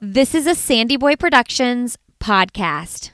This 0.00 0.32
is 0.32 0.46
a 0.46 0.54
Sandy 0.54 0.96
Boy 0.96 1.16
Productions 1.16 1.98
podcast. 2.20 3.10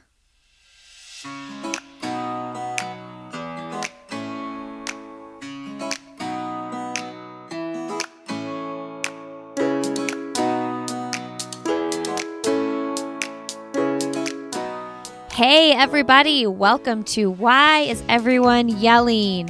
Hey, 15.33 15.73
everybody, 15.73 16.47
welcome 16.47 17.03
to 17.05 17.31
Why 17.31 17.79
is 17.79 18.03
Everyone 18.11 18.69
Yelling? 18.69 19.49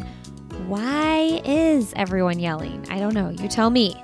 Why 0.68 1.42
is 1.44 1.92
everyone 1.96 2.38
yelling? 2.38 2.86
I 2.88 3.00
don't 3.00 3.12
know. 3.12 3.30
You 3.30 3.48
tell 3.48 3.70
me. 3.70 4.00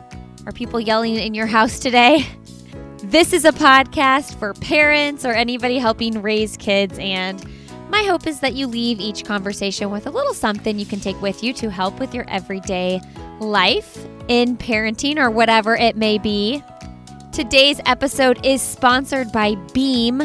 Are 0.47 0.53
people 0.53 0.81
yelling 0.81 1.15
in 1.15 1.35
your 1.35 1.47
house 1.47 1.79
today? 1.79 2.27
This 3.11 3.33
is 3.33 3.45
a 3.45 3.51
podcast 3.51 4.39
for 4.39 4.55
parents 4.55 5.25
or 5.25 5.33
anybody 5.33 5.79
helping 5.79 6.23
raise 6.23 6.57
kids, 6.57 6.97
and 7.01 7.45
my 7.89 8.05
hope 8.05 8.25
is 8.25 8.39
that 8.39 8.55
you 8.55 8.69
leave 8.69 9.01
each 9.01 9.25
conversation 9.25 9.91
with 9.91 10.07
a 10.07 10.11
little 10.11 10.33
something 10.33 10.79
you 10.79 10.87
can 10.87 11.01
take 11.01 11.21
with 11.21 11.43
you 11.43 11.53
to 11.55 11.73
help 11.73 11.99
with 11.99 12.15
your 12.15 12.25
everyday 12.31 13.01
life 13.41 13.99
in 14.29 14.57
parenting 14.57 15.17
or 15.17 15.29
whatever 15.29 15.75
it 15.75 15.97
may 15.97 16.19
be. 16.19 16.63
Today's 17.33 17.81
episode 17.85 18.47
is 18.47 18.63
sponsored 18.63 19.33
by 19.33 19.57
Beam. 19.75 20.23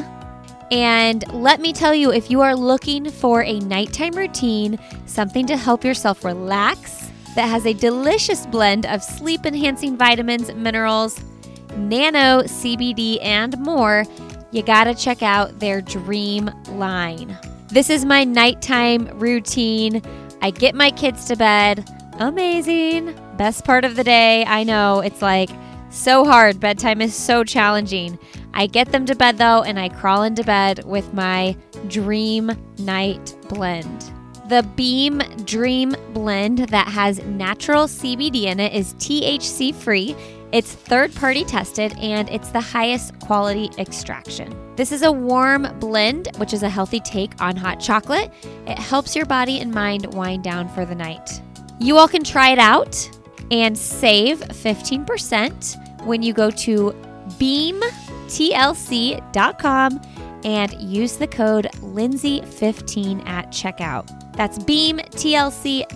And 0.69 1.27
let 1.33 1.59
me 1.61 1.73
tell 1.73 1.95
you 1.95 2.11
if 2.11 2.29
you 2.29 2.41
are 2.41 2.55
looking 2.55 3.09
for 3.09 3.41
a 3.41 3.59
nighttime 3.61 4.13
routine, 4.13 4.77
something 5.07 5.47
to 5.47 5.57
help 5.57 5.83
yourself 5.83 6.23
relax 6.23 7.09
that 7.33 7.47
has 7.47 7.65
a 7.65 7.73
delicious 7.73 8.45
blend 8.45 8.85
of 8.85 9.01
sleep 9.01 9.47
enhancing 9.47 9.97
vitamins, 9.97 10.53
minerals, 10.53 11.19
nano, 11.77 12.43
CBD, 12.43 13.19
and 13.21 13.57
more, 13.59 14.05
you 14.51 14.63
gotta 14.63 14.95
check 14.95 15.21
out 15.21 15.59
their 15.59 15.81
Dream 15.81 16.49
line. 16.69 17.37
This 17.69 17.89
is 17.89 18.05
my 18.05 18.23
nighttime 18.23 19.07
routine. 19.19 20.01
I 20.41 20.51
get 20.51 20.75
my 20.75 20.91
kids 20.91 21.25
to 21.25 21.35
bed. 21.35 21.89
Amazing. 22.19 23.13
Best 23.37 23.65
part 23.65 23.83
of 23.83 23.95
the 23.95 24.03
day. 24.03 24.45
I 24.45 24.63
know 24.63 25.01
it's 25.01 25.21
like 25.21 25.49
so 25.89 26.23
hard. 26.23 26.59
Bedtime 26.59 27.01
is 27.01 27.15
so 27.15 27.43
challenging. 27.43 28.17
I 28.53 28.67
get 28.67 28.91
them 28.91 29.05
to 29.07 29.15
bed 29.15 29.37
though, 29.37 29.63
and 29.63 29.79
I 29.79 29.89
crawl 29.89 30.23
into 30.23 30.43
bed 30.43 30.85
with 30.85 31.13
my 31.13 31.57
Dream 31.87 32.51
Night 32.77 33.35
Blend. 33.49 34.11
The 34.47 34.63
Beam 34.75 35.19
Dream 35.43 35.95
Blend 36.13 36.59
that 36.69 36.87
has 36.87 37.19
natural 37.23 37.85
CBD 37.85 38.43
in 38.43 38.59
it 38.59 38.73
is 38.73 38.93
THC 38.95 39.73
free. 39.73 40.15
It's 40.55 40.71
third 40.71 41.13
party 41.13 41.43
tested 41.43 41.93
and 41.99 42.29
it's 42.29 42.47
the 42.51 42.61
highest 42.61 43.19
quality 43.19 43.69
extraction. 43.77 44.57
This 44.77 44.93
is 44.93 45.01
a 45.01 45.11
warm 45.11 45.67
blend, 45.81 46.29
which 46.37 46.53
is 46.53 46.63
a 46.63 46.69
healthy 46.69 47.01
take 47.01 47.33
on 47.41 47.57
hot 47.57 47.81
chocolate. 47.81 48.31
It 48.65 48.79
helps 48.79 49.17
your 49.17 49.25
body 49.25 49.59
and 49.59 49.73
mind 49.73 50.13
wind 50.13 50.45
down 50.45 50.69
for 50.69 50.85
the 50.85 50.95
night. 50.95 51.41
You 51.81 51.97
all 51.97 52.07
can 52.07 52.23
try 52.23 52.51
it 52.51 52.57
out 52.57 53.09
and 53.51 53.77
save 53.77 54.39
15% 54.39 56.05
when 56.05 56.23
you 56.23 56.31
go 56.31 56.49
to 56.51 56.95
beamtlc.com 57.31 57.91
and 60.45 60.81
use 60.81 61.17
the 61.17 61.27
code 61.27 61.67
Lindsay15 61.81 63.27
at 63.27 63.49
checkout. 63.49 64.33
That's 64.37 64.57
beamtlc.com. 64.59 65.89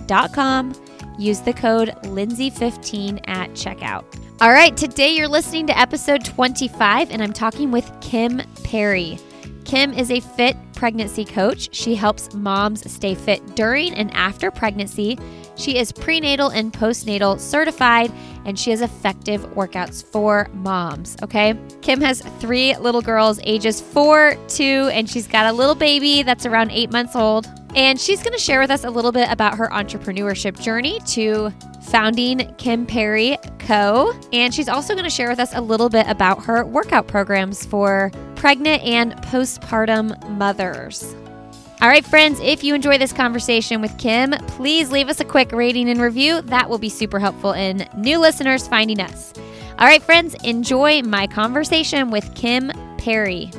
Use 1.18 1.40
the 1.40 1.54
code 1.54 1.88
Lindsay15 2.02 3.20
at 3.26 3.52
checkout. 3.52 4.04
All 4.42 4.52
right, 4.52 4.74
today 4.74 5.14
you're 5.14 5.28
listening 5.28 5.66
to 5.66 5.78
episode 5.78 6.24
25, 6.24 7.10
and 7.10 7.22
I'm 7.22 7.34
talking 7.34 7.70
with 7.70 7.92
Kim 8.00 8.40
Perry. 8.64 9.18
Kim 9.66 9.92
is 9.92 10.10
a 10.10 10.20
fit 10.20 10.56
pregnancy 10.72 11.26
coach. 11.26 11.68
She 11.74 11.94
helps 11.94 12.32
moms 12.32 12.90
stay 12.90 13.14
fit 13.14 13.54
during 13.54 13.92
and 13.92 14.10
after 14.14 14.50
pregnancy. 14.50 15.18
She 15.56 15.76
is 15.76 15.92
prenatal 15.92 16.48
and 16.48 16.72
postnatal 16.72 17.38
certified, 17.38 18.10
and 18.46 18.58
she 18.58 18.70
has 18.70 18.80
effective 18.80 19.42
workouts 19.50 20.02
for 20.02 20.48
moms. 20.54 21.18
Okay. 21.22 21.54
Kim 21.82 22.00
has 22.00 22.22
three 22.38 22.74
little 22.78 23.02
girls, 23.02 23.40
ages 23.42 23.78
four, 23.78 24.36
two, 24.48 24.88
and 24.90 25.06
she's 25.06 25.26
got 25.26 25.44
a 25.44 25.52
little 25.52 25.74
baby 25.74 26.22
that's 26.22 26.46
around 26.46 26.70
eight 26.70 26.90
months 26.90 27.14
old. 27.14 27.46
And 27.76 28.00
she's 28.00 28.22
going 28.22 28.32
to 28.32 28.42
share 28.42 28.60
with 28.60 28.70
us 28.70 28.84
a 28.84 28.90
little 28.90 29.12
bit 29.12 29.30
about 29.30 29.58
her 29.58 29.68
entrepreneurship 29.68 30.58
journey 30.58 30.98
to 31.08 31.52
founding 31.80 32.54
Kim 32.56 32.86
Perry 32.86 33.36
Co. 33.58 34.12
And 34.32 34.54
she's 34.54 34.68
also 34.68 34.94
going 34.94 35.04
to 35.04 35.10
share 35.10 35.28
with 35.28 35.40
us 35.40 35.54
a 35.54 35.60
little 35.60 35.88
bit 35.88 36.06
about 36.08 36.44
her 36.44 36.64
workout 36.64 37.06
programs 37.06 37.64
for 37.64 38.10
pregnant 38.36 38.82
and 38.82 39.12
postpartum 39.22 40.28
mothers. 40.30 41.14
All 41.82 41.88
right, 41.88 42.04
friends, 42.04 42.40
if 42.40 42.62
you 42.62 42.74
enjoy 42.74 42.98
this 42.98 43.12
conversation 43.12 43.80
with 43.80 43.96
Kim, 43.96 44.32
please 44.48 44.90
leave 44.90 45.08
us 45.08 45.20
a 45.20 45.24
quick 45.24 45.50
rating 45.50 45.88
and 45.88 45.98
review. 45.98 46.42
That 46.42 46.68
will 46.68 46.78
be 46.78 46.90
super 46.90 47.18
helpful 47.18 47.52
in 47.52 47.88
new 47.96 48.18
listeners 48.18 48.68
finding 48.68 49.00
us. 49.00 49.32
All 49.78 49.86
right, 49.86 50.02
friends, 50.02 50.34
enjoy 50.44 51.00
my 51.00 51.26
conversation 51.26 52.10
with 52.10 52.34
Kim 52.34 52.70
Perry. 52.98 53.50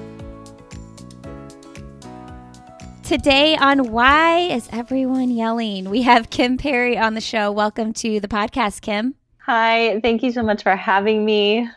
Today 3.12 3.58
on 3.58 3.92
Why 3.92 4.38
is 4.38 4.70
Everyone 4.72 5.32
Yelling? 5.32 5.90
We 5.90 6.04
have 6.04 6.30
Kim 6.30 6.56
Perry 6.56 6.98
on 6.98 7.14
the 7.14 7.20
show. 7.20 7.52
Welcome 7.52 7.92
to 7.96 8.22
the 8.22 8.30
podcast, 8.30 8.80
Kim. 8.80 9.16
Hi, 9.40 10.00
thank 10.00 10.24
you 10.24 10.32
so 10.32 10.42
much 10.42 10.64
for 10.64 10.78
having 10.78 11.26
me. 11.26 11.68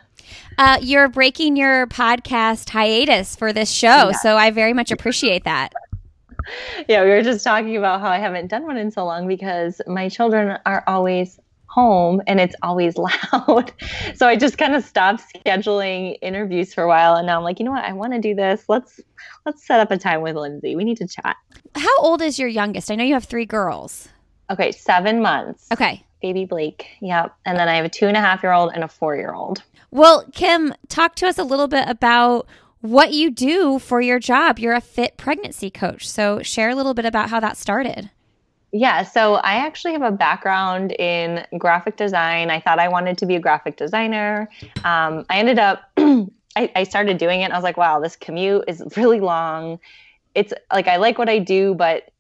Uh, 0.59 0.79
you're 0.81 1.09
breaking 1.09 1.57
your 1.57 1.89
podcast 1.89 2.71
hiatus 2.71 3.35
for 3.35 3.53
this 3.53 3.69
show, 3.69 3.89
yeah. 3.89 4.13
so 4.13 4.37
I 4.37 4.53
very 4.53 4.73
much 4.75 4.93
appreciate 4.93 5.43
that. 5.43 5.73
Yeah, 6.87 7.03
we 7.03 7.11
were 7.11 7.23
just 7.23 7.43
talking 7.43 7.77
about 7.77 8.01
how 8.01 8.11
I 8.11 8.21
haven't 8.21 8.47
done 8.47 8.63
one 8.63 8.77
in 8.77 8.93
so 8.93 9.05
long 9.05 9.27
because 9.27 9.81
my 9.89 10.09
children 10.09 10.57
are 10.65 10.85
always 10.87 11.41
home 11.67 12.23
and 12.29 12.39
it's 12.39 12.55
always 12.63 12.97
loud. 13.33 13.73
so 14.15 14.29
I 14.29 14.37
just 14.37 14.57
kind 14.57 14.77
of 14.77 14.85
stopped 14.85 15.25
scheduling 15.35 16.17
interviews 16.23 16.73
for 16.73 16.85
a 16.85 16.89
while 16.89 17.17
and 17.17 17.27
now 17.27 17.37
I'm 17.37 17.43
like, 17.43 17.59
you 17.59 17.65
know 17.65 17.73
what? 17.73 17.85
I 17.85 17.93
want 17.93 18.13
to 18.13 18.21
do 18.21 18.37
this. 18.37 18.67
Let's 18.69 19.01
let's 19.47 19.67
set 19.67 19.81
up 19.81 19.91
a 19.91 19.99
time 19.99 20.23
with 20.23 20.37
Lindsay. 20.37 20.77
We 20.77 20.85
need 20.85 20.97
to 20.99 21.07
chat. 21.07 21.37
How 21.75 21.99
old 21.99 22.23
is 22.23 22.39
your 22.39 22.49
youngest? 22.49 22.91
I 22.91 22.95
know 22.95 23.05
you 23.05 23.15
have 23.15 23.25
three 23.25 23.47
girls. 23.47 24.09
Okay, 24.51 24.73
seven 24.73 25.23
months. 25.23 25.69
Okay. 25.73 26.05
Baby 26.21 26.45
Blake. 26.45 26.87
Yep. 27.01 27.35
And 27.45 27.59
then 27.59 27.69
I 27.69 27.77
have 27.77 27.85
a 27.85 27.89
two 27.89 28.07
and 28.07 28.17
a 28.17 28.21
half 28.21 28.43
year 28.43 28.53
old 28.53 28.73
and 28.75 28.83
a 28.83 28.89
four 28.89 29.17
year 29.17 29.33
old. 29.35 29.63
Well, 29.91 30.25
Kim, 30.33 30.75
talk 30.89 31.15
to 31.17 31.27
us 31.27 31.39
a 31.39 31.45
little 31.45 31.69
bit 31.69 31.89
about 31.89 32.47
what 32.81 33.13
you 33.13 33.31
do 33.31 33.79
for 33.79 34.01
your 34.01 34.19
job. 34.19 34.59
You're 34.59 34.75
a 34.75 34.81
fit 34.81 35.17
pregnancy 35.17 35.71
coach. 35.71 36.09
So 36.09 36.43
share 36.43 36.71
a 36.71 36.75
little 36.75 36.95
bit 36.95 37.05
about 37.05 37.31
how 37.31 37.41
that 37.41 37.57
started. 37.57 38.11
Yeah, 38.73 39.05
so 39.05 39.35
I 39.37 39.55
actually 39.55 39.93
have 39.93 40.03
a 40.03 40.11
background 40.11 40.93
in 40.99 41.47
graphic 41.57 41.97
design. 41.97 42.51
I 42.51 42.59
thought 42.59 42.81
I 42.81 42.89
wanted 42.89 43.17
to 43.19 43.27
be 43.27 43.37
a 43.37 43.41
graphic 43.41 43.77
designer. 43.77 44.51
Um, 44.83 45.25
I 45.31 45.39
ended 45.39 45.61
up, 45.61 45.89
I, 46.57 46.71
I 46.75 46.85
started 46.85 47.19
doing 47.19 47.41
it 47.41 47.45
and 47.45 47.53
I 47.53 47.57
was 47.57 47.65
like, 47.65 47.77
wow, 47.77 48.01
this 48.01 48.17
commute 48.17 48.65
is 48.69 48.83
really 48.97 49.21
long. 49.21 49.79
It's 50.35 50.53
like 50.73 50.89
I 50.89 50.97
like 50.97 51.19
what 51.19 51.29
I 51.29 51.39
do, 51.39 51.75
but 51.75 52.11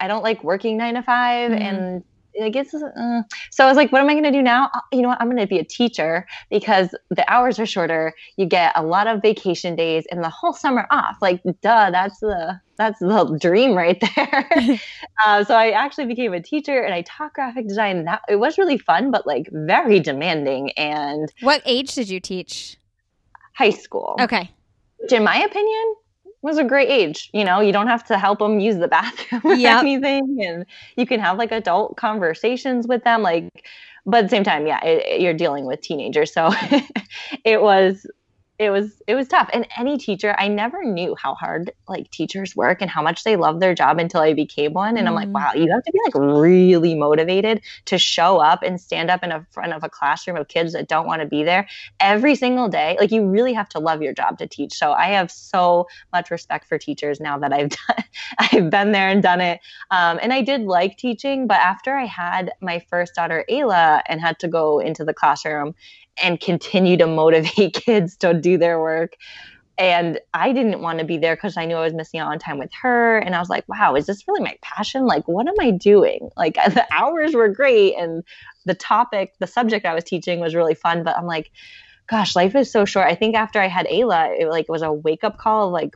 I 0.00 0.08
don't 0.08 0.22
like 0.22 0.42
working 0.42 0.76
nine 0.76 0.94
to 0.94 1.02
5 1.02 1.50
mm-hmm. 1.50 1.62
and 1.62 2.04
I 2.42 2.50
guess 2.50 2.74
uh, 2.74 3.22
so. 3.50 3.64
I 3.64 3.68
was 3.68 3.76
like, 3.76 3.92
what 3.92 4.00
am 4.00 4.08
I 4.08 4.12
going 4.12 4.24
to 4.24 4.30
do 4.30 4.42
now? 4.42 4.70
Uh, 4.74 4.80
you 4.92 5.02
know 5.02 5.08
what? 5.08 5.20
I'm 5.20 5.28
going 5.28 5.38
to 5.38 5.46
be 5.46 5.58
a 5.58 5.64
teacher 5.64 6.26
because 6.50 6.94
the 7.10 7.30
hours 7.32 7.58
are 7.58 7.66
shorter. 7.66 8.14
You 8.36 8.46
get 8.46 8.72
a 8.74 8.82
lot 8.82 9.06
of 9.06 9.22
vacation 9.22 9.76
days 9.76 10.04
and 10.10 10.22
the 10.22 10.28
whole 10.28 10.52
summer 10.52 10.86
off. 10.90 11.16
Like, 11.22 11.42
duh, 11.62 11.90
that's 11.90 12.18
the 12.20 12.60
that's 12.76 12.98
the 12.98 13.38
dream 13.40 13.74
right 13.74 14.02
there. 14.16 14.50
uh, 15.24 15.44
so 15.44 15.54
I 15.54 15.70
actually 15.70 16.06
became 16.06 16.34
a 16.34 16.42
teacher 16.42 16.82
and 16.82 16.92
I 16.92 17.02
taught 17.02 17.32
graphic 17.32 17.68
design. 17.68 18.04
That 18.04 18.22
it 18.28 18.36
was 18.36 18.58
really 18.58 18.78
fun, 18.78 19.10
but 19.10 19.26
like 19.26 19.48
very 19.52 20.00
demanding. 20.00 20.72
And 20.72 21.32
what 21.40 21.62
age 21.64 21.94
did 21.94 22.08
you 22.08 22.20
teach? 22.20 22.76
High 23.56 23.70
school. 23.70 24.16
Okay. 24.20 24.50
Which, 24.98 25.12
in 25.12 25.24
my 25.24 25.36
opinion, 25.36 25.94
was 26.42 26.58
a 26.58 26.64
great 26.64 26.88
age. 26.88 27.30
You 27.32 27.44
know, 27.44 27.60
you 27.60 27.72
don't 27.72 27.88
have 27.88 28.04
to 28.04 28.18
help 28.18 28.38
them 28.38 28.60
use 28.60 28.76
the 28.76 28.88
bathroom 28.88 29.40
or 29.44 29.54
yep. 29.54 29.80
anything, 29.80 30.38
and 30.42 30.64
you 30.96 31.06
can 31.06 31.20
have 31.20 31.38
like 31.38 31.52
adult 31.52 31.96
conversations 31.96 32.86
with 32.86 33.04
them. 33.04 33.22
Like, 33.22 33.66
but 34.04 34.18
at 34.18 34.22
the 34.24 34.28
same 34.28 34.44
time, 34.44 34.66
yeah, 34.66 34.84
it, 34.84 35.20
you're 35.20 35.34
dealing 35.34 35.66
with 35.66 35.80
teenagers, 35.80 36.32
so 36.32 36.52
it 37.44 37.62
was 37.62 38.06
it 38.58 38.70
was 38.70 39.02
it 39.06 39.14
was 39.14 39.28
tough 39.28 39.50
and 39.52 39.66
any 39.76 39.98
teacher 39.98 40.34
i 40.38 40.48
never 40.48 40.82
knew 40.84 41.14
how 41.20 41.34
hard 41.34 41.70
like 41.88 42.10
teachers 42.10 42.56
work 42.56 42.80
and 42.80 42.90
how 42.90 43.02
much 43.02 43.22
they 43.24 43.36
love 43.36 43.60
their 43.60 43.74
job 43.74 43.98
until 43.98 44.20
i 44.20 44.32
became 44.32 44.72
one 44.72 44.96
and 44.96 45.06
mm. 45.06 45.10
i'm 45.10 45.14
like 45.14 45.28
mm. 45.28 45.32
wow 45.32 45.52
you 45.54 45.70
have 45.70 45.82
to 45.82 45.92
be 45.92 45.98
like 46.06 46.14
really 46.14 46.94
motivated 46.94 47.60
to 47.84 47.98
show 47.98 48.38
up 48.38 48.62
and 48.62 48.80
stand 48.80 49.10
up 49.10 49.22
in 49.22 49.30
a 49.30 49.46
front 49.50 49.72
of 49.72 49.84
a 49.84 49.88
classroom 49.88 50.36
of 50.36 50.48
kids 50.48 50.72
that 50.72 50.88
don't 50.88 51.06
want 51.06 51.20
to 51.20 51.26
be 51.26 51.44
there 51.44 51.66
every 52.00 52.34
single 52.34 52.68
day 52.68 52.96
like 52.98 53.10
you 53.10 53.26
really 53.26 53.52
have 53.52 53.68
to 53.68 53.78
love 53.78 54.00
your 54.00 54.14
job 54.14 54.38
to 54.38 54.46
teach 54.46 54.72
so 54.72 54.92
i 54.92 55.06
have 55.06 55.30
so 55.30 55.86
much 56.12 56.30
respect 56.30 56.66
for 56.66 56.78
teachers 56.78 57.20
now 57.20 57.38
that 57.38 57.52
i've 57.52 57.68
done 57.88 58.04
i've 58.38 58.70
been 58.70 58.92
there 58.92 59.08
and 59.08 59.22
done 59.22 59.40
it 59.40 59.60
um, 59.90 60.18
and 60.22 60.32
i 60.32 60.40
did 60.40 60.62
like 60.62 60.96
teaching 60.96 61.46
but 61.46 61.58
after 61.58 61.94
i 61.94 62.06
had 62.06 62.52
my 62.60 62.82
first 62.88 63.14
daughter 63.14 63.44
ayla 63.50 64.00
and 64.06 64.20
had 64.20 64.38
to 64.38 64.48
go 64.48 64.78
into 64.78 65.04
the 65.04 65.14
classroom 65.14 65.74
and 66.22 66.40
continue 66.40 66.96
to 66.96 67.06
motivate 67.06 67.74
kids 67.84 68.16
to 68.18 68.34
do 68.34 68.58
their 68.58 68.80
work 68.80 69.16
and 69.78 70.20
I 70.32 70.52
didn't 70.52 70.80
want 70.80 71.00
to 71.00 71.04
be 71.04 71.18
there 71.18 71.36
because 71.36 71.56
I 71.56 71.66
knew 71.66 71.76
I 71.76 71.82
was 71.82 71.92
missing 71.92 72.18
out 72.18 72.32
on 72.32 72.38
time 72.38 72.58
with 72.58 72.72
her. 72.80 73.18
And 73.18 73.34
I 73.34 73.40
was 73.40 73.50
like, 73.50 73.68
wow, 73.68 73.94
is 73.94 74.06
this 74.06 74.26
really 74.26 74.40
my 74.40 74.56
passion? 74.62 75.04
Like, 75.04 75.28
what 75.28 75.46
am 75.46 75.54
I 75.60 75.70
doing? 75.70 76.30
Like, 76.36 76.54
the 76.68 76.86
hours 76.90 77.34
were 77.34 77.48
great, 77.48 77.94
and 77.94 78.24
the 78.64 78.74
topic, 78.74 79.34
the 79.38 79.46
subject 79.46 79.84
I 79.84 79.94
was 79.94 80.04
teaching 80.04 80.40
was 80.40 80.54
really 80.54 80.74
fun. 80.74 81.04
But 81.04 81.18
I'm 81.18 81.26
like, 81.26 81.50
gosh, 82.06 82.34
life 82.34 82.54
is 82.54 82.70
so 82.70 82.84
short. 82.84 83.06
I 83.06 83.14
think 83.14 83.36
after 83.36 83.60
I 83.60 83.68
had 83.68 83.86
Ayla, 83.86 84.40
it 84.40 84.48
like 84.48 84.68
was 84.68 84.82
a 84.82 84.92
wake 84.92 85.24
up 85.24 85.36
call. 85.36 85.66
Of, 85.66 85.72
like, 85.72 85.94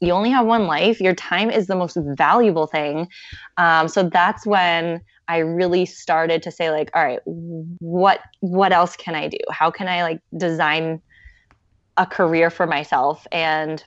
you 0.00 0.12
only 0.12 0.30
have 0.30 0.46
one 0.46 0.66
life. 0.66 1.00
Your 1.00 1.14
time 1.14 1.50
is 1.50 1.66
the 1.66 1.76
most 1.76 1.96
valuable 1.96 2.66
thing. 2.66 3.08
Um, 3.56 3.88
so 3.88 4.02
that's 4.02 4.44
when 4.44 5.00
I 5.28 5.38
really 5.38 5.84
started 5.86 6.42
to 6.42 6.50
say, 6.50 6.70
like, 6.70 6.90
all 6.94 7.04
right, 7.04 7.20
what 7.24 8.20
what 8.40 8.72
else 8.72 8.96
can 8.96 9.14
I 9.14 9.28
do? 9.28 9.38
How 9.50 9.70
can 9.70 9.86
I 9.88 10.02
like 10.02 10.20
design 10.36 11.02
a 11.98 12.06
career 12.06 12.48
for 12.48 12.66
myself. 12.66 13.26
And 13.30 13.84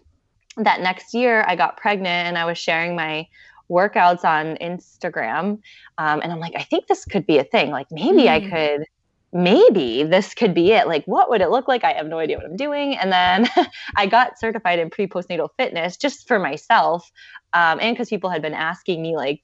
that 0.58 0.82
next 0.82 1.14
year, 1.14 1.44
I 1.48 1.56
got 1.56 1.78
pregnant 1.78 2.28
and 2.28 2.38
I 2.38 2.46
was 2.46 2.58
sharing 2.58 2.96
my 2.96 3.26
workouts 3.70 4.26
on 4.26 4.58
Instagram. 4.58 5.60
Um, 5.98 6.20
and 6.22 6.32
I'm 6.32 6.40
like, 6.40 6.54
I 6.56 6.64
think 6.64 6.88
this 6.88 7.06
could 7.06 7.26
be 7.26 7.40
a 7.40 7.44
thing. 7.46 7.72
Like, 7.72 7.88
maybe 7.90 8.24
mm. 8.24 8.28
I 8.28 8.50
could, 8.50 8.86
maybe 9.32 10.04
this 10.04 10.34
could 10.34 10.54
be 10.54 10.74
it. 10.74 10.88
Like, 10.88 11.06
what 11.06 11.30
would 11.30 11.40
it 11.40 11.50
look 11.50 11.70
like? 11.70 11.86
I 11.86 11.94
have 11.94 12.08
no 12.08 12.20
idea 12.20 12.38
what 12.38 12.46
I'm 12.46 12.58
doing. 12.58 12.98
And 12.98 13.14
then 13.14 13.48
I 13.96 14.06
got 14.08 14.38
certified 14.38 14.78
in 14.78 14.90
pre 14.90 15.08
postnatal 15.08 15.50
fitness 15.58 15.96
just 15.96 16.28
for 16.28 16.38
myself. 16.38 17.10
Um, 17.54 17.80
and 17.80 17.96
because 17.96 18.10
people 18.10 18.30
had 18.30 18.42
been 18.42 18.54
asking 18.54 19.02
me, 19.02 19.16
like, 19.16 19.42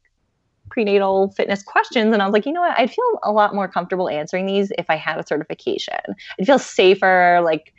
prenatal 0.69 1.31
fitness 1.31 1.63
questions 1.63 2.13
and 2.13 2.21
I 2.21 2.25
was 2.25 2.33
like, 2.33 2.45
you 2.45 2.53
know 2.53 2.61
what? 2.61 2.77
I'd 2.77 2.91
feel 2.91 3.19
a 3.23 3.31
lot 3.31 3.55
more 3.55 3.67
comfortable 3.67 4.09
answering 4.09 4.45
these 4.45 4.71
if 4.77 4.89
I 4.89 4.95
had 4.95 5.19
a 5.19 5.25
certification. 5.25 5.95
I'd 6.39 6.45
feel 6.45 6.59
safer 6.59 7.41
like 7.43 7.73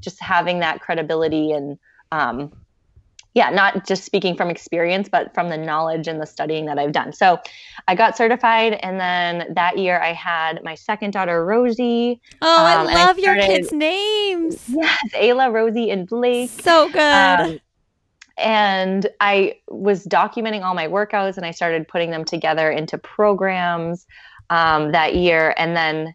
just 0.00 0.20
having 0.20 0.60
that 0.60 0.80
credibility 0.80 1.52
and 1.52 1.78
um, 2.10 2.52
yeah, 3.34 3.48
not 3.50 3.86
just 3.86 4.04
speaking 4.04 4.36
from 4.36 4.50
experience, 4.50 5.08
but 5.08 5.32
from 5.34 5.48
the 5.48 5.56
knowledge 5.56 6.06
and 6.06 6.20
the 6.20 6.26
studying 6.26 6.66
that 6.66 6.78
I've 6.78 6.92
done. 6.92 7.12
So 7.12 7.40
I 7.88 7.94
got 7.94 8.16
certified. 8.16 8.74
And 8.82 9.00
then 9.00 9.54
that 9.54 9.78
year 9.78 9.98
I 10.00 10.12
had 10.12 10.62
my 10.62 10.74
second 10.74 11.12
daughter, 11.12 11.44
Rosie. 11.44 12.20
Oh, 12.42 12.66
um, 12.66 12.88
I 12.88 12.94
love 12.94 13.16
I 13.16 13.20
started, 13.20 13.22
your 13.22 13.36
kids' 13.36 13.72
names. 13.72 14.62
Yes, 14.68 14.98
Ayla, 15.14 15.50
Rosie, 15.52 15.90
and 15.90 16.06
Blake. 16.06 16.50
So 16.50 16.90
good. 16.90 17.40
Um, 17.40 17.60
and 18.38 19.06
I 19.20 19.56
was 19.68 20.06
documenting 20.06 20.62
all 20.62 20.74
my 20.74 20.88
workouts 20.88 21.36
and 21.36 21.46
I 21.46 21.50
started 21.50 21.88
putting 21.88 22.10
them 22.10 22.24
together 22.24 22.70
into 22.70 22.98
programs 22.98 24.06
um, 24.50 24.92
that 24.92 25.14
year. 25.16 25.54
And 25.56 25.76
then 25.76 26.14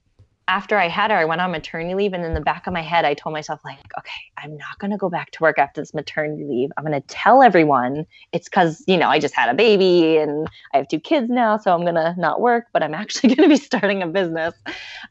after 0.50 0.78
I 0.78 0.88
had 0.88 1.12
her, 1.12 1.18
I 1.18 1.26
went 1.26 1.42
on 1.42 1.52
maternity 1.52 1.94
leave. 1.94 2.14
And 2.14 2.24
in 2.24 2.34
the 2.34 2.42
back 2.42 2.68
of 2.68 2.74
my 2.74 2.82
head, 2.82 3.04
I 3.04 3.14
told 3.14 3.34
myself, 3.34 3.60
like, 3.66 3.80
okay, 3.98 4.22
I'm 4.38 4.56
not 4.56 4.80
going 4.80 4.92
to 4.92 4.98
go 4.98 5.10
back 5.10 5.32
to 5.32 5.44
work 5.44 5.60
after 5.60 5.82
this 5.82 5.94
maternity 5.94 6.46
leave. 6.46 6.70
I'm 6.78 6.86
going 6.86 7.00
to 7.00 7.06
tell 7.08 7.44
everyone 7.44 8.06
it's 8.32 8.48
because, 8.48 8.82
you 8.88 8.96
know, 8.96 9.10
I 9.10 9.20
just 9.20 9.34
had 9.34 9.50
a 9.50 9.54
baby 9.54 10.18
and 10.18 10.48
I 10.74 10.78
have 10.78 10.88
two 10.88 11.02
kids 11.02 11.30
now. 11.30 11.58
So 11.58 11.74
I'm 11.74 11.82
going 11.82 11.96
to 11.96 12.16
not 12.18 12.40
work, 12.40 12.68
but 12.72 12.82
I'm 12.82 12.94
actually 12.94 13.36
going 13.36 13.50
to 13.50 13.54
be 13.56 13.62
starting 13.62 14.02
a 14.02 14.08
business. 14.08 14.54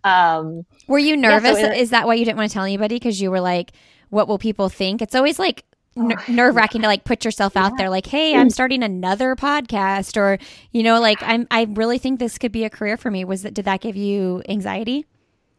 Um, 0.05 0.65
were 0.89 0.99
you 0.99 1.17
nervous? 1.17 1.59
Yeah, 1.59 1.67
so 1.67 1.73
it, 1.73 1.79
Is 1.79 1.91
that 1.91 2.07
why 2.07 2.15
you 2.15 2.25
didn't 2.25 2.39
want 2.39 2.51
to 2.51 2.55
tell 2.55 2.65
anybody? 2.65 2.97
Because 2.97 3.21
you 3.21 3.31
were 3.31 3.41
like, 3.41 3.73
what 4.09 4.29
will 4.29 4.39
people 4.39 4.71
think? 4.71 5.03
It's 5.03 5.15
always 5.15 5.39
like, 5.39 5.65
N- 5.97 6.13
oh, 6.29 6.33
nerve 6.33 6.55
wracking 6.55 6.83
to 6.83 6.89
like 6.89 7.05
put 7.05 7.25
yourself 7.25 7.55
yeah. 7.57 7.67
out 7.67 7.73
there 7.79 7.89
like 7.89 8.07
hey 8.07 8.37
i'm 8.37 8.51
starting 8.51 8.83
another 8.83 9.35
podcast 9.35 10.17
or 10.17 10.39
you 10.73 10.83
know 10.83 11.01
like 11.01 11.23
i'm 11.23 11.47
i 11.51 11.67
really 11.71 11.99
think 11.99 12.21
this 12.21 12.39
could 12.39 12.53
be 12.53 12.65
a 12.65 12.71
career 12.71 12.97
for 12.97 13.11
me 13.11 13.25
was 13.25 13.43
that 13.43 13.55
did 13.55 13.65
that 13.65 13.81
give 13.81 13.97
you 13.97 14.43
anxiety 14.49 15.07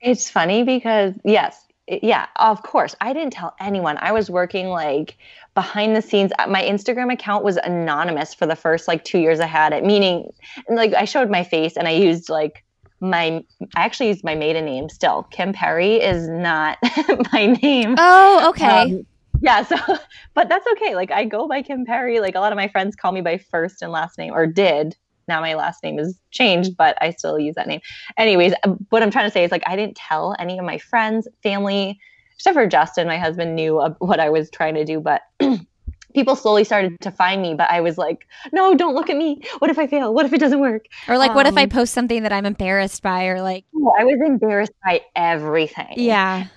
it's 0.02 0.30
funny 0.30 0.64
because, 0.64 1.14
yes, 1.24 1.66
yeah, 1.88 2.28
of 2.36 2.64
course. 2.64 2.96
I 3.00 3.14
didn't 3.14 3.34
tell 3.34 3.56
anyone. 3.60 3.98
I 4.00 4.12
was 4.12 4.30
working 4.30 4.68
like 4.68 5.18
behind 5.56 5.96
the 5.96 6.02
scenes. 6.02 6.32
Uh, 6.38 6.48
my 6.48 6.62
Instagram 6.62 7.12
account 7.12 7.44
was 7.44 7.58
anonymous 7.58 8.34
for 8.34 8.46
the 8.46 8.56
first 8.56 8.88
like 8.88 9.04
two 9.06 9.20
years 9.20 9.40
I 9.40 9.46
had 9.46 9.74
it, 9.74 9.86
meaning 9.86 10.32
like 10.70 10.94
I 10.94 11.06
showed 11.06 11.30
my 11.30 11.44
face 11.44 11.78
and 11.78 11.88
I 11.88 11.92
used 11.92 12.30
like 12.30 12.64
my 13.00 13.44
I 13.76 13.86
actually 13.86 14.10
used 14.10 14.24
my 14.24 14.36
maiden 14.36 14.66
name 14.66 14.90
still. 14.90 15.24
Kim 15.32 15.54
Perry 15.54 15.96
is 15.96 16.28
not 16.28 16.78
my 17.34 17.58
name. 17.62 17.96
Oh, 17.98 18.50
okay. 18.50 18.82
Um, 18.96 19.06
yeah, 19.42 19.64
so 19.64 19.76
but 20.34 20.50
that's 20.50 20.68
okay. 20.74 20.96
Like 20.96 21.12
I 21.12 21.26
go 21.26 21.48
by 21.48 21.62
Kim 21.62 21.86
Perry. 21.86 22.20
Like 22.20 22.36
a 22.36 22.40
lot 22.40 22.52
of 22.52 22.58
my 22.58 22.68
friends 22.68 22.96
call 22.96 23.12
me 23.12 23.22
by 23.22 23.38
first 23.38 23.82
and 23.82 23.92
last 23.92 24.18
name 24.18 24.34
or 24.34 24.48
did 24.48 24.96
now 25.28 25.42
my 25.42 25.56
last 25.56 25.84
name 25.84 26.00
is 26.00 26.18
changed, 26.32 26.78
but 26.78 26.98
I 27.02 27.12
still 27.12 27.40
use 27.40 27.56
that 27.56 27.68
name. 27.68 27.82
Anyways, 28.18 28.54
uh, 28.64 28.72
what 28.90 29.04
I'm 29.04 29.12
trying 29.12 29.28
to 29.28 29.32
say 29.32 29.44
is 29.44 29.52
like 29.52 29.64
I 29.68 29.76
didn't 29.76 29.96
tell 29.96 30.36
any 30.40 30.58
of 30.58 30.66
my 30.66 30.78
friends, 30.78 31.28
family, 31.44 32.00
except 32.36 32.56
for 32.56 32.68
Justin, 32.68 33.08
my 33.08 33.18
husband 33.18 33.56
knew 33.56 33.82
what 34.00 34.20
I 34.20 34.30
was 34.30 34.50
trying 34.50 34.76
to 34.76 34.86
do, 34.86 35.00
but 35.00 35.22
people 36.14 36.36
slowly 36.36 36.64
started 36.64 37.00
to 37.02 37.12
find 37.12 37.42
me, 37.42 37.56
but 37.56 37.70
I 37.70 37.82
was 37.82 37.98
like, 37.98 38.28
no, 38.54 38.74
don't 38.76 38.96
look 38.96 39.10
at 39.10 39.18
me. 39.18 39.42
What 39.60 39.70
if 39.70 39.78
I 39.78 39.88
fail? 39.88 40.14
What 40.14 40.26
if 40.26 40.34
it 40.34 40.40
doesn't 40.40 40.60
work? 40.60 40.86
Or 41.08 41.18
like, 41.18 41.32
um, 41.32 41.36
what 41.36 41.46
if 41.46 41.58
I 41.58 41.64
um, 41.64 41.70
post 41.70 41.94
something 41.94 42.24
that 42.24 42.32
I'm 42.32 42.46
embarrassed 42.46 43.04
by 43.04 43.26
or 43.26 43.42
like, 43.42 43.66
I 44.00 44.04
was 44.04 44.20
embarrassed 44.26 44.74
by 44.84 45.02
everything. 45.16 45.94
Yeah 45.98 46.48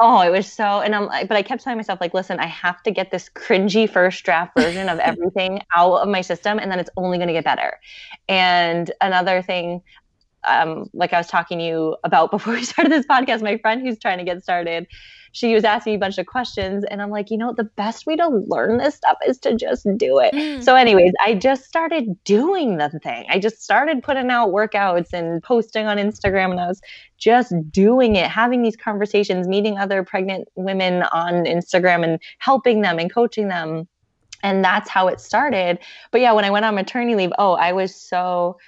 oh, 0.00 0.20
it 0.20 0.30
was 0.30 0.50
so, 0.52 0.80
and 0.80 0.94
I'm 0.94 1.06
like, 1.06 1.28
but 1.28 1.36
I 1.36 1.42
kept 1.42 1.62
telling 1.62 1.78
myself, 1.78 2.00
like, 2.00 2.14
listen, 2.14 2.38
I 2.38 2.46
have 2.46 2.82
to 2.84 2.90
get 2.90 3.10
this 3.10 3.28
cringy 3.28 3.88
first 3.88 4.24
draft 4.24 4.58
version 4.58 4.88
of 4.88 4.98
everything 5.00 5.60
out 5.74 5.96
of 5.96 6.08
my 6.08 6.20
system, 6.20 6.58
and 6.58 6.70
then 6.70 6.78
it's 6.78 6.90
only 6.96 7.18
going 7.18 7.28
to 7.28 7.32
get 7.34 7.44
better. 7.44 7.78
And 8.28 8.90
another 9.00 9.42
thing, 9.42 9.82
um, 10.44 10.90
like 10.92 11.12
I 11.12 11.18
was 11.18 11.28
talking 11.28 11.58
to 11.58 11.64
you 11.64 11.96
about 12.04 12.30
before 12.32 12.54
we 12.54 12.64
started 12.64 12.92
this 12.92 13.06
podcast, 13.06 13.42
my 13.42 13.58
friend 13.58 13.82
who's 13.82 13.98
trying 13.98 14.18
to 14.18 14.24
get 14.24 14.42
started, 14.42 14.86
she 15.32 15.54
was 15.54 15.64
asking 15.64 15.92
me 15.92 15.96
a 15.96 15.98
bunch 15.98 16.18
of 16.18 16.26
questions 16.26 16.84
and 16.90 17.02
i'm 17.02 17.10
like 17.10 17.30
you 17.30 17.36
know 17.36 17.52
the 17.52 17.64
best 17.64 18.06
way 18.06 18.14
to 18.16 18.28
learn 18.28 18.78
this 18.78 18.94
stuff 18.94 19.18
is 19.26 19.38
to 19.38 19.54
just 19.54 19.86
do 19.96 20.18
it. 20.18 20.32
Mm. 20.34 20.62
so 20.62 20.76
anyways 20.76 21.12
i 21.24 21.34
just 21.34 21.64
started 21.64 22.16
doing 22.24 22.76
the 22.76 22.88
thing. 23.02 23.24
I 23.28 23.38
just 23.38 23.62
started 23.62 24.02
putting 24.02 24.30
out 24.30 24.50
workouts 24.50 25.12
and 25.12 25.42
posting 25.42 25.86
on 25.86 25.96
instagram 25.96 26.50
and 26.52 26.60
i 26.60 26.68
was 26.68 26.80
just 27.18 27.52
doing 27.70 28.16
it 28.16 28.30
having 28.30 28.62
these 28.62 28.76
conversations 28.76 29.48
meeting 29.48 29.78
other 29.78 30.02
pregnant 30.02 30.48
women 30.54 31.02
on 31.12 31.44
instagram 31.44 32.04
and 32.04 32.20
helping 32.38 32.82
them 32.82 32.98
and 32.98 33.12
coaching 33.12 33.48
them. 33.48 33.88
And 34.44 34.64
that's 34.64 34.90
how 34.90 35.06
it 35.06 35.20
started. 35.20 35.78
But 36.10 36.20
yeah 36.20 36.32
when 36.32 36.44
i 36.44 36.50
went 36.50 36.64
on 36.64 36.74
maternity 36.74 37.16
leave 37.16 37.32
oh 37.38 37.54
i 37.54 37.72
was 37.72 37.94
so 37.94 38.58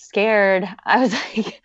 scared. 0.00 0.68
I 0.84 1.00
was 1.00 1.12
like 1.12 1.62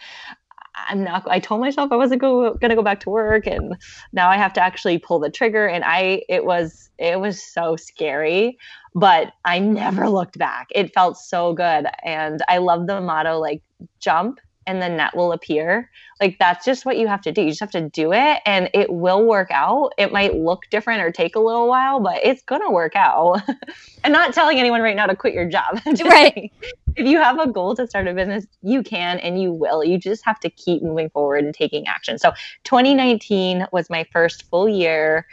I'm 0.90 1.04
not, 1.04 1.24
I 1.30 1.40
told 1.40 1.62
myself 1.62 1.92
I 1.92 1.96
wasn't 1.96 2.22
go, 2.22 2.54
gonna 2.56 2.76
go 2.76 2.82
back 2.82 3.00
to 3.02 3.10
work 3.10 3.48
and 3.48 3.76
now 4.14 4.30
I 4.30 4.38
have 4.38 4.54
to 4.54 4.62
actually 4.62 4.98
pull 4.98 5.20
the 5.20 5.30
trigger. 5.30 5.68
And 5.68 5.84
I, 5.86 6.24
it 6.30 6.46
was, 6.46 6.90
it 6.98 7.20
was 7.20 7.42
so 7.42 7.76
scary, 7.76 8.58
but 8.94 9.34
I 9.44 9.60
never 9.60 10.10
looked 10.10 10.38
back. 10.38 10.68
It 10.74 10.94
felt 10.94 11.18
so 11.18 11.54
good. 11.54 11.88
And 12.04 12.42
I 12.48 12.60
love 12.60 12.88
the 12.88 13.02
motto 13.02 13.40
like 13.40 13.62
jump 14.00 14.40
and 14.68 14.82
the 14.82 14.90
net 14.90 15.16
will 15.16 15.32
appear. 15.32 15.90
Like 16.20 16.38
that's 16.40 16.66
just 16.66 16.86
what 16.86 16.98
you 16.98 17.08
have 17.08 17.22
to 17.22 17.32
do. 17.32 17.42
You 17.42 17.50
just 17.50 17.60
have 17.60 17.72
to 17.72 17.90
do 17.90 18.14
it 18.14 18.40
and 18.46 18.70
it 18.74 18.92
will 18.92 19.26
work 19.26 19.50
out. 19.52 19.94
It 19.98 20.12
might 20.12 20.36
look 20.36 20.64
different 20.70 21.02
or 21.02 21.12
take 21.12 21.36
a 21.36 21.40
little 21.40 21.68
while, 21.68 22.00
but 22.00 22.20
it's 22.24 22.42
going 22.44 22.62
to 22.62 22.70
work 22.70 22.96
out. 22.96 23.42
I'm 24.04 24.12
not 24.12 24.34
telling 24.34 24.60
anyone 24.60 24.82
right 24.82 24.96
now 24.96 25.08
to 25.08 25.16
quit 25.16 25.34
your 25.34 25.48
job. 25.48 25.80
right. 25.86 26.52
if 26.96 27.08
you 27.08 27.20
have 27.20 27.40
a 27.40 27.48
goal 27.48 27.76
to 27.76 27.88
start 27.88 28.08
a 28.08 28.14
business, 28.14 28.46
you 28.62 28.82
can 28.82 29.20
and 29.20 29.42
you 29.42 29.52
will. 29.52 29.84
You 29.84 29.98
just 29.98 30.26
have 30.26 30.40
to 30.42 30.50
keep 30.50 30.82
moving 30.82 31.10
forward 31.10 31.44
and 31.44 31.54
taking 31.54 31.88
action. 31.88 32.18
So 32.18 32.32
2019 32.64 33.68
was 33.72 33.90
my 33.90 34.06
first 34.12 34.50
full 34.50 34.70
year 34.70 35.26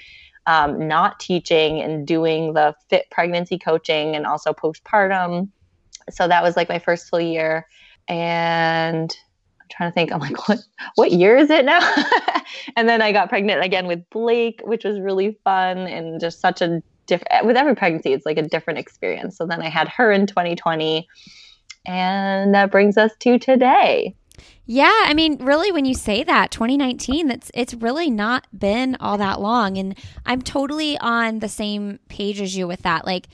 um, 0.47 0.89
not 0.89 1.21
teaching 1.21 1.81
and 1.81 2.07
doing 2.07 2.55
the 2.55 2.75
fit 2.89 3.07
pregnancy 3.11 3.59
coaching 3.59 4.17
and 4.17 4.27
also 4.27 4.53
postpartum. 4.53 5.49
So 6.11 6.27
that 6.27 6.43
was 6.43 6.57
like 6.57 6.69
my 6.69 6.81
first 6.81 7.09
full 7.09 7.21
year 7.21 7.67
and 8.09 9.17
I'm 9.61 9.67
trying 9.71 9.91
to 9.91 9.95
think. 9.95 10.13
I'm 10.13 10.21
like, 10.21 10.49
what 10.49 10.59
what 10.95 11.13
year 11.13 11.37
is 11.37 11.51
it 11.51 11.65
now? 11.65 11.81
and 12.77 12.89
then 12.89 13.03
I 13.03 13.13
got 13.13 13.29
pregnant 13.29 13.65
again 13.65 13.87
with 13.87 14.09
Blake, 14.11 14.61
which 14.65 14.85
was 14.85 15.01
really 15.01 15.39
fun 15.45 15.79
and 15.79 16.21
just 16.21 16.41
such 16.41 16.63
a 16.63 16.83
different. 17.07 17.47
With 17.47 17.57
every 17.57 17.75
pregnancy, 17.75 18.13
it's 18.13 18.27
like 18.27 18.39
a 18.39 18.43
different 18.43 18.79
experience. 18.79 19.37
So 19.37 19.47
then 19.47 19.63
I 19.63 19.69
had 19.69 19.89
her 19.89 20.13
in 20.13 20.27
2020, 20.27 21.09
and 21.87 22.55
that 22.55 22.71
brings 22.71 22.97
us 22.97 23.13
to 23.21 23.39
today. 23.39 24.15
Yeah, 24.65 25.05
I 25.07 25.15
mean, 25.15 25.45
really, 25.45 25.73
when 25.73 25.85
you 25.85 25.95
say 25.95 26.23
that 26.23 26.51
2019, 26.53 27.27
that's 27.27 27.51
it's 27.53 27.75
really 27.75 28.11
not 28.11 28.47
been 28.57 28.97
all 29.01 29.19
that 29.19 29.41
long, 29.41 29.77
and 29.77 29.99
I'm 30.25 30.41
totally 30.41 30.97
on 30.99 31.41
the 31.41 31.49
same 31.49 31.99
page 32.09 32.41
as 32.41 32.57
you 32.57 32.69
with 32.69 32.83
that. 32.83 33.05
Like, 33.05 33.29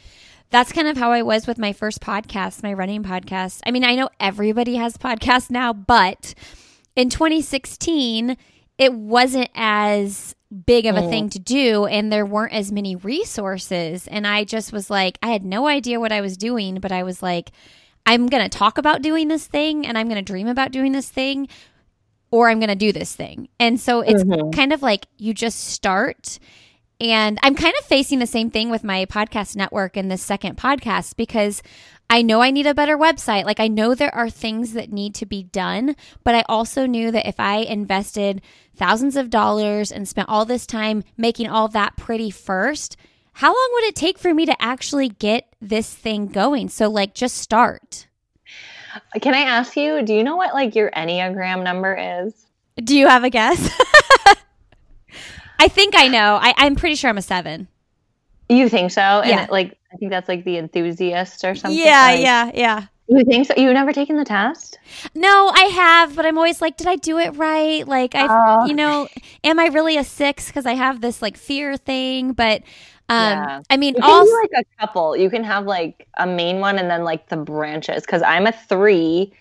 that's 0.50 0.72
kind 0.72 0.88
of 0.88 0.96
how 0.96 1.12
I 1.12 1.22
was 1.22 1.46
with 1.46 1.58
my 1.58 1.72
first 1.72 2.00
podcast, 2.00 2.62
my 2.62 2.72
running 2.72 3.02
podcast. 3.02 3.60
I 3.66 3.70
mean, 3.70 3.84
I 3.84 3.94
know 3.94 4.08
everybody 4.18 4.76
has 4.76 4.96
podcasts 4.98 5.50
now, 5.50 5.72
but 5.72 6.34
in 6.96 7.10
2016, 7.10 8.36
it 8.78 8.92
wasn't 8.94 9.50
as 9.54 10.34
big 10.66 10.86
of 10.86 10.96
a 10.96 11.00
mm. 11.00 11.10
thing 11.10 11.28
to 11.28 11.38
do 11.38 11.84
and 11.84 12.10
there 12.10 12.24
weren't 12.24 12.54
as 12.54 12.72
many 12.72 12.96
resources 12.96 14.06
and 14.06 14.26
I 14.26 14.44
just 14.44 14.72
was 14.72 14.88
like 14.88 15.18
I 15.22 15.28
had 15.28 15.44
no 15.44 15.66
idea 15.66 16.00
what 16.00 16.10
I 16.10 16.22
was 16.22 16.38
doing 16.38 16.80
but 16.80 16.90
I 16.90 17.02
was 17.02 17.22
like 17.22 17.50
I'm 18.06 18.28
going 18.28 18.42
to 18.42 18.48
talk 18.48 18.78
about 18.78 19.02
doing 19.02 19.28
this 19.28 19.46
thing 19.46 19.86
and 19.86 19.98
I'm 19.98 20.08
going 20.08 20.24
to 20.24 20.32
dream 20.32 20.48
about 20.48 20.72
doing 20.72 20.92
this 20.92 21.10
thing 21.10 21.48
or 22.30 22.48
I'm 22.48 22.58
going 22.58 22.68
to 22.68 22.74
do 22.74 22.92
this 22.92 23.14
thing. 23.14 23.48
And 23.58 23.80
so 23.80 24.00
it's 24.00 24.24
mm-hmm. 24.24 24.50
kind 24.50 24.72
of 24.72 24.82
like 24.82 25.06
you 25.16 25.34
just 25.34 25.60
start. 25.68 26.38
And 27.00 27.38
I'm 27.42 27.54
kind 27.54 27.74
of 27.78 27.84
facing 27.84 28.18
the 28.18 28.26
same 28.26 28.50
thing 28.50 28.70
with 28.70 28.82
my 28.82 29.06
podcast 29.06 29.54
network 29.54 29.96
and 29.96 30.10
this 30.10 30.22
second 30.22 30.56
podcast 30.56 31.16
because 31.16 31.62
I 32.10 32.22
know 32.22 32.40
I 32.40 32.50
need 32.50 32.66
a 32.66 32.74
better 32.74 32.96
website. 32.96 33.44
Like, 33.44 33.60
I 33.60 33.68
know 33.68 33.94
there 33.94 34.14
are 34.14 34.30
things 34.30 34.72
that 34.72 34.92
need 34.92 35.14
to 35.16 35.26
be 35.26 35.44
done, 35.44 35.94
but 36.24 36.34
I 36.34 36.42
also 36.48 36.86
knew 36.86 37.10
that 37.12 37.28
if 37.28 37.38
I 37.38 37.58
invested 37.58 38.42
thousands 38.74 39.16
of 39.16 39.30
dollars 39.30 39.92
and 39.92 40.08
spent 40.08 40.28
all 40.28 40.44
this 40.44 40.66
time 40.66 41.04
making 41.16 41.48
all 41.48 41.68
that 41.68 41.96
pretty 41.96 42.30
first, 42.30 42.96
how 43.34 43.48
long 43.48 43.70
would 43.74 43.84
it 43.84 43.94
take 43.94 44.18
for 44.18 44.34
me 44.34 44.46
to 44.46 44.60
actually 44.60 45.10
get 45.10 45.54
this 45.60 45.94
thing 45.94 46.26
going? 46.26 46.68
So, 46.68 46.88
like, 46.88 47.14
just 47.14 47.36
start. 47.36 48.08
Can 49.20 49.34
I 49.34 49.40
ask 49.40 49.76
you, 49.76 50.02
do 50.02 50.14
you 50.14 50.24
know 50.24 50.36
what 50.36 50.54
like 50.54 50.74
your 50.74 50.90
Enneagram 50.90 51.62
number 51.62 51.94
is? 51.94 52.34
Do 52.76 52.96
you 52.96 53.06
have 53.06 53.22
a 53.22 53.30
guess? 53.30 53.70
I 55.58 55.68
think 55.68 55.94
I 55.96 56.08
know. 56.08 56.38
I, 56.40 56.54
I'm 56.56 56.76
pretty 56.76 56.94
sure 56.94 57.10
I'm 57.10 57.18
a 57.18 57.22
seven. 57.22 57.68
You 58.48 58.68
think 58.68 58.90
so? 58.90 59.00
And 59.00 59.30
yeah. 59.30 59.44
It, 59.44 59.50
like 59.50 59.78
I 59.92 59.96
think 59.96 60.10
that's 60.10 60.28
like 60.28 60.44
the 60.44 60.56
enthusiast 60.56 61.44
or 61.44 61.54
something. 61.54 61.78
Yeah, 61.78 62.06
like, 62.06 62.20
yeah, 62.20 62.50
yeah. 62.54 62.86
You 63.08 63.24
think 63.24 63.46
so? 63.46 63.54
You've 63.56 63.72
never 63.72 63.92
taken 63.92 64.16
the 64.16 64.24
test? 64.24 64.78
No, 65.14 65.50
I 65.54 65.64
have, 65.64 66.14
but 66.14 66.26
I'm 66.26 66.36
always 66.36 66.60
like, 66.60 66.76
did 66.76 66.86
I 66.86 66.96
do 66.96 67.18
it 67.18 67.30
right? 67.36 67.88
Like, 67.88 68.14
I, 68.14 68.26
oh. 68.28 68.66
you 68.66 68.74
know, 68.74 69.08
am 69.44 69.58
I 69.58 69.66
really 69.68 69.96
a 69.96 70.04
six? 70.04 70.48
Because 70.48 70.66
I 70.66 70.74
have 70.74 71.00
this 71.00 71.22
like 71.22 71.38
fear 71.38 71.78
thing, 71.78 72.32
but 72.32 72.62
um, 73.08 73.38
yeah. 73.38 73.62
I 73.70 73.78
mean, 73.78 73.94
you 73.94 74.02
can 74.02 74.10
also 74.10 74.32
like 74.34 74.50
a 74.58 74.64
couple. 74.78 75.16
You 75.16 75.30
can 75.30 75.42
have 75.42 75.64
like 75.64 76.06
a 76.18 76.26
main 76.26 76.60
one 76.60 76.78
and 76.78 76.90
then 76.90 77.02
like 77.02 77.30
the 77.30 77.38
branches. 77.38 78.02
Because 78.02 78.20
I'm 78.20 78.46
a 78.46 78.52
three, 78.52 79.32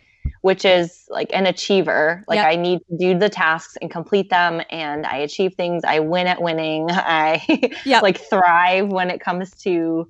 which 0.48 0.64
is 0.64 1.04
like 1.10 1.30
an 1.34 1.46
achiever. 1.46 2.24
Like 2.26 2.38
yep. 2.38 2.48
I 2.48 2.56
need 2.56 2.80
to 2.90 2.98
do 2.98 3.20
the 3.20 3.28
tasks 3.28 3.78
and 3.82 3.92
complete 3.92 4.30
them, 4.30 4.62
and 4.70 5.06
I 5.06 5.18
achieve 5.18 5.56
things. 5.56 5.84
I 5.84 6.00
win 6.00 6.26
at 6.26 6.42
winning. 6.42 6.88
I 6.90 7.74
yep. 7.84 8.02
like 8.02 8.18
thrive 8.18 8.88
when 8.88 9.10
it 9.10 9.20
comes 9.20 9.52
to 9.64 10.10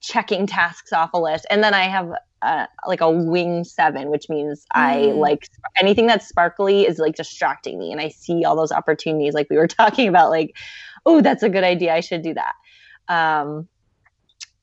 checking 0.00 0.46
tasks 0.46 0.92
off 0.92 1.14
a 1.14 1.18
list. 1.18 1.46
And 1.48 1.64
then 1.64 1.72
I 1.72 1.84
have 1.84 2.12
uh, 2.42 2.66
like 2.86 3.00
a 3.00 3.10
wing 3.10 3.64
seven, 3.64 4.10
which 4.10 4.28
means 4.28 4.60
mm. 4.60 4.64
I 4.74 4.96
like 5.12 5.48
anything 5.80 6.06
that's 6.06 6.28
sparkly 6.28 6.86
is 6.86 6.98
like 6.98 7.16
distracting 7.16 7.78
me, 7.78 7.90
and 7.90 7.98
I 7.98 8.10
see 8.10 8.44
all 8.44 8.56
those 8.56 8.72
opportunities, 8.72 9.32
like 9.32 9.48
we 9.48 9.56
were 9.56 9.66
talking 9.82 10.06
about, 10.06 10.28
like, 10.28 10.54
oh, 11.06 11.22
that's 11.22 11.42
a 11.42 11.48
good 11.48 11.64
idea. 11.64 11.94
I 11.94 12.00
should 12.00 12.20
do 12.20 12.34
that 12.34 12.52
um 13.08 13.66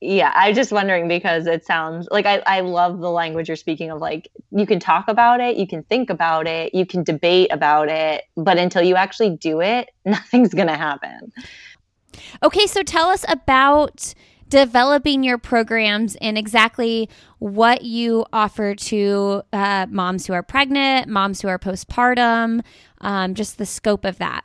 yeah 0.06 0.32
i'm 0.34 0.54
just 0.54 0.72
wondering 0.72 1.08
because 1.08 1.46
it 1.46 1.64
sounds 1.64 2.06
like 2.10 2.26
I, 2.26 2.42
I 2.46 2.60
love 2.60 3.00
the 3.00 3.10
language 3.10 3.48
you're 3.48 3.56
speaking 3.56 3.90
of 3.90 4.00
like 4.00 4.30
you 4.50 4.66
can 4.66 4.78
talk 4.78 5.08
about 5.08 5.40
it 5.40 5.56
you 5.56 5.66
can 5.66 5.82
think 5.84 6.10
about 6.10 6.46
it 6.46 6.74
you 6.74 6.86
can 6.86 7.02
debate 7.02 7.48
about 7.52 7.88
it 7.88 8.24
but 8.36 8.56
until 8.58 8.82
you 8.82 8.94
actually 8.94 9.30
do 9.36 9.60
it 9.60 9.90
nothing's 10.04 10.54
gonna 10.54 10.76
happen. 10.76 11.32
Okay 12.42 12.66
so 12.66 12.82
tell 12.82 13.08
us 13.08 13.24
about 13.28 14.14
developing 14.48 15.24
your 15.24 15.38
programs 15.38 16.16
and 16.16 16.38
exactly 16.38 17.10
what 17.40 17.82
you 17.82 18.24
offer 18.32 18.76
to 18.76 19.42
uh, 19.52 19.86
moms 19.90 20.26
who 20.26 20.32
are 20.32 20.42
pregnant 20.42 21.08
moms 21.08 21.42
who 21.42 21.48
are 21.48 21.58
postpartum 21.58 22.62
um, 23.00 23.34
just 23.34 23.58
the 23.58 23.66
scope 23.66 24.04
of 24.04 24.18
that. 24.18 24.44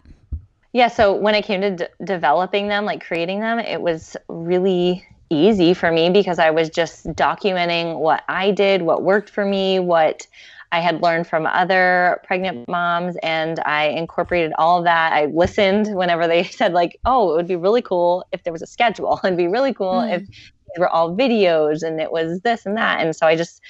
Yeah, 0.73 0.87
so 0.87 1.13
when 1.13 1.35
it 1.35 1.43
came 1.43 1.61
to 1.61 1.75
d- 1.75 1.85
developing 2.03 2.69
them, 2.69 2.85
like 2.85 3.05
creating 3.05 3.41
them, 3.41 3.59
it 3.59 3.81
was 3.81 4.15
really 4.29 5.05
easy 5.31 5.73
for 5.73 5.91
me 5.91 6.09
because 6.09 6.37
I 6.37 6.51
was 6.51 6.69
just 6.69 7.07
documenting 7.07 7.99
what 7.99 8.23
I 8.27 8.51
did, 8.51 8.81
what 8.81 9.01
worked 9.01 9.29
for 9.29 9.45
me, 9.45 9.79
what 9.79 10.27
I 10.73 10.79
had 10.79 11.01
learned 11.01 11.27
from 11.27 11.45
other 11.45 12.21
pregnant 12.25 12.67
moms, 12.67 13.17
and 13.23 13.59
I 13.65 13.87
incorporated 13.87 14.53
all 14.57 14.79
of 14.79 14.85
that. 14.85 15.11
I 15.11 15.25
listened 15.25 15.95
whenever 15.95 16.27
they 16.27 16.43
said, 16.59 16.73
like, 16.73 16.99
oh, 17.05 17.33
it 17.33 17.35
would 17.35 17.47
be 17.47 17.55
really 17.55 17.81
cool 17.81 18.25
if 18.31 18.43
there 18.43 18.53
was 18.53 18.61
a 18.61 18.67
schedule. 18.67 19.19
It'd 19.23 19.37
be 19.37 19.47
really 19.47 19.73
cool 19.73 19.95
mm. 19.95 20.13
if 20.13 20.27
these 20.27 20.79
were 20.79 20.89
all 20.89 21.15
videos 21.15 21.83
and 21.83 21.99
it 21.99 22.11
was 22.11 22.41
this 22.41 22.65
and 22.65 22.77
that. 22.77 23.01
And 23.01 23.15
so 23.15 23.27
I 23.27 23.35
just 23.35 23.61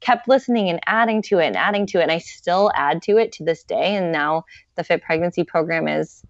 kept 0.00 0.28
listening 0.28 0.68
and 0.68 0.80
adding 0.86 1.22
to 1.22 1.38
it 1.38 1.46
and 1.46 1.56
adding 1.56 1.86
to 1.86 2.00
it. 2.00 2.04
And 2.04 2.12
I 2.12 2.18
still 2.18 2.70
add 2.74 3.02
to 3.02 3.16
it 3.18 3.32
to 3.32 3.44
this 3.44 3.62
day. 3.62 3.96
And 3.96 4.12
now 4.12 4.44
the 4.76 4.84
Fit 4.84 5.02
Pregnancy 5.02 5.44
program 5.44 5.88
is 5.88 6.22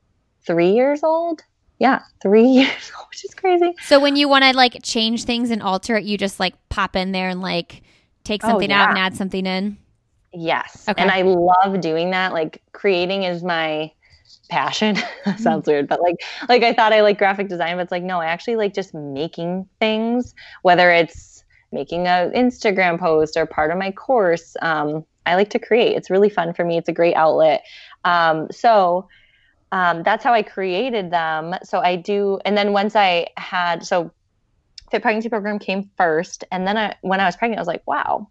three 0.45 0.73
years 0.73 1.03
old. 1.03 1.43
Yeah, 1.81 2.03
three 2.23 2.47
years 2.47 2.93
old, 2.97 3.09
which 3.09 3.25
is 3.25 3.35
crazy. 3.35 3.75
So 3.83 3.99
when 3.99 4.15
you 4.15 4.29
want 4.29 4.45
to 4.45 4.53
like 4.53 4.77
change 4.83 5.25
things 5.25 5.51
and 5.51 5.63
alter 5.63 5.97
it, 5.97 6.05
you 6.05 6.17
just 6.17 6.39
like 6.39 6.55
pop 6.69 6.95
in 6.95 7.11
there 7.11 7.29
and 7.29 7.41
like 7.41 7.83
take 8.23 8.45
oh, 8.45 8.51
something 8.51 8.71
oh, 8.71 8.75
yeah. 8.75 8.83
out 8.83 8.91
and 8.91 8.99
add 8.99 9.17
something 9.17 9.47
in. 9.47 9.77
Yes. 10.33 10.89
Okay. 10.89 11.03
And 11.03 11.11
I 11.11 11.23
love 11.23 11.81
doing 11.81 12.11
that. 12.11 12.33
Like 12.33 12.63
creating 12.73 13.25
is 13.25 13.43
my 13.43 13.91
passion. 14.51 14.97
Sounds 15.39 15.67
weird, 15.67 15.89
but 15.89 16.01
like 16.01 16.17
like 16.49 16.63
I 16.63 16.75
thought 16.75 16.93
I 16.93 17.01
like 17.01 17.19
graphic 17.19 17.49
design, 17.49 17.77
but 17.77 17.83
it's 17.83 17.93
like 17.93 18.05
no, 18.05 18.21
I 18.21 18.27
actually 18.27 18.57
like 18.57 18.75
just 18.75 18.95
making 18.95 19.67
things, 19.81 20.35
whether 20.63 20.93
it's 20.93 21.43
making 21.73 22.07
a 22.07 22.31
Instagram 22.35 22.99
post 22.99 23.37
or 23.37 23.47
part 23.47 23.71
of 23.71 23.79
my 23.79 23.91
course. 23.91 24.55
Um, 24.61 25.05
I 25.25 25.35
like 25.35 25.51
to 25.51 25.59
create. 25.59 25.97
It's 25.97 26.11
really 26.11 26.29
fun 26.29 26.53
for 26.53 26.65
me. 26.65 26.77
It's 26.77 26.89
a 26.89 26.93
great 26.93 27.15
outlet. 27.15 27.65
Um, 28.05 28.49
so 28.51 29.09
um, 29.73 30.03
that's 30.03 30.25
how 30.25 30.33
I 30.33 30.43
created 30.43 31.11
them. 31.11 31.55
So 31.63 31.81
I 31.81 31.97
do, 31.97 32.41
and 32.45 32.57
then 32.57 32.73
once 32.73 32.97
I 32.97 33.29
had, 33.37 33.85
so 33.85 34.13
Fit 34.91 35.03
Pregnancy 35.03 35.29
Program 35.29 35.59
came 35.59 35.91
first, 35.97 36.45
and 36.51 36.67
then 36.67 36.77
I, 36.77 36.97
when 37.03 37.21
I 37.21 37.27
was 37.27 37.37
pregnant, 37.37 37.59
I 37.59 37.63
was 37.63 37.69
like, 37.69 37.87
wow, 37.87 38.29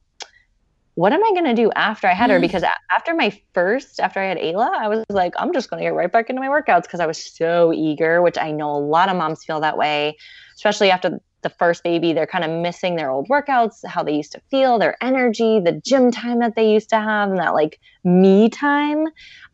what 0.95 1.13
am 1.13 1.23
I 1.23 1.29
going 1.29 1.45
to 1.45 1.53
do 1.53 1.71
after 1.77 2.07
I 2.07 2.13
had 2.13 2.29
her? 2.29 2.39
Mm. 2.39 2.41
Because 2.41 2.63
after 2.91 3.15
my 3.15 3.31
first, 3.53 4.01
after 4.01 4.19
I 4.19 4.25
had 4.25 4.37
Ayla, 4.37 4.69
I 4.69 4.89
was 4.89 5.05
like, 5.07 5.33
I'm 5.37 5.53
just 5.53 5.69
going 5.69 5.81
to 5.81 5.85
get 5.87 5.93
right 5.93 6.11
back 6.11 6.29
into 6.29 6.41
my 6.41 6.49
workouts 6.49 6.81
because 6.81 6.99
I 6.99 7.05
was 7.05 7.17
so 7.17 7.71
eager, 7.73 8.21
which 8.21 8.37
I 8.37 8.51
know 8.51 8.71
a 8.71 8.83
lot 8.83 9.07
of 9.07 9.15
moms 9.15 9.45
feel 9.45 9.61
that 9.61 9.77
way, 9.77 10.17
especially 10.55 10.91
after 10.91 11.21
the 11.41 11.49
first 11.49 11.85
baby. 11.85 12.11
They're 12.11 12.27
kind 12.27 12.43
of 12.43 12.51
missing 12.51 12.97
their 12.97 13.09
old 13.09 13.29
workouts, 13.29 13.85
how 13.85 14.03
they 14.03 14.13
used 14.13 14.33
to 14.33 14.41
feel, 14.51 14.77
their 14.77 15.01
energy, 15.01 15.61
the 15.61 15.81
gym 15.85 16.11
time 16.11 16.39
that 16.39 16.55
they 16.57 16.73
used 16.73 16.89
to 16.89 16.97
have, 16.97 17.29
and 17.29 17.39
that 17.39 17.53
like 17.53 17.79
me 18.03 18.49
time. 18.49 19.05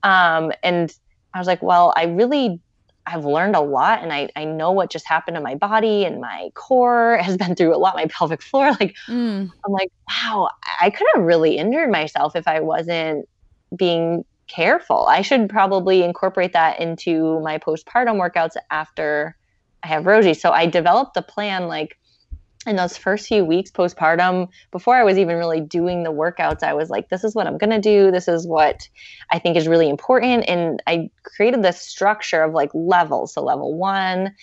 Um, 0.02 0.52
and 0.64 0.92
I 1.36 1.38
was 1.38 1.48
like, 1.48 1.62
well, 1.62 1.94
I 1.96 2.06
really 2.06 2.60
I've 3.08 3.26
learned 3.26 3.56
a 3.56 3.62
lot 3.62 4.02
and 4.02 4.12
I, 4.12 4.30
I 4.36 4.46
know 4.46 4.72
what 4.72 4.90
just 4.90 5.08
happened 5.08 5.36
to 5.36 5.42
my 5.42 5.54
body 5.54 6.06
and 6.06 6.20
my 6.20 6.50
core 6.56 7.18
has 7.22 7.38
been 7.38 7.56
through 7.56 7.76
a 7.76 7.78
lot, 7.78 7.96
my 7.96 8.08
pelvic 8.08 8.42
floor. 8.42 8.72
Like, 8.80 8.96
mm. 9.08 9.52
I'm 9.66 9.72
like, 9.72 9.92
wow, 10.10 10.50
I 10.82 10.90
could 10.90 11.08
have 11.14 11.24
really 11.24 11.58
injured 11.58 11.92
myself 11.92 12.36
if 12.36 12.48
I 12.48 12.62
wasn't 12.62 13.30
being 13.76 14.26
careful. 14.48 15.06
I 15.08 15.22
should 15.22 15.50
probably 15.50 16.04
incorporate 16.04 16.54
that 16.54 16.80
into 16.80 17.40
my 17.42 17.58
postpartum 17.58 18.18
workouts 18.18 18.56
after 18.72 19.36
I 19.84 19.88
have 19.88 20.06
Rosie. 20.06 20.34
So 20.34 20.52
I 20.52 20.66
developed 20.66 21.16
a 21.16 21.22
plan 21.22 21.68
like 21.68 21.98
in 22.66 22.76
those 22.76 22.98
first 22.98 23.28
few 23.28 23.46
weeks 23.46 23.72
postpartum, 23.72 24.50
before 24.72 24.96
I 24.96 25.04
was 25.04 25.18
even 25.18 25.38
really 25.38 25.62
doing 25.62 26.04
the 26.04 26.12
workouts, 26.12 26.64
I 26.64 26.74
was 26.74 26.90
like, 26.90 27.10
this 27.10 27.24
is 27.24 27.36
what 27.36 27.48
I'm 27.48 27.58
going 27.58 27.70
to 27.70 27.80
do. 27.80 28.12
This 28.12 28.28
is 28.28 28.48
what 28.48 28.88
I 29.32 29.40
think 29.40 29.58
is 29.58 29.68
really 29.68 29.90
important. 29.90 30.46
And 30.48 30.82
I 30.88 31.10
created 31.24 31.64
this 31.64 31.80
structure 31.80 32.42
of 32.42 32.54
like 32.54 32.72
levels. 32.74 33.34
So 33.34 33.44
level 33.44 33.78
one, 33.78 34.34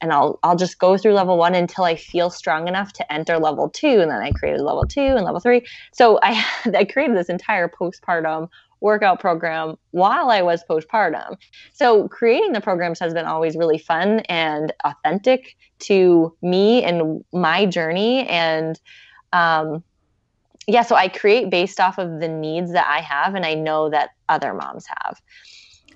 and 0.00 0.12
I'll, 0.12 0.38
I'll 0.42 0.56
just 0.56 0.78
go 0.78 0.96
through 0.96 1.14
level 1.14 1.38
one 1.38 1.54
until 1.54 1.84
I 1.84 1.96
feel 1.96 2.30
strong 2.30 2.68
enough 2.68 2.92
to 2.94 3.12
enter 3.12 3.38
level 3.38 3.68
two. 3.68 4.00
And 4.00 4.10
then 4.10 4.22
I 4.22 4.32
created 4.32 4.60
level 4.60 4.86
two 4.86 5.00
and 5.00 5.24
level 5.24 5.40
three. 5.40 5.66
So 5.92 6.18
I, 6.22 6.44
I 6.74 6.84
created 6.84 7.16
this 7.16 7.28
entire 7.28 7.68
postpartum 7.68 8.48
workout 8.80 9.20
program 9.20 9.76
while 9.90 10.30
I 10.30 10.42
was 10.42 10.64
postpartum. 10.68 11.36
So 11.72 12.08
creating 12.08 12.52
the 12.52 12.60
programs 12.60 12.98
has 13.00 13.14
been 13.14 13.26
always 13.26 13.56
really 13.56 13.78
fun 13.78 14.20
and 14.20 14.72
authentic 14.84 15.56
to 15.80 16.34
me 16.42 16.82
and 16.82 17.24
my 17.32 17.66
journey. 17.66 18.26
And 18.26 18.80
um, 19.32 19.82
yeah, 20.66 20.82
so 20.82 20.94
I 20.96 21.08
create 21.08 21.50
based 21.50 21.80
off 21.80 21.98
of 21.98 22.20
the 22.20 22.28
needs 22.28 22.72
that 22.72 22.86
I 22.86 23.00
have 23.00 23.34
and 23.34 23.44
I 23.44 23.54
know 23.54 23.90
that 23.90 24.10
other 24.28 24.54
moms 24.54 24.86
have. 24.86 25.20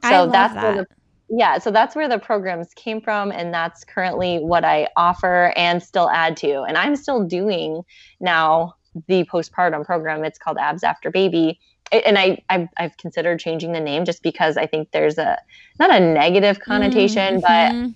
So 0.03 0.31
that's 0.31 0.55
that. 0.55 0.77
the 0.77 0.87
yeah, 1.31 1.59
so 1.59 1.71
that's 1.71 1.97
where 1.97 2.09
the 2.09 2.19
programs 2.19 2.75
came 2.75 3.01
from, 3.01 3.33
and 3.33 3.53
that's 3.53 3.83
currently 3.83 4.39
what 4.39 4.65
I 4.65 4.89
offer 4.97 5.53
and 5.57 5.83
still 5.83 6.11
add 6.11 6.37
to. 6.39 6.63
And 6.63 6.77
I'm 6.77 6.97
still 6.97 7.25
doing 7.25 7.83
now 8.21 8.75
the 9.09 9.25
postpartum 9.25 9.85
program. 9.85 10.23
It's 10.25 10.39
called 10.39 10.59
Abs 10.59 10.85
After 10.85 11.11
Baby, 11.11 11.59
and 12.03 12.19
I 12.19 12.43
I've, 12.49 12.69
I've, 12.77 12.97
considered 12.97 13.39
changing 13.39 13.73
the 13.73 13.81
name 13.81 14.05
just 14.05 14.23
because 14.23 14.57
I 14.57 14.67
think 14.67 14.91
there's 14.93 15.19
a 15.19 15.39
not 15.79 15.95
a 15.95 16.01
negative 16.01 16.61
connotation, 16.61 17.41
mm-hmm. 17.41 17.87
but 17.87 17.95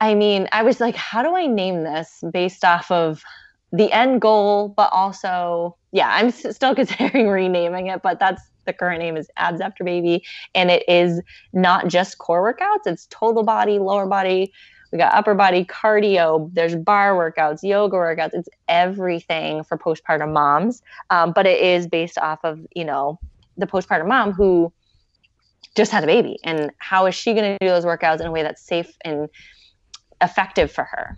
I 0.00 0.14
mean, 0.14 0.48
I 0.52 0.62
was 0.62 0.80
like, 0.80 0.94
how 0.94 1.22
do 1.22 1.34
I 1.34 1.46
name 1.46 1.82
this 1.82 2.22
based 2.32 2.64
off 2.64 2.90
of 2.90 3.22
the 3.72 3.92
end 3.92 4.20
goal, 4.20 4.68
but 4.76 4.90
also, 4.92 5.76
yeah, 5.92 6.08
I'm 6.08 6.28
s- 6.28 6.54
still 6.54 6.74
considering 6.76 7.28
renaming 7.28 7.88
it, 7.88 8.02
but 8.02 8.18
that's 8.18 8.42
the 8.64 8.72
current 8.72 9.00
name 9.00 9.16
is 9.16 9.30
Abs 9.36 9.60
After 9.60 9.82
Baby, 9.82 10.24
and 10.54 10.70
it 10.70 10.84
is 10.88 11.20
not 11.52 11.88
just 11.88 12.18
core 12.18 12.54
workouts; 12.54 12.86
it's 12.86 13.06
total 13.10 13.42
body, 13.42 13.78
lower 13.78 14.06
body, 14.06 14.52
we 14.92 14.98
got 14.98 15.14
upper 15.14 15.34
body 15.34 15.64
cardio 15.64 16.52
there's 16.54 16.74
bar 16.74 17.14
workouts 17.14 17.62
yoga 17.62 17.96
workouts 17.96 18.30
it's 18.32 18.48
everything 18.68 19.62
for 19.64 19.76
postpartum 19.76 20.32
moms 20.32 20.82
um, 21.10 21.32
but 21.32 21.46
it 21.46 21.60
is 21.60 21.86
based 21.86 22.18
off 22.18 22.38
of 22.44 22.60
you 22.74 22.84
know 22.84 23.18
the 23.56 23.66
postpartum 23.66 24.08
mom 24.08 24.32
who 24.32 24.72
just 25.74 25.92
had 25.92 26.02
a 26.02 26.06
baby 26.06 26.38
and 26.44 26.70
how 26.78 27.06
is 27.06 27.14
she 27.14 27.34
going 27.34 27.44
to 27.44 27.58
do 27.60 27.68
those 27.68 27.84
workouts 27.84 28.20
in 28.20 28.26
a 28.26 28.32
way 28.32 28.42
that's 28.42 28.62
safe 28.62 28.96
and 29.04 29.28
effective 30.20 30.70
for 30.70 30.84
her 30.84 31.16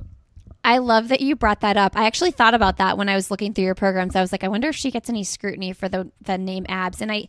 I 0.63 0.79
love 0.79 1.09
that 1.09 1.21
you 1.21 1.37
brought 1.37 1.61
that 1.61 1.79
up. 1.79 1.97
I 1.97 2.07
actually 2.07 2.33
thought 2.33 2.53
about 2.53 2.77
that 2.77 2.99
when 2.99 3.09
I 3.09 3.15
was 3.15 3.31
looking 3.31 3.55
through 3.55 3.65
your 3.65 3.75
programs. 3.75 4.15
I 4.15 4.21
was 4.21 4.31
like, 4.31 4.45
I 4.45 4.49
wonder 4.49 4.69
if 4.69 4.77
she 4.77 4.91
gets 4.91 5.09
any 5.09 5.25
scrutiny 5.25 5.73
for 5.73 5.89
the 5.89 6.11
the 6.21 6.37
name 6.37 6.67
abs. 6.69 7.01
And 7.01 7.11
I 7.11 7.29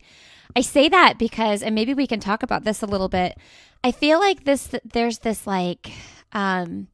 I 0.54 0.60
say 0.60 0.88
that 0.90 1.18
because 1.18 1.62
and 1.62 1.74
maybe 1.74 1.94
we 1.94 2.06
can 2.06 2.20
talk 2.20 2.42
about 2.42 2.64
this 2.64 2.82
a 2.82 2.86
little 2.86 3.08
bit. 3.08 3.38
I 3.82 3.90
feel 3.90 4.18
like 4.18 4.44
this 4.44 4.74
there's 4.84 5.20
this 5.20 5.46
like 5.46 5.92
um 6.32 6.88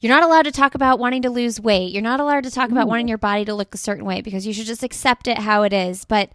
you're 0.00 0.14
not 0.14 0.22
allowed 0.22 0.42
to 0.42 0.52
talk 0.52 0.74
about 0.76 1.00
wanting 1.00 1.22
to 1.22 1.30
lose 1.30 1.60
weight. 1.60 1.92
You're 1.92 2.02
not 2.02 2.20
allowed 2.20 2.44
to 2.44 2.52
talk 2.52 2.70
about 2.70 2.86
wanting 2.86 3.08
your 3.08 3.18
body 3.18 3.44
to 3.46 3.54
look 3.54 3.74
a 3.74 3.78
certain 3.78 4.04
way 4.04 4.20
because 4.20 4.46
you 4.46 4.52
should 4.52 4.66
just 4.66 4.84
accept 4.84 5.26
it 5.26 5.38
how 5.38 5.64
it 5.64 5.72
is. 5.72 6.04
But 6.04 6.30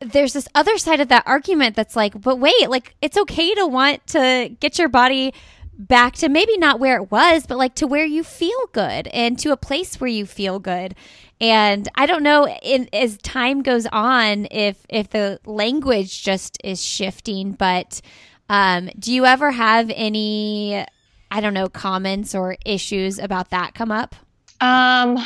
there's 0.00 0.32
this 0.32 0.48
other 0.54 0.78
side 0.78 1.00
of 1.00 1.08
that 1.08 1.24
argument 1.26 1.76
that's 1.76 1.94
like, 1.94 2.18
but 2.18 2.38
wait, 2.38 2.70
like 2.70 2.94
it's 3.02 3.18
okay 3.18 3.54
to 3.54 3.66
want 3.66 4.06
to 4.08 4.56
get 4.58 4.78
your 4.78 4.88
body 4.88 5.34
back 5.78 6.14
to 6.14 6.28
maybe 6.28 6.56
not 6.56 6.80
where 6.80 6.96
it 6.96 7.10
was, 7.10 7.46
but 7.46 7.58
like 7.58 7.74
to 7.74 7.86
where 7.86 8.04
you 8.04 8.24
feel 8.24 8.66
good 8.72 9.06
and 9.08 9.38
to 9.40 9.52
a 9.52 9.56
place 9.56 10.00
where 10.00 10.10
you 10.10 10.24
feel 10.24 10.58
good. 10.58 10.94
And 11.40 11.88
I 11.94 12.06
don't 12.06 12.22
know 12.22 12.48
in, 12.62 12.88
as 12.92 13.18
time 13.18 13.62
goes 13.62 13.86
on 13.92 14.46
if 14.50 14.86
if 14.88 15.10
the 15.10 15.40
language 15.44 16.22
just 16.22 16.56
is 16.64 16.82
shifting, 16.82 17.52
but 17.52 18.00
um, 18.48 18.90
do 18.98 19.12
you 19.12 19.26
ever 19.26 19.50
have 19.50 19.90
any 19.94 20.86
I 21.32 21.40
don't 21.40 21.54
know 21.54 21.70
comments 21.70 22.34
or 22.34 22.58
issues 22.66 23.18
about 23.18 23.48
that 23.50 23.74
come 23.74 23.90
up? 23.90 24.14
Um 24.60 25.18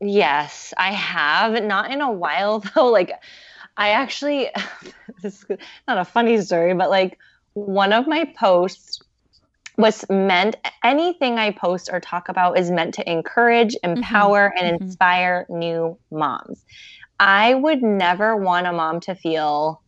yes, 0.00 0.72
I 0.78 0.92
have. 0.92 1.60
Not 1.64 1.90
in 1.90 2.00
a 2.00 2.12
while 2.12 2.60
though. 2.74 2.86
Like 2.86 3.10
I 3.76 3.90
actually 3.90 4.50
this 5.22 5.42
is 5.42 5.58
not 5.88 5.98
a 5.98 6.04
funny 6.04 6.40
story, 6.40 6.72
but 6.74 6.88
like 6.88 7.18
one 7.54 7.92
of 7.92 8.06
my 8.06 8.32
posts 8.36 9.02
was 9.76 10.04
meant 10.08 10.54
anything 10.84 11.36
I 11.36 11.50
post 11.50 11.90
or 11.92 11.98
talk 11.98 12.28
about 12.28 12.56
is 12.56 12.70
meant 12.70 12.94
to 12.94 13.10
encourage, 13.10 13.74
mm-hmm. 13.74 13.96
empower, 13.96 14.52
mm-hmm. 14.56 14.64
and 14.66 14.80
inspire 14.80 15.46
mm-hmm. 15.50 15.58
new 15.58 15.98
moms. 16.12 16.64
I 17.18 17.54
would 17.54 17.82
never 17.82 18.36
want 18.36 18.68
a 18.68 18.72
mom 18.72 19.00
to 19.00 19.16
feel 19.16 19.82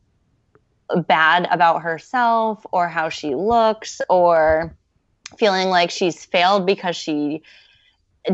bad 1.06 1.46
about 1.52 1.82
herself 1.82 2.66
or 2.72 2.88
how 2.88 3.10
she 3.10 3.36
looks 3.36 4.00
or 4.08 4.76
feeling 5.38 5.68
like 5.68 5.90
she's 5.90 6.24
failed 6.24 6.66
because 6.66 6.96
she 6.96 7.42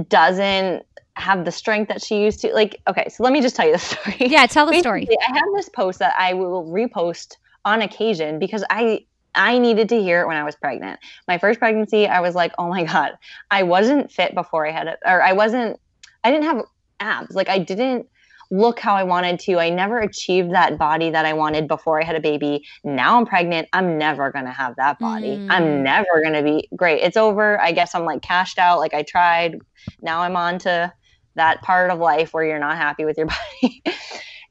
doesn't 0.08 0.84
have 1.14 1.44
the 1.44 1.52
strength 1.52 1.88
that 1.88 2.02
she 2.02 2.22
used 2.22 2.40
to. 2.40 2.52
Like, 2.54 2.80
okay, 2.88 3.08
so 3.08 3.22
let 3.22 3.32
me 3.32 3.40
just 3.40 3.56
tell 3.56 3.66
you 3.66 3.72
the 3.72 3.78
story. 3.78 4.16
Yeah, 4.20 4.46
tell 4.46 4.66
the 4.66 4.72
Basically, 4.72 5.06
story. 5.06 5.18
I 5.28 5.34
have 5.34 5.48
this 5.54 5.68
post 5.68 5.98
that 5.98 6.14
I 6.18 6.34
will 6.34 6.64
repost 6.64 7.36
on 7.64 7.82
occasion 7.82 8.38
because 8.38 8.64
I 8.70 9.04
I 9.34 9.58
needed 9.58 9.88
to 9.90 10.00
hear 10.00 10.20
it 10.20 10.26
when 10.26 10.36
I 10.36 10.44
was 10.44 10.56
pregnant. 10.56 11.00
My 11.26 11.38
first 11.38 11.58
pregnancy, 11.58 12.06
I 12.06 12.20
was 12.20 12.34
like, 12.34 12.52
oh 12.58 12.68
my 12.68 12.84
God, 12.84 13.12
I 13.50 13.62
wasn't 13.62 14.12
fit 14.12 14.34
before 14.34 14.66
I 14.66 14.72
had 14.72 14.86
it, 14.88 14.98
or 15.06 15.22
I 15.22 15.32
wasn't, 15.32 15.80
I 16.22 16.30
didn't 16.30 16.44
have 16.44 16.62
abs. 17.00 17.34
Like, 17.34 17.48
I 17.48 17.58
didn't 17.58 18.08
look 18.52 18.78
how 18.78 18.94
I 18.94 19.02
wanted 19.02 19.40
to. 19.40 19.58
I 19.58 19.70
never 19.70 19.98
achieved 19.98 20.52
that 20.52 20.76
body 20.78 21.10
that 21.10 21.24
I 21.24 21.32
wanted 21.32 21.66
before 21.66 22.00
I 22.00 22.04
had 22.04 22.16
a 22.16 22.20
baby. 22.20 22.62
Now 22.84 23.18
I'm 23.18 23.24
pregnant. 23.24 23.66
I'm 23.72 23.96
never 23.96 24.30
going 24.30 24.44
to 24.44 24.52
have 24.52 24.76
that 24.76 24.98
body. 24.98 25.38
Mm. 25.38 25.46
I'm 25.50 25.82
never 25.82 26.20
going 26.20 26.34
to 26.34 26.42
be 26.42 26.68
great. 26.76 27.00
It's 27.00 27.16
over. 27.16 27.58
I 27.58 27.72
guess 27.72 27.94
I'm 27.94 28.04
like 28.04 28.20
cashed 28.20 28.58
out. 28.58 28.78
Like, 28.78 28.92
I 28.92 29.04
tried. 29.04 29.56
Now 30.02 30.20
I'm 30.20 30.36
on 30.36 30.58
to 30.60 30.92
that 31.34 31.62
part 31.62 31.90
of 31.90 31.98
life 31.98 32.34
where 32.34 32.44
you're 32.44 32.58
not 32.58 32.76
happy 32.76 33.06
with 33.06 33.16
your 33.16 33.26
body. 33.62 33.82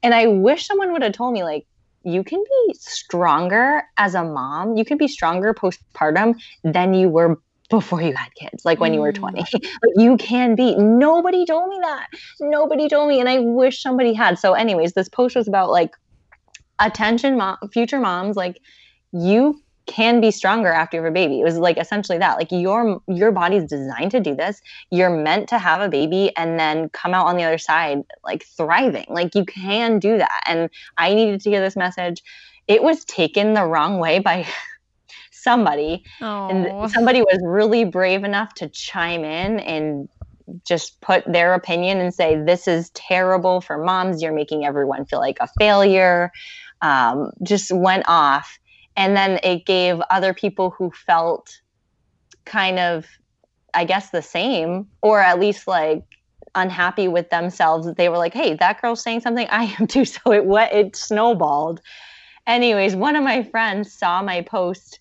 and 0.02 0.16
I 0.16 0.26
wish 0.26 0.66
someone 0.66 0.92
would 0.94 1.04
have 1.04 1.14
told 1.14 1.34
me, 1.34 1.44
like, 1.44 1.68
you 2.04 2.24
can 2.24 2.44
be 2.44 2.74
stronger 2.74 3.84
as 3.98 4.16
a 4.16 4.24
mom. 4.24 4.78
You 4.78 4.84
can 4.84 4.98
be 4.98 5.08
stronger 5.08 5.54
postpartum 5.54 6.42
than 6.64 6.96
you 6.96 7.08
were 7.08 7.40
before 7.72 8.02
you 8.02 8.14
had 8.14 8.30
kids, 8.36 8.64
like 8.64 8.80
when 8.80 8.94
you 8.94 9.00
were 9.00 9.12
20. 9.12 9.42
Mm. 9.42 9.54
like 9.54 9.94
you 9.96 10.18
can 10.18 10.54
be. 10.54 10.76
Nobody 10.76 11.46
told 11.46 11.70
me 11.70 11.80
that. 11.82 12.08
Nobody 12.40 12.88
told 12.88 13.10
me. 13.10 13.20
And 13.20 13.28
I 13.28 13.40
wish 13.40 13.82
somebody 13.82 14.14
had. 14.14 14.38
So, 14.38 14.54
anyways, 14.54 14.94
this 14.94 15.10
post 15.10 15.36
was 15.36 15.48
about 15.48 15.72
like 15.72 15.96
attention, 16.80 17.38
mom, 17.38 17.58
future 17.74 18.00
moms, 18.00 18.36
like 18.36 18.60
you 19.12 19.62
can 19.88 20.22
be 20.22 20.32
stronger 20.32 20.70
after 20.70 20.98
you 20.98 21.04
have 21.04 21.12
a 21.12 21.14
baby. 21.14 21.40
It 21.40 21.44
was 21.44 21.58
like 21.58 21.78
essentially 21.78 22.18
that. 22.20 22.38
Like 22.38 22.52
your 22.52 23.02
your 23.08 23.32
body's 23.32 23.66
designed 23.66 24.12
to 24.12 24.20
do 24.20 24.36
this. 24.36 24.62
You're 24.92 25.10
meant 25.10 25.50
to 25.50 25.58
have 25.58 25.82
a 25.82 25.90
baby 25.90 26.32
and 26.38 26.60
then 26.60 26.90
come 26.90 27.14
out 27.14 27.26
on 27.26 27.38
the 27.38 27.44
other 27.44 27.58
side 27.58 28.04
like 28.24 28.46
thriving. 28.46 29.08
Like 29.10 29.34
you 29.34 29.46
can 29.46 30.00
do 30.00 30.18
that. 30.18 30.44
And 30.46 30.70
I 30.98 31.14
needed 31.14 31.42
to 31.42 31.50
hear 31.50 31.62
this 31.62 31.76
message. 31.76 32.22
It 32.68 32.84
was 32.84 33.04
taken 33.06 33.54
the 33.54 33.66
wrong 33.66 34.00
way 34.00 34.20
by 34.20 34.48
somebody. 35.42 36.04
Aww. 36.20 36.52
And 36.52 36.92
somebody 36.92 37.22
was 37.22 37.40
really 37.44 37.84
brave 37.84 38.24
enough 38.24 38.54
to 38.56 38.70
chime 38.70 39.24
in 39.24 39.60
and 39.60 40.10
just 40.66 41.00
put 41.02 41.24
their 41.32 41.54
opinion 41.54 42.00
and 42.00 42.14
say 42.14 42.42
this 42.42 42.68
is 42.68 42.90
terrible 42.92 43.62
for 43.62 43.78
moms. 43.78 44.22
You're 44.22 44.34
making 44.34 44.66
everyone 44.66 45.06
feel 45.06 45.20
like 45.20 45.38
a 45.40 45.48
failure. 45.60 46.32
Um, 46.82 47.32
just 47.44 47.72
went 47.72 48.06
off. 48.08 48.58
And 48.98 49.16
then 49.16 49.40
it 49.44 49.66
gave 49.66 50.02
other 50.10 50.34
people 50.34 50.72
who 50.72 50.92
felt 50.92 51.62
kind 52.46 52.80
of 52.80 53.06
i 53.74 53.86
guess 53.86 54.10
the 54.10 54.22
same 54.22 54.88
or 55.02 55.20
at 55.20 55.40
least 55.40 55.68
like 55.68 56.04
unhappy 56.56 57.08
with 57.08 57.30
themselves 57.30 57.88
they 57.96 58.10
were 58.10 58.18
like 58.18 58.34
hey 58.34 58.56
that 58.56 58.82
girl's 58.82 59.02
saying 59.02 59.22
something. 59.22 59.48
I 59.50 59.76
am 59.80 59.88
too. 59.88 60.06
So 60.06 60.34
it 60.34 60.46
what 60.46 60.74
it 60.74 60.96
snowballed. 60.96 61.82
Anyways 62.48 62.96
one 62.96 63.16
of 63.16 63.24
my 63.24 63.44
friends 63.44 63.94
saw 63.94 64.22
my 64.22 64.42
post 64.42 65.00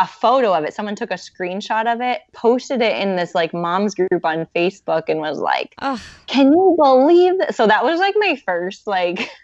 a 0.00 0.06
photo 0.06 0.52
of 0.52 0.64
it 0.64 0.72
someone 0.74 0.96
took 0.96 1.10
a 1.10 1.14
screenshot 1.14 1.92
of 1.92 2.00
it 2.00 2.22
posted 2.32 2.80
it 2.80 2.96
in 2.96 3.16
this 3.16 3.34
like 3.34 3.52
moms 3.52 3.94
group 3.94 4.24
on 4.24 4.46
facebook 4.56 5.04
and 5.08 5.20
was 5.20 5.38
like 5.38 5.74
Ugh. 5.78 6.00
can 6.26 6.46
you 6.46 6.74
believe 6.78 7.38
that 7.38 7.54
so 7.54 7.66
that 7.66 7.84
was 7.84 8.00
like 8.00 8.14
my 8.18 8.40
first 8.46 8.86
like 8.86 9.30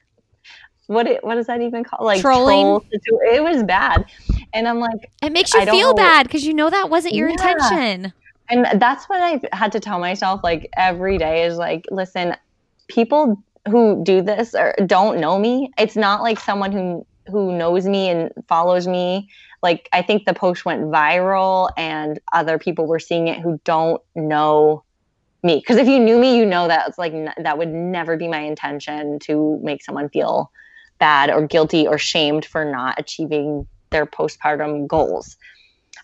what 0.86 1.06
it, 1.06 1.24
what 1.24 1.36
is 1.36 1.46
that 1.46 1.60
even 1.60 1.84
called? 1.84 2.04
Like 2.04 2.20
trolling. 2.20 2.64
Troll 2.64 2.84
it 3.32 3.42
was 3.42 3.62
bad, 3.62 4.04
and 4.52 4.68
I'm 4.68 4.78
like, 4.78 5.10
it 5.22 5.32
makes 5.32 5.52
you 5.52 5.64
feel 5.66 5.94
bad 5.94 6.26
because 6.26 6.44
you 6.44 6.54
know 6.54 6.70
that 6.70 6.90
wasn't 6.90 7.14
your 7.14 7.28
yeah. 7.28 7.32
intention. 7.32 8.12
And 8.48 8.80
that's 8.80 9.06
what 9.06 9.20
I 9.20 9.40
had 9.52 9.72
to 9.72 9.80
tell 9.80 9.98
myself 9.98 10.40
like 10.44 10.70
every 10.76 11.18
day 11.18 11.44
is 11.44 11.56
like, 11.56 11.84
listen, 11.90 12.36
people 12.86 13.42
who 13.68 14.02
do 14.04 14.22
this 14.22 14.54
or 14.54 14.74
don't 14.86 15.20
know 15.20 15.38
me. 15.38 15.72
It's 15.78 15.96
not 15.96 16.22
like 16.22 16.38
someone 16.38 16.70
who 16.70 17.04
who 17.28 17.56
knows 17.56 17.86
me 17.86 18.08
and 18.08 18.30
follows 18.46 18.86
me. 18.86 19.28
Like 19.66 19.88
I 19.92 20.02
think 20.02 20.26
the 20.26 20.32
post 20.32 20.64
went 20.64 20.82
viral, 20.82 21.70
and 21.76 22.20
other 22.32 22.56
people 22.56 22.86
were 22.86 23.00
seeing 23.00 23.26
it 23.26 23.40
who 23.40 23.60
don't 23.64 24.00
know 24.14 24.84
me. 25.42 25.56
Because 25.56 25.76
if 25.76 25.88
you 25.88 25.98
knew 25.98 26.18
me, 26.18 26.36
you 26.38 26.46
know 26.46 26.68
that 26.68 26.86
it's 26.88 26.98
like 26.98 27.12
n- 27.12 27.34
that 27.36 27.58
would 27.58 27.72
never 27.72 28.16
be 28.16 28.28
my 28.28 28.38
intention 28.38 29.18
to 29.24 29.58
make 29.64 29.82
someone 29.82 30.08
feel 30.08 30.52
bad 31.00 31.30
or 31.30 31.44
guilty 31.44 31.84
or 31.88 31.98
shamed 31.98 32.44
for 32.44 32.64
not 32.64 32.94
achieving 32.96 33.66
their 33.90 34.06
postpartum 34.06 34.86
goals. 34.86 35.36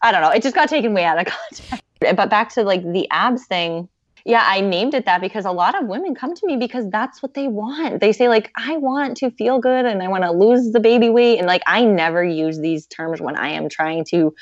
I 0.03 0.11
don't 0.11 0.22
know. 0.22 0.31
It 0.31 0.42
just 0.42 0.57
got 0.57 0.68
taken 0.68 0.92
way 0.92 1.05
out 1.05 1.18
of 1.20 1.27
context. 1.33 1.85
But 2.01 2.29
back 2.29 2.53
to 2.55 2.64
like 2.64 2.83
the 2.83 3.09
abs 3.11 3.46
thing. 3.46 3.88
Yeah, 4.24 4.44
I 4.46 4.61
named 4.61 4.94
it 4.94 5.06
that 5.06 5.20
because 5.20 5.44
a 5.44 5.52
lot 5.52 5.80
of 5.80 5.88
women 5.88 6.14
come 6.14 6.35
to 6.35 6.46
me 6.46 6.56
because 6.56 6.88
that's 6.90 7.22
what 7.22 7.35
they 7.35 7.48
want. 7.48 8.00
They 8.00 8.12
say 8.12 8.28
like 8.28 8.50
I 8.56 8.76
want 8.76 9.16
to 9.18 9.30
feel 9.30 9.58
good 9.58 9.85
and 9.85 10.02
I 10.02 10.08
want 10.08 10.24
to 10.24 10.32
lose 10.32 10.72
the 10.72 10.80
baby 10.80 11.11
weight 11.11 11.38
and 11.38 11.46
like 11.46 11.62
I 11.66 11.85
never 11.85 12.24
use 12.24 12.58
these 12.58 12.87
terms 12.87 13.20
when 13.20 13.37
I 13.37 13.48
am 13.48 13.68
trying 13.68 14.04
to 14.06 14.35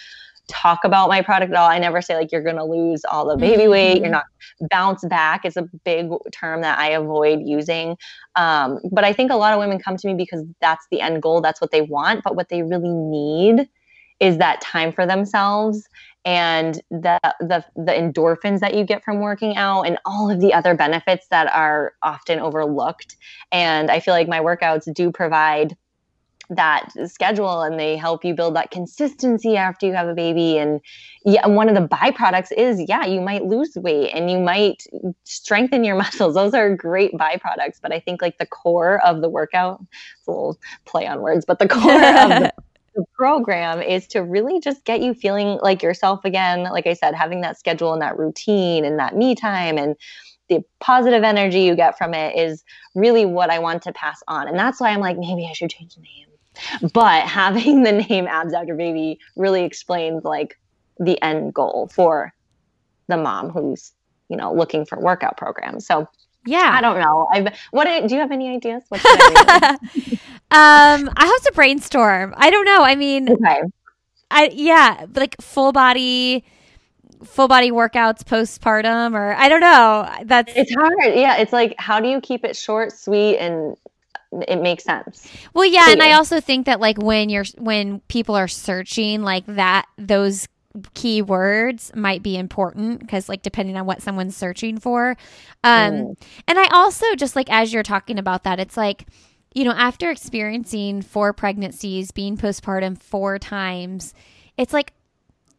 talk 0.51 0.81
about 0.85 1.09
my 1.09 1.23
product 1.23 1.53
at 1.53 1.57
all. 1.57 1.69
I 1.69 1.79
never 1.79 2.03
say 2.03 2.17
like 2.17 2.33
you're 2.33 2.43
going 2.43 2.57
to 2.57 2.65
lose 2.65 3.05
all 3.05 3.27
the 3.27 3.37
baby 3.37 3.69
weight. 3.69 3.99
You're 3.99 4.07
mm-hmm. 4.07 4.13
not 4.13 4.25
bounce 4.69 5.05
back 5.05 5.45
is 5.45 5.57
a 5.57 5.63
big 5.85 6.11
term 6.33 6.61
that 6.63 6.79
I 6.79 6.91
avoid 6.91 7.41
using. 7.45 7.97
Um, 8.37 8.81
but 8.91 9.05
I 9.05 9.13
think 9.13 9.31
a 9.31 9.37
lot 9.37 9.55
of 9.55 9.59
women 9.59 9.79
come 9.79 9.97
to 9.97 10.07
me 10.07 10.15
because 10.15 10.45
that's 10.61 10.87
the 10.91 11.01
end 11.01 11.23
goal. 11.23 11.41
That's 11.41 11.61
what 11.61 11.71
they 11.71 11.83
want. 11.83 12.23
But 12.25 12.37
what 12.37 12.49
they 12.49 12.63
really 12.63 12.91
need 12.91 13.69
is 14.19 14.37
that 14.37 14.61
time 14.61 14.93
for 14.93 15.07
themselves 15.07 15.89
and 16.25 16.81
the 16.91 17.19
the 17.41 17.65
the 17.77 17.93
endorphins 17.93 18.61
that 18.61 18.75
you 18.75 18.85
get 18.85 19.03
from 19.03 19.21
working 19.21 19.57
out 19.57 19.83
and 19.83 19.99
all 20.05 20.31
of 20.31 20.41
the 20.41 20.53
other 20.53 20.75
benefits 20.75 21.27
that 21.29 21.51
are 21.53 21.95
often 22.03 22.39
overlooked. 22.41 23.17
And 23.51 23.91
I 23.91 24.01
feel 24.01 24.15
like 24.15 24.29
my 24.29 24.41
workouts 24.41 24.93
do 24.93 25.11
provide 25.11 25.77
that 26.51 26.89
schedule 27.07 27.63
and 27.63 27.79
they 27.79 27.97
help 27.97 28.25
you 28.25 28.35
build 28.35 28.57
that 28.57 28.71
consistency 28.73 29.57
after 29.57 29.87
you 29.87 29.93
have 29.93 30.09
a 30.09 30.15
baby 30.15 30.59
and 30.59 30.81
yeah 31.25 31.47
one 31.47 31.69
of 31.69 31.77
the 31.77 31.87
byproducts 31.87 32.51
is 32.57 32.83
yeah 32.89 33.07
you 33.07 33.21
might 33.21 33.45
lose 33.45 33.77
weight 33.77 34.11
and 34.13 34.29
you 34.31 34.39
might 34.39 34.85
strengthen 35.23 35.85
your 35.85 35.95
muscles 36.03 36.35
those 36.35 36.53
are 36.53 36.75
great 36.75 37.13
byproducts 37.13 37.79
but 37.81 37.93
i 37.93 38.01
think 38.01 38.21
like 38.21 38.37
the 38.39 38.47
core 38.47 39.01
of 39.07 39.21
the 39.21 39.29
workout 39.29 39.81
it's 40.19 40.27
a 40.27 40.31
little 40.31 40.59
play 40.87 41.07
on 41.07 41.21
words 41.21 41.45
but 41.45 41.61
the 41.61 41.69
core 41.69 41.93
of 41.93 42.29
the, 42.29 42.53
program 43.15 43.81
is 43.83 44.07
to 44.09 44.21
really 44.21 44.61
just 44.61 44.85
get 44.85 45.01
you 45.01 45.15
feeling 45.15 45.59
like 45.63 45.83
yourself 45.83 46.25
again 46.25 46.65
like 46.65 46.87
i 46.87 46.95
said 46.95 47.15
having 47.15 47.41
that 47.41 47.59
schedule 47.59 47.93
and 47.93 48.03
that 48.03 48.19
routine 48.19 48.85
and 48.85 48.99
that 48.99 49.17
me 49.17 49.35
time 49.35 49.79
and 49.79 49.97
the 50.49 50.65
positive 50.81 51.23
energy 51.23 51.61
you 51.61 51.77
get 51.77 51.97
from 51.97 52.13
it 52.13 52.37
is 52.37 52.65
really 52.97 53.25
what 53.25 53.51
I 53.51 53.61
want 53.61 53.85
to 53.85 53.93
pass 53.93 54.21
on. 54.27 54.49
And 54.49 54.59
that's 54.59 54.81
why 54.81 54.89
I'm 54.91 54.99
like, 54.99 55.17
maybe 55.17 55.47
I 55.49 55.53
should 55.53 55.71
change 55.71 55.95
the 55.95 56.01
name 56.01 56.27
but 56.93 57.23
having 57.27 57.83
the 57.83 57.93
name 57.93 58.27
abs 58.27 58.53
after 58.53 58.75
baby 58.75 59.19
really 59.37 59.65
explains 59.65 60.25
like 60.25 60.59
the 60.99 61.21
end 61.23 61.55
goal 61.55 61.91
for 61.93 62.33
the 63.09 63.17
mom 63.17 63.51
who's 63.51 63.93
you 64.29 64.37
know 64.37 64.53
looking 64.53 64.85
for 64.85 65.01
workout 65.01 65.37
programs 65.37 65.87
so 65.87 66.09
yeah. 66.47 66.71
I 66.73 66.81
don't 66.81 66.99
know. 66.99 67.29
I've 67.33 67.59
what 67.71 67.85
do 67.85 68.15
you 68.15 68.21
have 68.21 68.33
any 68.33 68.49
ideas? 68.55 68.83
What 68.89 69.01
I 69.05 69.77
um 70.53 71.11
i 71.17 71.27
have 71.27 71.43
to 71.43 71.53
brainstorm. 71.55 72.35
I 72.37 72.51
don't 72.51 72.65
know. 72.65 72.83
I 72.83 72.95
mean 72.97 73.31
okay. 73.31 73.63
i 74.31 74.51
yeah 74.53 75.07
like 75.15 75.37
full 75.41 75.73
body 75.73 76.45
full 77.25 77.49
body 77.49 77.71
workouts 77.71 78.25
postpartum 78.25 79.15
or 79.15 79.35
i 79.35 79.49
don't 79.49 79.61
know. 79.61 80.09
That's 80.25 80.53
it's 80.57 80.75
hard. 80.75 80.93
Yeah 81.15 81.37
it's 81.37 81.53
like 81.53 81.75
how 81.79 82.01
do 82.01 82.09
you 82.09 82.21
keep 82.21 82.45
it 82.45 82.57
short 82.57 82.93
sweet 82.93 83.39
and 83.39 83.77
it 84.47 84.63
makes 84.63 84.85
sense. 84.85 85.29
Well, 85.55 85.65
yeah, 85.65 85.91
and 85.91 86.01
I 86.03 86.13
also 86.13 86.41
think 86.41 86.67
that 86.67 86.79
like 86.79 86.99
when 86.99 87.31
you're 87.31 87.45
when 87.59 88.01
people 88.07 88.37
are 88.37 88.47
searching 88.47 89.23
like 89.23 89.45
that 89.47 89.87
those 89.99 90.47
keywords 90.95 91.95
might 91.97 92.23
be 92.23 92.37
important 92.37 93.01
because 93.01 93.29
like 93.29 93.43
depending 93.43 93.77
on 93.77 93.87
what 93.87 94.03
someone's 94.03 94.37
searching 94.37 94.79
for. 94.79 95.17
Um 95.65 95.93
mm. 95.93 96.23
and 96.47 96.59
I 96.59 96.67
also 96.73 97.15
just 97.17 97.35
like 97.35 97.51
as 97.51 97.73
you're 97.73 97.83
talking 97.83 98.19
about 98.19 98.45
that 98.45 98.61
it's 98.61 98.77
like 98.77 99.07
you 99.55 99.65
know, 99.65 99.73
after 99.73 100.11
experiencing 100.11 101.03
four 101.03 101.33
pregnancies, 101.33 102.13
being 102.13 102.37
postpartum 102.37 103.01
four 103.01 103.39
times, 103.39 104.15
it's 104.57 104.73
like 104.73 104.93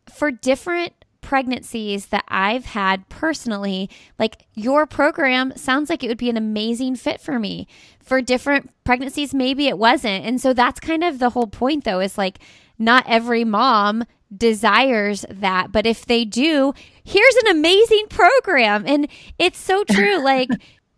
for 0.10 0.32
different 0.32 0.93
pregnancies 1.21 2.08
that 2.08 2.24
I've 2.28 2.65
had 2.65 3.08
personally, 3.10 3.89
like 4.17 4.45
your 4.56 4.86
program 4.86 5.54
sounds 5.56 5.89
like 5.89 6.04
it 6.04 6.08
would 6.08 6.17
be 6.17 6.30
an 6.30 6.38
amazing 6.38 6.95
fit 6.95 7.21
for 7.21 7.38
me. 7.38 7.67
For 8.02 8.21
different 8.21 8.71
pregnancies, 8.84 9.34
maybe 9.34 9.67
it 9.67 9.78
wasn't. 9.78 10.26
And 10.26 10.41
so 10.41 10.54
that's 10.54 10.80
kind 10.80 11.04
of 11.04 11.19
the 11.19 11.30
whole 11.30 11.47
point, 11.47 11.84
though, 11.84 12.00
is 12.00 12.17
like 12.17 12.39
not 12.80 13.06
every 13.08 13.43
mom 13.43 14.06
desires 14.36 15.26
that. 15.30 15.72
But 15.72 15.86
if 15.86 16.06
they 16.06 16.26
do, 16.26 16.74
here's 17.04 17.36
an 17.46 17.58
amazing 17.58 18.08
program. 18.10 18.86
And 18.88 19.08
it's 19.38 19.60
so 19.60 19.84
true. 19.89 20.24
like, 20.24 20.50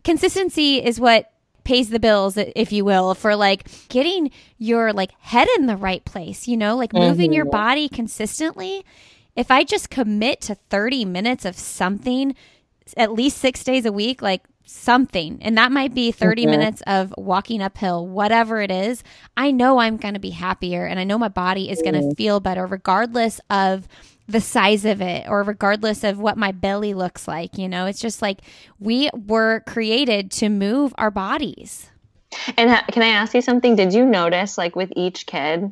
consistency 0.03 0.83
is 0.83 0.99
what 0.99 1.31
pays 1.63 1.89
the 1.89 1.99
bills 1.99 2.35
if 2.37 2.73
you 2.73 2.83
will 2.83 3.15
for 3.15 3.37
like 3.37 3.65
getting 3.87 4.29
your 4.57 4.91
like 4.91 5.11
head 5.19 5.47
in 5.57 5.65
the 5.65 5.77
right 5.77 6.03
place 6.03 6.45
you 6.45 6.57
know 6.57 6.75
like 6.75 6.91
moving 6.91 7.27
mm-hmm. 7.27 7.35
your 7.35 7.45
body 7.45 7.87
consistently 7.87 8.83
if 9.35 9.49
I 9.49 9.63
just 9.63 9.89
commit 9.89 10.41
to 10.41 10.55
30 10.55 11.05
minutes 11.05 11.45
of 11.45 11.55
something 11.55 12.35
at 12.97 13.13
least 13.13 13.37
six 13.37 13.63
days 13.63 13.85
a 13.85 13.91
week, 13.91 14.21
like 14.21 14.43
something, 14.65 15.39
and 15.41 15.57
that 15.57 15.71
might 15.71 15.93
be 15.93 16.11
30 16.11 16.43
mm-hmm. 16.43 16.51
minutes 16.51 16.81
of 16.87 17.13
walking 17.17 17.61
uphill, 17.61 18.07
whatever 18.07 18.61
it 18.61 18.71
is, 18.71 19.03
I 19.35 19.51
know 19.51 19.79
I'm 19.79 19.97
going 19.97 20.13
to 20.13 20.19
be 20.19 20.31
happier 20.31 20.85
and 20.85 20.99
I 20.99 21.03
know 21.03 21.17
my 21.17 21.27
body 21.27 21.69
is 21.69 21.81
going 21.81 21.95
to 21.95 21.99
mm-hmm. 21.99 22.13
feel 22.13 22.39
better 22.39 22.65
regardless 22.65 23.39
of 23.49 23.87
the 24.27 24.41
size 24.41 24.85
of 24.85 25.01
it 25.01 25.27
or 25.27 25.43
regardless 25.43 26.03
of 26.03 26.19
what 26.19 26.37
my 26.37 26.51
belly 26.51 26.93
looks 26.93 27.27
like. 27.27 27.57
You 27.57 27.67
know, 27.67 27.85
it's 27.85 27.99
just 27.99 28.21
like 28.21 28.39
we 28.79 29.09
were 29.13 29.61
created 29.67 30.31
to 30.31 30.49
move 30.49 30.93
our 30.97 31.11
bodies. 31.11 31.89
And 32.57 32.69
ha- 32.69 32.85
can 32.91 33.03
I 33.03 33.09
ask 33.09 33.33
you 33.33 33.41
something? 33.41 33.75
Did 33.75 33.93
you 33.93 34.05
notice, 34.05 34.57
like, 34.57 34.75
with 34.75 34.91
each 34.95 35.25
kid, 35.25 35.71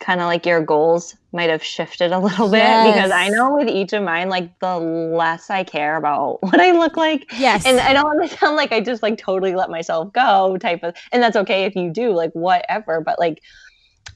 kind 0.00 0.20
of 0.20 0.26
like 0.26 0.46
your 0.46 0.60
goals 0.60 1.16
might 1.32 1.50
have 1.50 1.62
shifted 1.62 2.12
a 2.12 2.18
little 2.18 2.48
bit 2.48 2.58
yes. 2.58 2.94
because 2.94 3.10
I 3.10 3.28
know 3.28 3.56
with 3.56 3.68
each 3.68 3.92
of 3.92 4.02
mine, 4.02 4.28
like 4.28 4.58
the 4.60 4.78
less 4.78 5.50
I 5.50 5.64
care 5.64 5.96
about 5.96 6.38
what 6.42 6.60
I 6.60 6.72
look 6.72 6.96
like. 6.96 7.26
Yes. 7.38 7.66
And 7.66 7.80
I 7.80 7.92
don't 7.92 8.04
want 8.04 8.28
to 8.28 8.36
sound 8.38 8.56
like 8.56 8.72
I 8.72 8.80
just 8.80 9.02
like 9.02 9.18
totally 9.18 9.54
let 9.54 9.70
myself 9.70 10.12
go 10.12 10.56
type 10.58 10.82
of, 10.82 10.94
and 11.12 11.22
that's 11.22 11.36
okay 11.36 11.64
if 11.64 11.74
you 11.74 11.90
do, 11.90 12.12
like 12.12 12.32
whatever. 12.32 13.00
But 13.00 13.18
like, 13.18 13.42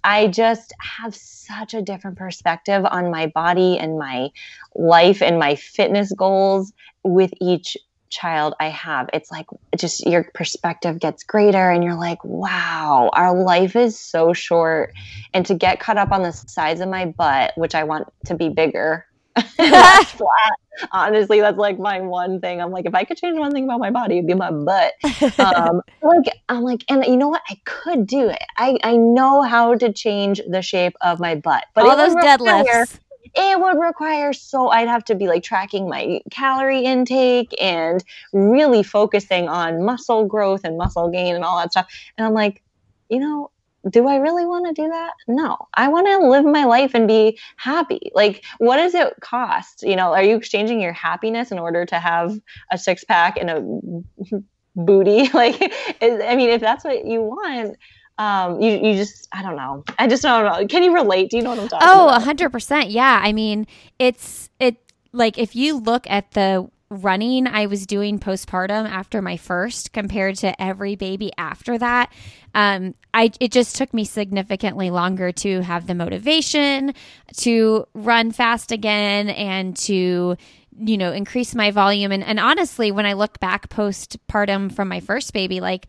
I 0.04 0.28
just 0.28 0.72
have 0.78 1.14
such 1.14 1.74
a 1.74 1.82
different 1.82 2.18
perspective 2.18 2.84
on 2.84 3.10
my 3.10 3.26
body 3.26 3.78
and 3.78 3.98
my 3.98 4.30
life 4.74 5.22
and 5.22 5.38
my 5.38 5.56
fitness 5.56 6.12
goals 6.12 6.72
with 7.04 7.32
each 7.40 7.76
child 8.10 8.54
I 8.60 8.68
have, 8.68 9.08
it's 9.12 9.30
like 9.30 9.46
just 9.76 10.06
your 10.06 10.24
perspective 10.34 10.98
gets 10.98 11.22
greater 11.22 11.70
and 11.70 11.82
you're 11.82 11.94
like, 11.94 12.22
wow, 12.24 13.10
our 13.12 13.36
life 13.36 13.76
is 13.76 13.98
so 13.98 14.32
short. 14.32 14.92
And 15.34 15.44
to 15.46 15.54
get 15.54 15.80
caught 15.80 15.98
up 15.98 16.12
on 16.12 16.22
the 16.22 16.32
size 16.32 16.80
of 16.80 16.88
my 16.88 17.06
butt, 17.06 17.52
which 17.56 17.74
I 17.74 17.84
want 17.84 18.08
to 18.26 18.34
be 18.34 18.48
bigger. 18.48 19.06
flat. 19.56 20.52
Honestly, 20.92 21.40
that's 21.40 21.58
like 21.58 21.78
my 21.78 22.00
one 22.00 22.40
thing. 22.40 22.60
I'm 22.60 22.70
like, 22.70 22.86
if 22.86 22.94
I 22.94 23.04
could 23.04 23.16
change 23.16 23.38
one 23.38 23.52
thing 23.52 23.64
about 23.64 23.80
my 23.80 23.90
body, 23.90 24.18
it'd 24.18 24.26
be 24.26 24.34
my 24.34 24.50
butt. 24.50 24.92
Um, 25.38 25.82
like, 26.02 26.32
I'm 26.48 26.62
like, 26.62 26.84
and 26.88 27.04
you 27.04 27.16
know 27.16 27.28
what? 27.28 27.42
I 27.48 27.58
could 27.64 28.06
do 28.06 28.28
it. 28.28 28.42
I, 28.56 28.78
I 28.82 28.96
know 28.96 29.42
how 29.42 29.74
to 29.74 29.92
change 29.92 30.40
the 30.48 30.62
shape 30.62 30.94
of 31.00 31.20
my 31.20 31.34
butt. 31.34 31.64
But 31.74 31.86
all 31.86 31.96
those 31.96 32.14
deadlifts 32.14 32.98
it 33.34 33.60
would 33.60 33.78
require 33.78 34.32
so 34.32 34.68
I'd 34.68 34.88
have 34.88 35.04
to 35.06 35.14
be 35.14 35.28
like 35.28 35.42
tracking 35.42 35.88
my 35.88 36.20
calorie 36.30 36.84
intake 36.84 37.54
and 37.60 38.02
really 38.32 38.82
focusing 38.82 39.48
on 39.48 39.84
muscle 39.84 40.24
growth 40.24 40.62
and 40.64 40.76
muscle 40.76 41.08
gain 41.10 41.34
and 41.34 41.44
all 41.44 41.58
that 41.58 41.72
stuff. 41.72 41.86
And 42.16 42.26
I'm 42.26 42.34
like, 42.34 42.62
you 43.08 43.20
know, 43.20 43.50
do 43.88 44.06
I 44.08 44.16
really 44.16 44.44
want 44.44 44.66
to 44.66 44.82
do 44.82 44.88
that? 44.88 45.12
No. 45.26 45.56
I 45.74 45.88
want 45.88 46.06
to 46.06 46.28
live 46.28 46.44
my 46.44 46.64
life 46.64 46.92
and 46.94 47.06
be 47.06 47.38
happy. 47.56 48.10
Like, 48.14 48.44
what 48.58 48.76
does 48.76 48.94
it 48.94 49.14
cost? 49.20 49.82
You 49.82 49.96
know, 49.96 50.12
are 50.12 50.22
you 50.22 50.36
exchanging 50.36 50.80
your 50.80 50.92
happiness 50.92 51.52
in 51.52 51.58
order 51.58 51.86
to 51.86 51.98
have 51.98 52.38
a 52.72 52.78
six 52.78 53.04
pack 53.04 53.38
and 53.38 53.50
a 53.50 54.38
booty? 54.76 55.28
Like, 55.34 55.72
I 56.02 56.34
mean, 56.36 56.50
if 56.50 56.60
that's 56.60 56.84
what 56.84 57.06
you 57.06 57.22
want, 57.22 57.76
um, 58.18 58.60
you, 58.60 58.72
you 58.72 58.94
just, 58.94 59.28
I 59.32 59.42
don't 59.42 59.56
know. 59.56 59.84
I 59.98 60.08
just 60.08 60.22
don't 60.22 60.44
know. 60.44 60.66
Can 60.66 60.82
you 60.82 60.92
relate? 60.92 61.30
Do 61.30 61.36
you 61.36 61.42
know 61.42 61.50
what 61.50 61.60
I'm 61.60 61.68
talking 61.68 61.88
oh, 61.88 62.08
about? 62.08 62.26
Oh, 62.40 62.48
100%. 62.48 62.86
Yeah. 62.88 63.20
I 63.22 63.32
mean, 63.32 63.66
it's, 63.98 64.50
it, 64.58 64.76
like, 65.12 65.38
if 65.38 65.54
you 65.54 65.78
look 65.78 66.08
at 66.10 66.32
the 66.32 66.68
running 66.90 67.46
I 67.46 67.66
was 67.66 67.86
doing 67.86 68.18
postpartum 68.18 68.88
after 68.88 69.20
my 69.20 69.36
first 69.36 69.92
compared 69.92 70.36
to 70.36 70.60
every 70.60 70.96
baby 70.96 71.30
after 71.36 71.78
that, 71.78 72.12
um, 72.54 72.94
I, 73.12 73.30
it 73.40 73.52
just 73.52 73.76
took 73.76 73.92
me 73.92 74.04
significantly 74.04 74.90
longer 74.90 75.30
to 75.32 75.60
have 75.62 75.86
the 75.86 75.94
motivation 75.94 76.94
to 77.38 77.86
run 77.94 78.32
fast 78.32 78.72
again 78.72 79.28
and 79.28 79.76
to, 79.76 80.36
you 80.80 80.96
know, 80.96 81.12
increase 81.12 81.54
my 81.54 81.70
volume. 81.70 82.10
And, 82.10 82.24
and 82.24 82.40
honestly, 82.40 82.90
when 82.90 83.06
I 83.06 83.12
look 83.12 83.38
back 83.38 83.68
postpartum 83.68 84.72
from 84.72 84.88
my 84.88 85.00
first 85.00 85.32
baby, 85.32 85.60
like, 85.60 85.86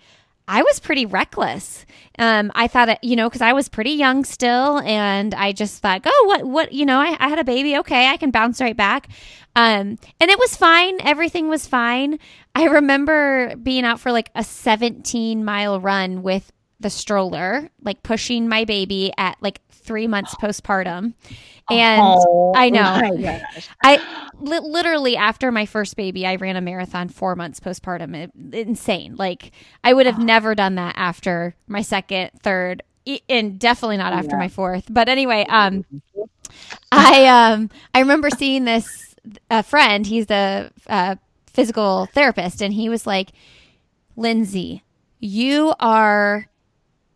I 0.50 0.64
was 0.64 0.80
pretty 0.80 1.06
reckless. 1.06 1.86
Um, 2.18 2.52
I 2.56 2.68
thought, 2.68 3.04
you 3.04 3.16
know, 3.16 3.30
because 3.30 3.42
I 3.42 3.54
was 3.54 3.70
pretty 3.70 3.92
young 3.92 4.26
still, 4.26 4.80
and 4.80 5.36
I 5.36 5.52
just 5.52 5.80
thought, 5.80 6.02
oh, 6.06 6.26
what, 6.28 6.44
what, 6.44 6.74
you 6.74 6.88
know, 6.88 7.00
I, 7.00 7.16
I 7.20 7.30
had 7.30 7.38
a 7.38 7.44
baby. 7.44 7.78
Okay, 7.78 8.08
I 8.08 8.18
can 8.18 8.32
bounce 8.32 8.60
right 8.60 8.76
back. 8.76 9.10
Um, 9.56 10.00
and 10.20 10.32
it 10.32 10.40
was 10.40 10.56
fine. 10.56 11.00
Everything 11.02 11.50
was 11.50 11.68
fine. 11.68 12.18
I 12.56 12.66
remember 12.66 13.56
being 13.62 13.86
out 13.86 14.00
for 14.00 14.12
like 14.12 14.32
a 14.34 14.44
17 14.44 15.46
mile 15.46 15.80
run 15.80 16.24
with 16.24 16.52
the 16.80 16.90
stroller, 16.90 17.70
like 17.84 18.02
pushing 18.02 18.50
my 18.50 18.66
baby 18.66 19.14
at 19.18 19.38
like 19.42 19.62
three 19.70 20.08
months 20.08 20.34
postpartum. 20.36 21.14
And 21.72 22.02
oh, 22.02 22.54
I 22.56 22.70
know, 22.70 23.42
I 23.84 24.30
li- 24.40 24.60
literally 24.60 25.16
after 25.16 25.52
my 25.52 25.66
first 25.66 25.96
baby, 25.96 26.26
I 26.26 26.36
ran 26.36 26.56
a 26.56 26.62
marathon 26.62 27.10
four 27.10 27.36
months 27.36 27.60
postpartum. 27.60 28.16
It, 28.16 28.32
insane. 28.54 29.16
Like 29.16 29.52
I 29.84 29.94
would 29.94 30.06
have 30.06 30.20
oh. 30.20 30.24
never 30.24 30.56
done 30.56 30.76
that 30.76 30.96
after 30.98 31.56
my 31.68 31.82
second, 31.82 32.32
third, 32.42 32.84
and 33.28 33.60
definitely 33.60 33.98
not 33.98 34.14
after 34.14 34.36
yeah. 34.36 34.40
my 34.40 34.48
fourth. 34.50 34.86
But 34.90 35.10
anyway, 35.10 35.46
um, 35.50 35.86
I 36.92 37.26
um, 37.28 37.70
I 37.94 38.00
remember 38.00 38.30
seeing 38.30 38.66
this 38.66 39.16
a 39.50 39.64
friend. 39.64 40.06
He's 40.06 40.30
a, 40.32 40.72
a 40.88 41.18
physical 41.48 42.08
therapist, 42.08 42.62
and 42.62 42.74
he 42.74 42.90
was 42.90 43.06
like, 43.06 43.30
"Lindsay, 44.16 44.84
you 45.20 45.74
are." 45.80 46.48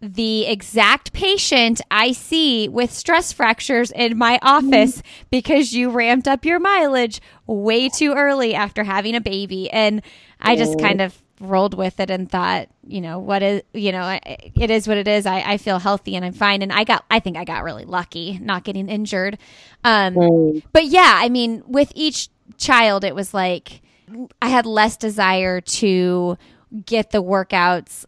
The 0.04 0.46
exact 0.48 1.13
patient 1.13 1.80
I 1.89 2.12
see 2.12 2.68
with 2.68 2.92
stress 2.92 3.32
fractures 3.32 3.89
in 3.89 4.18
my 4.18 4.38
office 4.42 5.02
because 5.32 5.72
you 5.72 5.89
ramped 5.89 6.28
up 6.28 6.44
your 6.44 6.60
mileage 6.60 7.22
way 7.48 7.88
too 7.88 8.13
early 8.13 8.54
after 8.54 8.84
having 8.84 9.16
a 9.16 9.22
baby. 9.22 9.72
And 9.72 10.02
I 10.42 10.58
just 10.58 10.78
kind 10.78 11.00
of 11.00 11.18
rolled 11.39 11.74
with 11.74 12.02
it 12.02 12.10
and 12.10 12.30
thought, 12.30 12.68
you 12.86 13.00
know, 13.00 13.18
what 13.18 13.42
is, 13.42 13.62
you 13.74 13.94
know, 13.94 14.20
it 14.26 14.70
is 14.70 14.89
what 14.89 14.98
it 14.98 15.08
is. 15.08 15.26
I, 15.26 15.39
I 15.54 15.58
feel 15.58 15.80
healthy 15.80 16.18
and 16.18 16.26
I'm 16.26 16.34
fine. 16.34 16.62
And 16.62 16.74
I 16.74 16.84
got, 16.84 17.06
I 17.10 17.22
think 17.22 17.38
I 17.38 17.46
got 17.46 17.63
really 17.63 17.86
lucky 17.86 18.39
not 18.42 18.66
getting 18.66 18.89
injured. 18.89 19.38
Um. 19.86 20.62
But 20.74 20.86
yeah, 20.86 21.13
I 21.16 21.30
mean, 21.30 21.63
with 21.66 21.94
each 21.96 22.28
child, 22.58 23.06
it 23.06 23.16
was 23.16 23.34
like 23.34 23.82
I 24.42 24.50
had 24.50 24.66
less 24.66 24.98
desire 24.98 25.62
to 25.62 26.38
get 26.86 27.12
the 27.12 27.24
workouts 27.24 28.06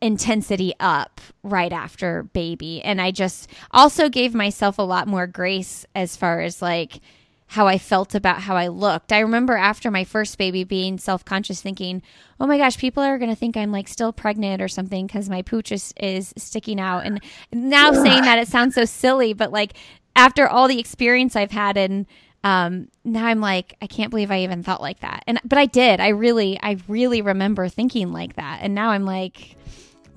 intensity 0.00 0.72
up 0.80 1.20
right 1.42 1.72
after 1.72 2.22
baby. 2.22 2.82
And 2.82 3.00
I 3.00 3.10
just 3.10 3.50
also 3.70 4.08
gave 4.08 4.34
myself 4.34 4.78
a 4.78 4.82
lot 4.82 5.06
more 5.06 5.26
grace 5.26 5.84
as 5.94 6.16
far 6.16 6.40
as 6.40 6.62
like 6.62 7.00
how 7.48 7.66
I 7.66 7.78
felt 7.78 8.14
about 8.14 8.42
how 8.42 8.54
I 8.54 8.68
looked. 8.68 9.12
I 9.12 9.18
remember 9.18 9.56
after 9.56 9.90
my 9.90 10.04
first 10.04 10.38
baby 10.38 10.62
being 10.62 10.98
self 10.98 11.24
conscious, 11.24 11.60
thinking, 11.60 12.00
oh 12.38 12.46
my 12.46 12.56
gosh, 12.56 12.78
people 12.78 13.02
are 13.02 13.18
going 13.18 13.30
to 13.30 13.36
think 13.36 13.56
I'm 13.56 13.72
like 13.72 13.88
still 13.88 14.12
pregnant 14.12 14.62
or 14.62 14.68
something 14.68 15.06
because 15.06 15.28
my 15.28 15.42
pooch 15.42 15.72
is, 15.72 15.92
is 16.00 16.32
sticking 16.36 16.80
out. 16.80 17.04
And 17.04 17.20
now 17.52 17.92
saying 17.92 18.22
that, 18.22 18.38
it 18.38 18.46
sounds 18.48 18.76
so 18.76 18.84
silly, 18.84 19.32
but 19.32 19.50
like 19.50 19.72
after 20.14 20.48
all 20.48 20.68
the 20.68 20.78
experience 20.78 21.34
I've 21.34 21.50
had 21.50 21.76
and 21.76 22.06
um, 22.42 22.88
now 23.04 23.26
I'm 23.26 23.40
like, 23.40 23.76
I 23.82 23.86
can't 23.86 24.10
believe 24.10 24.30
I 24.30 24.44
even 24.44 24.62
thought 24.62 24.80
like 24.80 25.00
that. 25.00 25.24
And, 25.26 25.40
but 25.44 25.58
I 25.58 25.66
did. 25.66 26.00
I 26.00 26.08
really, 26.08 26.58
I 26.62 26.78
really 26.88 27.20
remember 27.20 27.68
thinking 27.68 28.12
like 28.12 28.36
that. 28.36 28.60
And 28.62 28.74
now 28.74 28.90
I'm 28.90 29.04
like, 29.04 29.56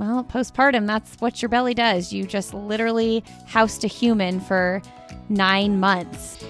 well, 0.03 0.23
postpartum, 0.23 0.85
that's 0.85 1.15
what 1.21 1.41
your 1.41 1.49
belly 1.49 1.73
does. 1.73 2.11
You 2.11 2.25
just 2.25 2.53
literally 2.53 3.23
housed 3.47 3.83
a 3.83 3.87
human 3.87 4.41
for 4.41 4.81
nine 5.29 5.79
months. 5.79 6.43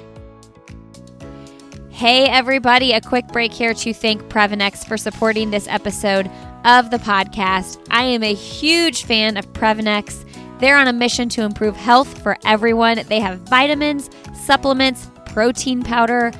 Hey, 1.91 2.25
everybody, 2.25 2.93
a 2.93 3.01
quick 3.01 3.27
break 3.27 3.53
here 3.53 3.75
to 3.75 3.93
thank 3.93 4.23
Prevnex 4.23 4.87
for 4.87 4.97
supporting 4.97 5.51
this 5.51 5.67
episode 5.67 6.29
of 6.65 6.89
the 6.89 6.97
podcast. 6.97 7.85
I 7.91 8.03
am 8.05 8.23
a 8.23 8.33
huge 8.33 9.03
fan 9.03 9.37
of 9.37 9.51
Prevnex. 9.53 10.27
They're 10.59 10.77
on 10.77 10.87
a 10.87 10.93
mission 10.93 11.29
to 11.29 11.43
improve 11.43 11.75
health 11.75 12.23
for 12.23 12.37
everyone. 12.45 13.03
They 13.07 13.19
have 13.19 13.41
vitamins, 13.41 14.09
supplements, 14.33 15.11
protein 15.27 15.83
powder, 15.83 16.31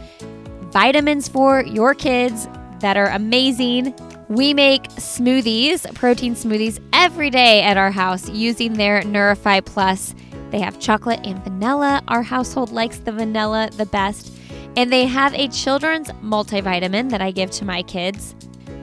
vitamins 0.72 1.28
for 1.28 1.62
your 1.64 1.94
kids 1.94 2.48
that 2.80 2.98
are 2.98 3.10
amazing. 3.10 3.94
We 4.34 4.56
make 4.56 4.90
smoothies, 4.94 5.94
protein 5.94 6.34
smoothies, 6.34 6.82
every 6.92 7.30
day 7.30 7.62
at 7.62 7.78
our 7.78 7.92
house 7.92 8.28
using 8.30 8.74
their 8.74 9.04
Neurify 9.04 9.64
Plus. 9.64 10.16
They 10.50 10.60
have 10.60 10.80
chocolate 10.80 11.20
and 11.24 11.44
vanilla. 11.44 12.02
Our 12.08 12.24
household 12.24 12.72
likes 12.72 12.98
the 12.98 13.12
vanilla 13.12 13.70
the 13.78 13.86
best. 13.86 14.34
And 14.76 14.92
they 14.92 15.06
have 15.06 15.36
a 15.36 15.50
children's 15.50 16.08
multivitamin 16.24 17.12
that 17.12 17.22
I 17.22 17.30
give 17.30 17.52
to 17.52 17.66
my 17.66 17.84
kids 17.84 18.34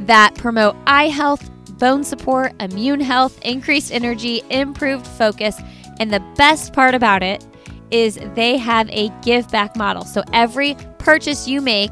that 0.02 0.36
promote 0.36 0.76
eye 0.86 1.08
health, 1.08 1.50
bone 1.80 2.04
support, 2.04 2.52
immune 2.62 3.00
health, 3.00 3.36
increased 3.44 3.90
energy, 3.90 4.42
improved 4.50 5.04
focus, 5.04 5.60
and 5.98 6.12
the 6.12 6.24
best 6.36 6.72
part 6.72 6.94
about 6.94 7.24
it 7.24 7.44
is 7.90 8.20
they 8.36 8.56
have 8.56 8.88
a 8.90 9.08
give 9.22 9.50
back 9.50 9.74
model. 9.74 10.04
So 10.04 10.22
every 10.32 10.76
purchase 10.98 11.48
you 11.48 11.60
make, 11.60 11.90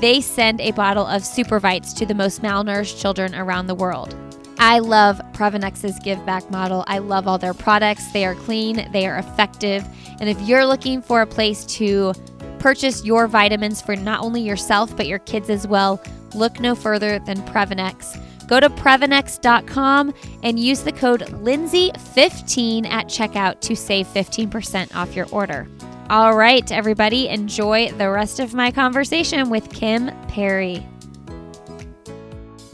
they 0.00 0.20
send 0.20 0.60
a 0.60 0.70
bottle 0.72 1.06
of 1.06 1.22
Supervites 1.22 1.92
to 1.94 2.06
the 2.06 2.14
most 2.14 2.42
malnourished 2.42 3.00
children 3.00 3.34
around 3.34 3.66
the 3.66 3.74
world. 3.74 4.14
I 4.58 4.78
love 4.78 5.20
Prevenex's 5.32 5.98
give 6.00 6.24
back 6.24 6.48
model. 6.50 6.84
I 6.86 6.98
love 6.98 7.26
all 7.26 7.38
their 7.38 7.54
products. 7.54 8.12
They 8.12 8.24
are 8.24 8.34
clean, 8.34 8.88
they 8.92 9.06
are 9.06 9.18
effective. 9.18 9.84
And 10.20 10.28
if 10.28 10.40
you're 10.42 10.66
looking 10.66 11.02
for 11.02 11.22
a 11.22 11.26
place 11.26 11.64
to 11.76 12.12
purchase 12.58 13.04
your 13.04 13.26
vitamins 13.26 13.82
for 13.82 13.96
not 13.96 14.22
only 14.22 14.40
yourself 14.40 14.96
but 14.96 15.08
your 15.08 15.18
kids 15.18 15.50
as 15.50 15.66
well, 15.66 16.00
look 16.34 16.60
no 16.60 16.76
further 16.76 17.18
than 17.18 17.38
Prevenex. 17.38 18.20
Go 18.46 18.60
to 18.60 18.68
Prevenex.com 18.68 20.14
and 20.42 20.60
use 20.60 20.82
the 20.82 20.92
code 20.92 21.22
Lindsay15 21.22 22.86
at 22.86 23.06
checkout 23.06 23.60
to 23.62 23.74
save 23.74 24.06
15% 24.08 24.94
off 24.94 25.16
your 25.16 25.26
order. 25.30 25.66
All 26.10 26.36
right, 26.36 26.70
everybody, 26.70 27.28
enjoy 27.28 27.90
the 27.92 28.10
rest 28.10 28.38
of 28.40 28.54
my 28.54 28.70
conversation 28.70 29.48
with 29.48 29.70
Kim 29.70 30.10
Perry. 30.28 30.86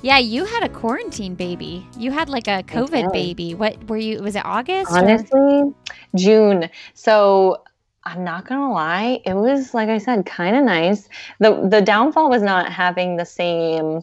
Yeah, 0.02 0.18
you 0.18 0.44
had 0.44 0.62
a 0.64 0.68
quarantine 0.68 1.34
baby. 1.34 1.86
You 1.96 2.10
had 2.10 2.28
like 2.28 2.48
a 2.48 2.62
COVID 2.64 3.12
baby. 3.12 3.54
What 3.54 3.88
were 3.88 3.96
you? 3.96 4.22
Was 4.22 4.36
it 4.36 4.44
August? 4.44 4.92
Honestly, 4.92 5.40
or? 5.40 5.74
June. 6.16 6.68
So 6.94 7.62
I'm 8.04 8.24
not 8.24 8.46
gonna 8.46 8.72
lie, 8.72 9.20
it 9.26 9.34
was 9.34 9.74
like 9.74 9.88
I 9.88 9.98
said, 9.98 10.24
kind 10.24 10.56
of 10.56 10.64
nice. 10.64 11.08
the 11.40 11.68
The 11.68 11.82
downfall 11.82 12.30
was 12.30 12.42
not 12.42 12.72
having 12.72 13.16
the 13.16 13.26
same. 13.26 14.02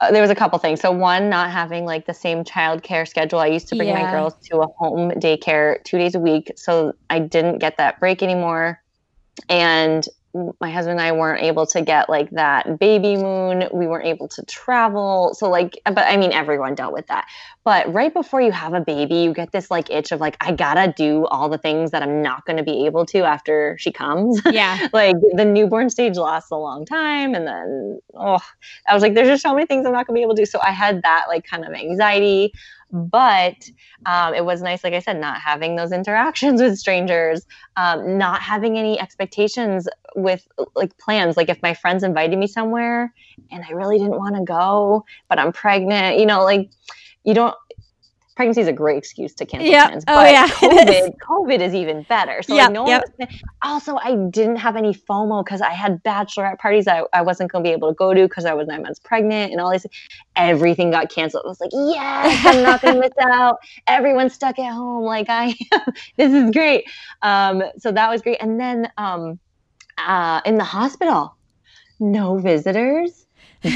Uh, 0.00 0.12
there 0.12 0.22
was 0.22 0.30
a 0.30 0.34
couple 0.34 0.58
things. 0.58 0.80
So 0.80 0.92
one, 0.92 1.28
not 1.28 1.50
having 1.50 1.84
like 1.84 2.06
the 2.06 2.14
same 2.14 2.44
childcare 2.44 3.06
schedule. 3.06 3.40
I 3.40 3.46
used 3.46 3.68
to 3.68 3.76
bring 3.76 3.88
yeah. 3.88 4.02
my 4.02 4.10
girls 4.10 4.34
to 4.44 4.58
a 4.58 4.66
home 4.66 5.10
daycare 5.12 5.82
two 5.84 5.98
days 5.98 6.14
a 6.14 6.20
week, 6.20 6.52
so 6.56 6.92
I 7.10 7.18
didn't 7.18 7.58
get 7.58 7.76
that 7.78 7.98
break 7.98 8.22
anymore. 8.22 8.80
And 9.48 10.06
my 10.60 10.70
husband 10.70 10.98
and 10.98 11.06
I 11.06 11.12
weren't 11.12 11.42
able 11.42 11.66
to 11.66 11.80
get 11.80 12.08
like 12.08 12.30
that 12.30 12.78
baby 12.78 13.16
moon. 13.16 13.68
We 13.72 13.86
weren't 13.86 14.06
able 14.06 14.28
to 14.28 14.44
travel. 14.44 15.34
So 15.34 15.48
like 15.48 15.80
but 15.84 15.98
I 15.98 16.16
mean 16.16 16.32
everyone 16.32 16.74
dealt 16.74 16.92
with 16.92 17.06
that. 17.06 17.26
But 17.64 17.92
right 17.92 18.12
before 18.12 18.40
you 18.40 18.52
have 18.52 18.74
a 18.74 18.80
baby, 18.80 19.16
you 19.16 19.32
get 19.32 19.52
this 19.52 19.70
like 19.70 19.90
itch 19.90 20.12
of 20.12 20.20
like 20.20 20.36
I 20.40 20.52
got 20.52 20.74
to 20.74 20.92
do 20.96 21.26
all 21.26 21.48
the 21.48 21.58
things 21.58 21.90
that 21.90 22.02
I'm 22.02 22.22
not 22.22 22.44
going 22.44 22.56
to 22.58 22.62
be 22.62 22.86
able 22.86 23.06
to 23.06 23.20
after 23.20 23.76
she 23.78 23.92
comes. 23.92 24.40
Yeah. 24.58 24.88
like 24.92 25.14
the 25.34 25.44
newborn 25.44 25.88
stage 25.88 26.16
lasts 26.16 26.50
a 26.50 26.56
long 26.56 26.84
time 26.84 27.34
and 27.34 27.46
then 27.46 28.00
oh, 28.14 28.40
I 28.88 28.94
was 28.94 29.02
like 29.02 29.14
there's 29.14 29.28
just 29.28 29.42
so 29.42 29.54
many 29.54 29.66
things 29.66 29.86
I'm 29.86 29.92
not 29.92 30.06
going 30.06 30.14
to 30.16 30.18
be 30.18 30.22
able 30.22 30.34
to 30.34 30.42
do. 30.42 30.46
So 30.46 30.58
I 30.60 30.72
had 30.72 31.02
that 31.02 31.26
like 31.28 31.44
kind 31.44 31.64
of 31.64 31.72
anxiety 31.72 32.52
but 32.90 33.70
um, 34.06 34.34
it 34.34 34.44
was 34.44 34.62
nice, 34.62 34.82
like 34.84 34.94
I 34.94 35.00
said, 35.00 35.20
not 35.20 35.40
having 35.40 35.76
those 35.76 35.92
interactions 35.92 36.60
with 36.62 36.78
strangers, 36.78 37.46
um, 37.76 38.18
not 38.18 38.40
having 38.40 38.78
any 38.78 38.98
expectations 38.98 39.88
with 40.14 40.46
like 40.74 40.96
plans. 40.98 41.36
Like 41.36 41.48
if 41.48 41.62
my 41.62 41.74
friends 41.74 42.02
invited 42.02 42.38
me 42.38 42.46
somewhere 42.46 43.12
and 43.50 43.64
I 43.64 43.72
really 43.72 43.98
didn't 43.98 44.16
want 44.18 44.36
to 44.36 44.44
go, 44.44 45.04
but 45.28 45.38
I'm 45.38 45.52
pregnant, 45.52 46.18
you 46.18 46.26
know, 46.26 46.42
like 46.44 46.70
you 47.24 47.34
don't 47.34 47.54
pregnancy 48.38 48.60
is 48.60 48.68
a 48.68 48.72
great 48.72 48.96
excuse 48.96 49.34
to 49.34 49.44
cancel 49.44 49.68
yep. 49.68 49.88
plans. 49.88 50.04
Oh, 50.06 50.14
but 50.14 50.30
yeah. 50.30 50.46
COVID, 50.46 51.16
COVID 51.18 51.60
is 51.60 51.74
even 51.74 52.04
better. 52.04 52.40
So 52.40 52.54
yep, 52.54 52.66
like 52.66 52.72
no 52.72 52.86
yep. 52.86 53.02
one 53.16 53.26
was, 53.28 53.42
also 53.62 53.96
I 53.96 54.14
didn't 54.30 54.56
have 54.56 54.76
any 54.76 54.94
FOMO 54.94 55.44
because 55.44 55.60
I 55.60 55.72
had 55.72 56.00
bachelorette 56.04 56.60
parties 56.60 56.86
I, 56.86 57.02
I 57.12 57.20
wasn't 57.20 57.50
going 57.50 57.64
to 57.64 57.68
be 57.68 57.72
able 57.72 57.88
to 57.88 57.96
go 57.96 58.14
to 58.14 58.28
because 58.28 58.44
I 58.44 58.54
was 58.54 58.68
nine 58.68 58.82
months 58.82 59.00
pregnant 59.00 59.50
and 59.50 59.60
all 59.60 59.72
these. 59.72 59.86
Everything 60.36 60.92
got 60.92 61.10
canceled. 61.10 61.46
I 61.46 61.48
was 61.48 61.60
like, 61.60 61.72
yes, 61.72 62.46
I'm 62.46 62.62
not 62.68 62.80
going 62.80 62.94
to 62.94 63.00
miss 63.00 63.10
out. 63.20 63.56
Everyone's 63.88 64.34
stuck 64.34 64.56
at 64.60 64.72
home. 64.72 65.02
Like 65.02 65.26
I, 65.28 65.56
this 66.16 66.32
is 66.32 66.52
great. 66.52 66.84
Um, 67.22 67.64
so 67.76 67.90
that 67.90 68.08
was 68.08 68.22
great. 68.22 68.38
And 68.40 68.60
then 68.60 68.88
um, 68.98 69.40
uh, 69.98 70.42
in 70.46 70.58
the 70.58 70.64
hospital, 70.64 71.34
no 71.98 72.38
visitors 72.38 73.26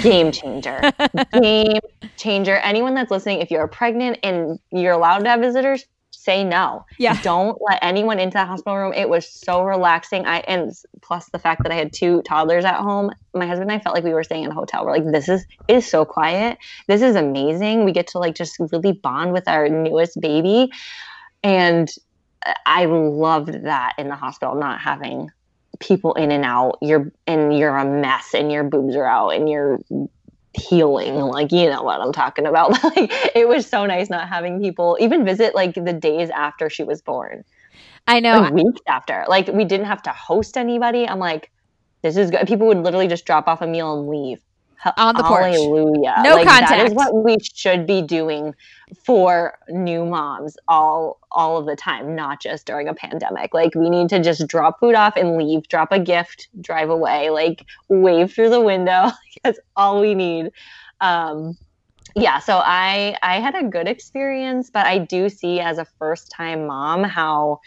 game 0.03 0.33
changer. 0.33 0.81
Game 1.41 1.81
changer. 2.17 2.57
Anyone 2.57 2.95
that's 2.95 3.11
listening 3.11 3.41
if 3.41 3.51
you're 3.51 3.67
pregnant 3.67 4.19
and 4.23 4.59
you're 4.71 4.93
allowed 4.93 5.21
to 5.21 5.29
have 5.29 5.41
visitors 5.41 5.85
say 6.23 6.45
no. 6.45 6.85
Yeah. 6.99 7.21
Don't 7.23 7.59
let 7.61 7.81
anyone 7.83 8.21
into 8.21 8.39
the 8.39 8.45
hospital 8.45 8.79
room. 8.79 8.93
It 8.95 9.09
was 9.09 9.29
so 9.29 9.65
relaxing. 9.65 10.25
I 10.25 10.39
and 10.41 10.73
plus 11.01 11.29
the 11.31 11.39
fact 11.39 11.65
that 11.65 11.73
i 11.73 11.75
had 11.75 11.93
two 11.93 12.23
toddlers 12.23 12.65
at 12.65 12.77
home 12.77 13.11
my 13.35 13.47
husband 13.47 13.71
and 13.71 13.81
i 13.81 13.83
felt 13.83 13.97
like 13.97 14.05
we 14.05 14.15
were 14.15 14.23
staying 14.23 14.45
in 14.45 14.51
a 14.51 14.55
hotel. 14.55 14.85
We're 14.85 14.93
like 14.93 15.11
this 15.11 15.29
is 15.29 15.45
is 15.69 15.87
so 15.87 16.05
quiet. 16.05 16.59
This 16.87 17.03
is 17.03 17.17
amazing. 17.17 17.85
We 17.85 17.93
get 17.93 18.07
to 18.09 18.19
like 18.19 18.35
just 18.35 18.57
really 18.59 18.93
bond 18.93 19.33
with 19.33 19.49
our 19.49 19.69
newest 19.69 20.21
baby. 20.21 20.71
And 21.43 21.91
i 22.67 22.87
loved 22.87 23.65
that 23.65 23.95
in 23.99 24.09
the 24.09 24.17
hospital 24.17 24.57
not 24.57 24.81
having 24.81 25.31
people 25.81 26.15
in 26.15 26.31
and 26.31 26.45
out. 26.45 26.79
You're 26.83 27.13
and 27.27 27.57
you're 27.57 27.77
a 27.77 27.85
mess 27.85 28.35
and 28.35 28.51
your 28.51 28.65
boobs 28.65 28.97
are 28.97 29.07
out 29.07 29.31
and 29.31 29.49
you're 29.49 29.79
healing. 30.55 31.15
Like 31.15 31.53
you 31.53 31.71
know 31.71 31.83
what 31.83 32.01
i'm 32.01 32.13
talking 32.13 32.47
about. 32.47 32.79
Like 32.83 33.13
it 33.35 33.49
was 33.49 33.67
so 33.67 33.87
nice 33.87 34.11
not 34.11 34.29
having 34.29 34.61
people 34.61 34.99
even 35.01 35.25
visit 35.25 35.55
like 35.55 35.75
the 35.75 35.93
days 35.93 36.31
after 36.31 36.69
she 36.69 36.85
was 36.85 37.03
born. 37.03 37.45
I 38.07 38.21
know. 38.21 38.41
Like 38.41 38.55
weeks 38.55 38.81
after. 38.87 39.25
Like 39.29 39.49
we 39.49 39.65
didn't 39.65 39.87
have 39.87 40.03
to 40.03 40.11
host 40.11 40.57
anybody. 40.57 41.09
I'm 41.09 41.19
like 41.19 41.51
this 42.03 42.17
is 42.17 42.31
good 42.31 42.47
people 42.47 42.67
would 42.67 42.79
literally 42.79 43.09
just 43.09 43.25
drop 43.25 43.49
off 43.49 43.63
a 43.63 43.67
meal 43.67 43.99
and 43.99 44.09
leave 44.09 44.41
on 44.97 45.15
the 45.17 45.23
porch. 45.23 45.55
Hallelujah. 45.55 46.15
No 46.23 46.35
like, 46.35 46.47
contact. 46.47 46.71
That 46.71 46.87
is 46.87 46.95
what 46.95 47.25
we 47.25 47.37
should 47.55 47.87
be 47.87 48.03
doing 48.03 48.55
for 49.05 49.59
new 49.69 50.05
moms 50.05 50.57
all 50.69 51.19
all 51.31 51.57
of 51.57 51.67
the 51.67 51.77
time, 51.77 52.15
not 52.15 52.41
just 52.41 52.67
during 52.67 52.89
a 52.89 52.95
pandemic. 52.95 53.55
Like 53.55 53.75
we 53.75 53.89
need 53.89 54.09
to 54.11 54.23
just 54.23 54.47
drop 54.49 54.81
food 54.81 54.95
off 54.95 55.17
and 55.17 55.37
leave, 55.37 55.69
drop 55.69 55.93
a 55.93 55.99
gift, 55.99 56.49
drive 56.61 56.91
away, 56.91 57.31
like 57.31 57.65
wave 57.89 58.33
through 58.33 58.51
the 58.51 58.61
window. 58.61 59.11
That's 59.45 59.59
all 59.77 60.01
we 60.01 60.15
need. 60.15 60.53
Um, 61.01 61.57
yeah, 62.15 62.39
so 62.41 62.61
I 62.63 63.17
I 63.23 63.41
had 63.41 63.55
a 63.55 63.65
good 63.65 63.89
experience, 63.89 64.71
but 64.71 64.87
I 64.87 64.99
do 64.99 65.29
see 65.29 65.61
as 65.61 65.79
a 65.79 65.87
first 65.99 66.31
time 66.31 66.67
mom 66.67 67.05
how 67.05 67.61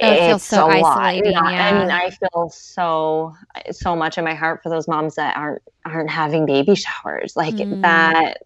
it 0.00 0.26
feels 0.28 0.42
so 0.42 0.68
isolating. 0.68 1.32
Yeah. 1.32 1.40
I 1.40 1.78
mean, 1.78 1.90
I 1.90 2.10
feel 2.10 2.50
so 2.50 3.34
so 3.70 3.96
much 3.96 4.18
in 4.18 4.24
my 4.24 4.34
heart 4.34 4.62
for 4.62 4.68
those 4.68 4.88
moms 4.88 5.16
that 5.16 5.36
aren't 5.36 5.62
aren't 5.84 6.10
having 6.10 6.46
baby 6.46 6.74
showers. 6.74 7.36
Like 7.36 7.54
mm. 7.54 7.82
that 7.82 8.38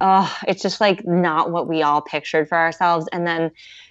oh, 0.00 0.38
it's 0.46 0.62
just 0.62 0.80
like 0.80 1.06
not 1.06 1.50
what 1.50 1.68
we 1.68 1.82
all 1.82 2.00
pictured 2.00 2.48
for 2.48 2.56
ourselves. 2.56 3.06
And 3.12 3.26
then 3.26 3.50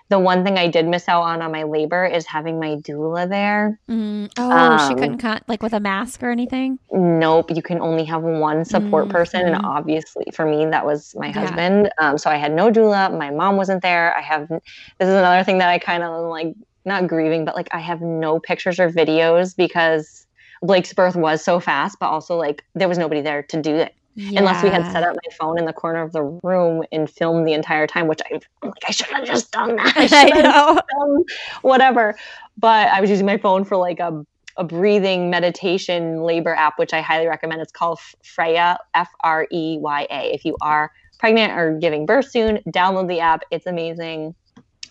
the 0.09 0.17
one 0.17 0.43
thing 0.43 0.57
I 0.57 0.67
did 0.67 0.87
miss 0.87 1.07
out 1.07 1.21
on 1.21 1.41
on 1.43 1.51
my 1.51 1.63
labor 1.63 2.03
is 2.03 2.25
having 2.25 2.59
my 2.59 2.77
doula 2.77 3.29
there. 3.29 3.79
Mm. 3.87 4.31
Oh, 4.37 4.51
um, 4.51 4.89
she 4.89 4.95
couldn't 4.95 5.19
cut 5.19 5.43
like 5.47 5.61
with 5.61 5.73
a 5.73 5.79
mask 5.79 6.23
or 6.23 6.31
anything. 6.31 6.79
Nope, 6.91 7.51
you 7.55 7.61
can 7.61 7.79
only 7.79 8.05
have 8.05 8.23
one 8.23 8.65
support 8.65 9.05
mm-hmm. 9.05 9.11
person, 9.11 9.45
and 9.45 9.63
obviously 9.63 10.25
for 10.33 10.45
me 10.45 10.65
that 10.65 10.85
was 10.85 11.15
my 11.15 11.27
yeah. 11.27 11.33
husband. 11.33 11.91
Um, 11.99 12.17
so 12.17 12.29
I 12.29 12.37
had 12.37 12.53
no 12.53 12.71
doula. 12.71 13.15
My 13.15 13.29
mom 13.29 13.55
wasn't 13.55 13.83
there. 13.83 14.15
I 14.15 14.21
have. 14.21 14.47
This 14.49 14.61
is 15.07 15.13
another 15.13 15.43
thing 15.43 15.59
that 15.59 15.69
I 15.69 15.77
kind 15.77 16.01
of 16.01 16.27
like 16.27 16.55
not 16.85 17.07
grieving, 17.07 17.45
but 17.45 17.55
like 17.55 17.69
I 17.71 17.79
have 17.79 18.01
no 18.01 18.39
pictures 18.39 18.79
or 18.79 18.89
videos 18.89 19.55
because 19.55 20.25
Blake's 20.61 20.93
birth 20.93 21.15
was 21.15 21.43
so 21.43 21.59
fast, 21.59 21.97
but 21.99 22.07
also 22.07 22.35
like 22.35 22.63
there 22.75 22.87
was 22.87 22.97
nobody 22.97 23.21
there 23.21 23.43
to 23.43 23.61
do 23.61 23.75
it. 23.75 23.95
Yeah. 24.15 24.39
Unless 24.39 24.63
we 24.63 24.69
had 24.69 24.91
set 24.91 25.03
up 25.03 25.15
my 25.15 25.35
phone 25.39 25.57
in 25.57 25.65
the 25.65 25.71
corner 25.71 26.01
of 26.01 26.11
the 26.11 26.23
room 26.43 26.83
and 26.91 27.09
filmed 27.09 27.47
the 27.47 27.53
entire 27.53 27.87
time, 27.87 28.07
which 28.07 28.19
I 28.29 28.39
I'm 28.61 28.69
like 28.69 28.83
I 28.87 28.91
should 28.91 29.07
have 29.07 29.25
just 29.25 29.51
done 29.51 29.77
that. 29.77 29.93
I 29.97 30.01
have 30.01 30.83
done 30.87 31.23
whatever. 31.61 32.17
But 32.57 32.89
I 32.89 32.99
was 32.99 33.09
using 33.09 33.25
my 33.25 33.37
phone 33.37 33.63
for 33.63 33.77
like 33.77 33.99
a 33.99 34.25
a 34.57 34.63
breathing 34.63 35.29
meditation 35.29 36.21
labor 36.21 36.53
app, 36.53 36.77
which 36.77 36.93
I 36.93 36.99
highly 36.99 37.27
recommend. 37.27 37.61
It's 37.61 37.71
called 37.71 37.99
Freya, 38.23 38.77
F 38.93 39.09
R 39.21 39.47
E 39.51 39.77
Y 39.79 40.07
A. 40.11 40.33
If 40.33 40.43
you 40.43 40.57
are 40.61 40.91
pregnant 41.17 41.53
or 41.53 41.77
giving 41.79 42.05
birth 42.05 42.29
soon, 42.29 42.59
download 42.67 43.07
the 43.07 43.21
app. 43.21 43.43
It's 43.51 43.65
amazing. 43.65 44.35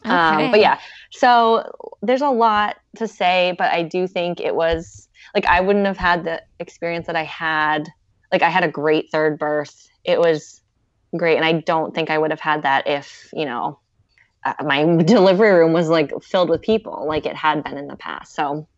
Okay. 0.04 0.14
Um, 0.14 0.50
but 0.50 0.60
yeah, 0.60 0.78
so 1.10 1.70
there's 2.02 2.22
a 2.22 2.30
lot 2.30 2.76
to 2.96 3.08
say, 3.08 3.54
but 3.58 3.72
I 3.72 3.82
do 3.82 4.06
think 4.06 4.40
it 4.40 4.54
was 4.54 5.08
like 5.34 5.46
I 5.46 5.60
wouldn't 5.60 5.86
have 5.86 5.96
had 5.96 6.24
the 6.24 6.42
experience 6.58 7.06
that 7.06 7.16
I 7.16 7.24
had. 7.24 7.88
Like 8.32 8.42
I 8.42 8.50
had 8.50 8.64
a 8.64 8.68
great 8.68 9.10
third 9.10 9.38
birth. 9.38 9.88
It 10.04 10.18
was 10.18 10.60
great, 11.16 11.36
and 11.36 11.44
I 11.44 11.52
don't 11.52 11.94
think 11.94 12.10
I 12.10 12.18
would 12.18 12.30
have 12.30 12.40
had 12.40 12.62
that 12.62 12.86
if 12.86 13.28
you 13.32 13.44
know 13.44 13.80
uh, 14.44 14.54
my 14.64 14.84
delivery 15.02 15.52
room 15.52 15.72
was 15.72 15.88
like 15.88 16.12
filled 16.22 16.50
with 16.50 16.62
people, 16.62 17.06
like 17.06 17.26
it 17.26 17.36
had 17.36 17.64
been 17.64 17.76
in 17.76 17.88
the 17.88 17.96
past. 17.96 18.34
So 18.34 18.68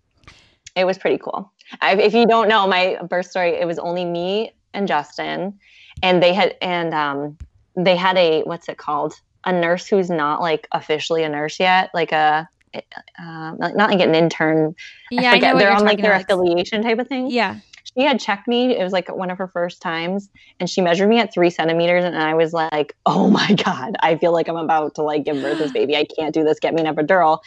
it 0.76 0.84
was 0.84 0.98
pretty 0.98 1.18
cool. 1.18 1.52
I, 1.80 1.96
if 1.96 2.14
you 2.14 2.26
don't 2.26 2.48
know 2.48 2.66
my 2.66 2.98
birth 3.08 3.26
story, 3.26 3.50
it 3.50 3.66
was 3.66 3.78
only 3.78 4.04
me 4.04 4.52
and 4.72 4.88
Justin, 4.88 5.58
and 6.02 6.22
they 6.22 6.32
had 6.32 6.56
and 6.60 6.94
um, 6.94 7.38
they 7.76 7.96
had 7.96 8.16
a 8.16 8.42
what's 8.42 8.68
it 8.68 8.78
called? 8.78 9.14
A 9.44 9.52
nurse 9.52 9.86
who's 9.86 10.10
not 10.10 10.40
like 10.40 10.68
officially 10.72 11.22
a 11.22 11.28
nurse 11.28 11.58
yet, 11.58 11.90
like 11.94 12.12
a 12.12 12.48
uh, 12.74 12.82
not 13.18 13.74
like 13.74 14.00
an 14.00 14.14
intern. 14.14 14.74
Yeah, 15.10 15.30
I 15.30 15.34
forget. 15.34 15.56
I 15.56 15.58
they're 15.58 15.72
on 15.72 15.84
like 15.84 16.00
their 16.00 16.12
about. 16.12 16.22
affiliation 16.22 16.82
type 16.82 16.98
of 16.98 17.08
thing. 17.08 17.30
Yeah. 17.30 17.58
She 17.96 18.04
had 18.04 18.20
checked 18.20 18.46
me. 18.46 18.76
It 18.76 18.84
was 18.84 18.92
like 18.92 19.14
one 19.14 19.30
of 19.30 19.38
her 19.38 19.48
first 19.48 19.82
times, 19.82 20.28
and 20.60 20.70
she 20.70 20.80
measured 20.80 21.08
me 21.08 21.18
at 21.18 21.32
three 21.32 21.50
centimeters, 21.50 22.04
and 22.04 22.16
I 22.16 22.34
was 22.34 22.52
like, 22.52 22.94
"Oh 23.06 23.28
my 23.28 23.54
god, 23.54 23.96
I 24.00 24.16
feel 24.16 24.32
like 24.32 24.48
I'm 24.48 24.56
about 24.56 24.94
to 24.96 25.02
like 25.02 25.24
give 25.24 25.40
birth 25.42 25.58
this 25.58 25.72
baby. 25.72 25.96
I 25.96 26.04
can't 26.04 26.32
do 26.32 26.44
this. 26.44 26.60
Get 26.60 26.74
me 26.74 26.82
an 26.82 26.94
epidural." 26.94 27.40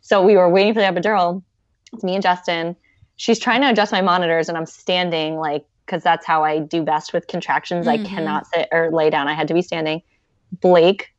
So 0.00 0.24
we 0.24 0.36
were 0.36 0.48
waiting 0.48 0.72
for 0.72 0.80
the 0.80 0.86
epidural, 0.86 1.42
it's 1.92 2.02
me 2.02 2.14
and 2.14 2.22
Justin. 2.22 2.76
She's 3.16 3.38
trying 3.38 3.60
to 3.60 3.70
adjust 3.70 3.92
my 3.92 4.00
monitors, 4.00 4.48
and 4.48 4.56
I'm 4.56 4.66
standing 4.66 5.36
like 5.36 5.64
because 5.86 6.02
that's 6.02 6.24
how 6.24 6.44
I 6.44 6.58
do 6.58 6.82
best 6.82 7.12
with 7.12 7.26
contractions. 7.26 7.86
Mm-hmm. 7.86 8.06
I 8.06 8.08
cannot 8.08 8.46
sit 8.46 8.68
or 8.72 8.90
lay 8.90 9.10
down. 9.10 9.28
I 9.28 9.34
had 9.34 9.48
to 9.48 9.54
be 9.54 9.62
standing. 9.62 10.02
Blake 10.60 11.12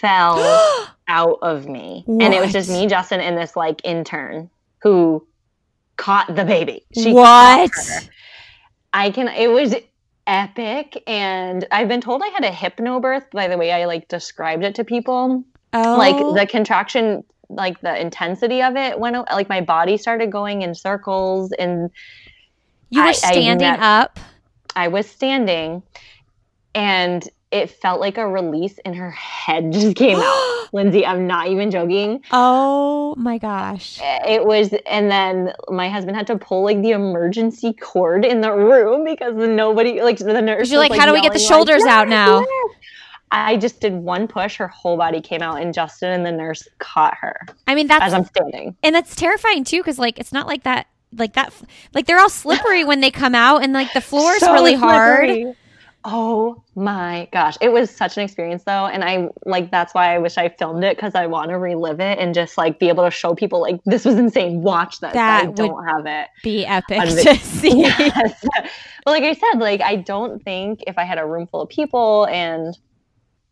fell 0.00 0.88
out 1.08 1.38
of 1.42 1.66
me, 1.66 2.02
what? 2.06 2.24
and 2.24 2.34
it 2.34 2.40
was 2.40 2.52
just 2.52 2.70
me, 2.70 2.86
Justin, 2.86 3.20
and 3.20 3.36
this 3.36 3.56
like 3.56 3.80
intern 3.84 4.50
who 4.82 5.26
caught 5.96 6.34
the 6.34 6.44
baby. 6.44 6.84
She 6.94 7.12
what? 7.12 7.70
I 8.92 9.10
can. 9.10 9.28
It 9.28 9.50
was 9.50 9.74
epic, 10.26 11.02
and 11.06 11.66
I've 11.70 11.88
been 11.88 12.00
told 12.00 12.22
I 12.22 12.28
had 12.28 12.44
a 12.44 12.50
hypnobirth 12.50 13.30
by 13.30 13.48
the 13.48 13.58
way 13.58 13.72
I 13.72 13.84
like 13.86 14.08
described 14.08 14.64
it 14.64 14.74
to 14.76 14.84
people. 14.84 15.44
Oh. 15.72 15.96
Like 15.96 16.16
the 16.16 16.46
contraction 16.50 17.24
like 17.50 17.80
the 17.80 18.00
intensity 18.00 18.62
of 18.62 18.76
it 18.76 18.98
went 18.98 19.16
like 19.32 19.48
my 19.48 19.60
body 19.60 19.96
started 19.96 20.30
going 20.30 20.62
in 20.62 20.74
circles 20.74 21.52
and 21.52 21.90
you 22.90 23.02
were 23.02 23.08
I, 23.08 23.12
standing 23.12 23.66
I 23.66 24.02
up 24.02 24.20
i 24.76 24.88
was 24.88 25.08
standing 25.08 25.82
and 26.74 27.28
it 27.50 27.68
felt 27.68 28.00
like 28.00 28.16
a 28.16 28.26
release 28.26 28.78
and 28.84 28.94
her 28.94 29.10
head 29.10 29.72
just 29.72 29.96
came 29.96 30.18
out 30.18 30.68
lindsay 30.72 31.04
i'm 31.04 31.26
not 31.26 31.48
even 31.48 31.70
joking 31.70 32.22
oh 32.30 33.14
my 33.16 33.38
gosh 33.38 33.98
eh, 34.00 34.34
it 34.34 34.44
was 34.44 34.72
and 34.86 35.10
then 35.10 35.52
my 35.68 35.88
husband 35.88 36.16
had 36.16 36.26
to 36.26 36.38
pull 36.38 36.62
like 36.62 36.80
the 36.82 36.90
emergency 36.90 37.72
cord 37.72 38.24
in 38.24 38.40
the 38.40 38.52
room 38.52 39.04
because 39.04 39.34
nobody 39.34 40.00
like 40.00 40.18
the 40.18 40.40
nurse 40.40 40.70
you're 40.70 40.80
like, 40.80 40.90
like, 40.90 41.00
how 41.00 41.06
do 41.06 41.12
we 41.12 41.20
get 41.20 41.32
the 41.32 41.38
shoulders 41.38 41.82
like, 41.82 41.90
out 41.90 42.08
now 42.08 42.44
I 43.32 43.56
just 43.56 43.80
did 43.80 43.92
one 43.92 44.26
push, 44.26 44.56
her 44.56 44.66
whole 44.66 44.96
body 44.96 45.20
came 45.20 45.40
out, 45.40 45.62
and 45.62 45.72
Justin 45.72 46.10
and 46.10 46.26
the 46.26 46.32
nurse 46.32 46.66
caught 46.78 47.16
her. 47.20 47.38
I 47.66 47.74
mean, 47.74 47.86
that's 47.86 48.02
as 48.02 48.12
I'm 48.12 48.24
standing, 48.24 48.76
and 48.82 48.94
that's 48.94 49.14
terrifying 49.14 49.62
too, 49.62 49.78
because 49.78 49.98
like 49.98 50.18
it's 50.18 50.32
not 50.32 50.48
like 50.48 50.64
that, 50.64 50.88
like 51.16 51.34
that, 51.34 51.52
like 51.94 52.06
they're 52.06 52.18
all 52.18 52.28
slippery 52.28 52.84
when 52.84 53.00
they 53.00 53.10
come 53.10 53.34
out, 53.34 53.62
and 53.62 53.72
like 53.72 53.92
the 53.92 54.00
floor 54.00 54.32
is 54.32 54.40
so 54.40 54.52
really 54.52 54.76
slippery. 54.76 55.44
hard. 55.44 55.56
Oh 56.04 56.62
my 56.74 57.28
gosh. 57.30 57.56
It 57.60 57.72
was 57.72 57.90
such 57.90 58.16
an 58.16 58.22
experience 58.22 58.64
though. 58.64 58.86
And 58.86 59.04
I 59.04 59.28
like, 59.44 59.70
that's 59.70 59.94
why 59.94 60.14
I 60.14 60.18
wish 60.18 60.38
I 60.38 60.48
filmed 60.48 60.82
it 60.82 60.96
because 60.96 61.14
I 61.14 61.26
want 61.26 61.50
to 61.50 61.58
relive 61.58 62.00
it 62.00 62.18
and 62.18 62.34
just 62.34 62.56
like 62.56 62.78
be 62.78 62.88
able 62.88 63.04
to 63.04 63.10
show 63.10 63.34
people 63.34 63.60
like, 63.60 63.80
this 63.84 64.04
was 64.04 64.16
insane. 64.16 64.62
Watch 64.62 65.00
this. 65.00 65.12
That 65.12 65.44
I 65.44 65.46
don't 65.50 65.86
have 65.86 66.06
it. 66.06 66.28
Be 66.42 66.64
epic 66.64 67.00
to 67.08 67.36
see. 67.36 67.70
Yes. 67.80 68.44
but 69.04 69.10
like 69.10 69.24
I 69.24 69.34
said, 69.34 69.60
like, 69.60 69.82
I 69.82 69.96
don't 69.96 70.42
think 70.42 70.82
if 70.86 70.96
I 70.96 71.04
had 71.04 71.18
a 71.18 71.26
room 71.26 71.46
full 71.46 71.62
of 71.62 71.68
people 71.68 72.26
and 72.26 72.76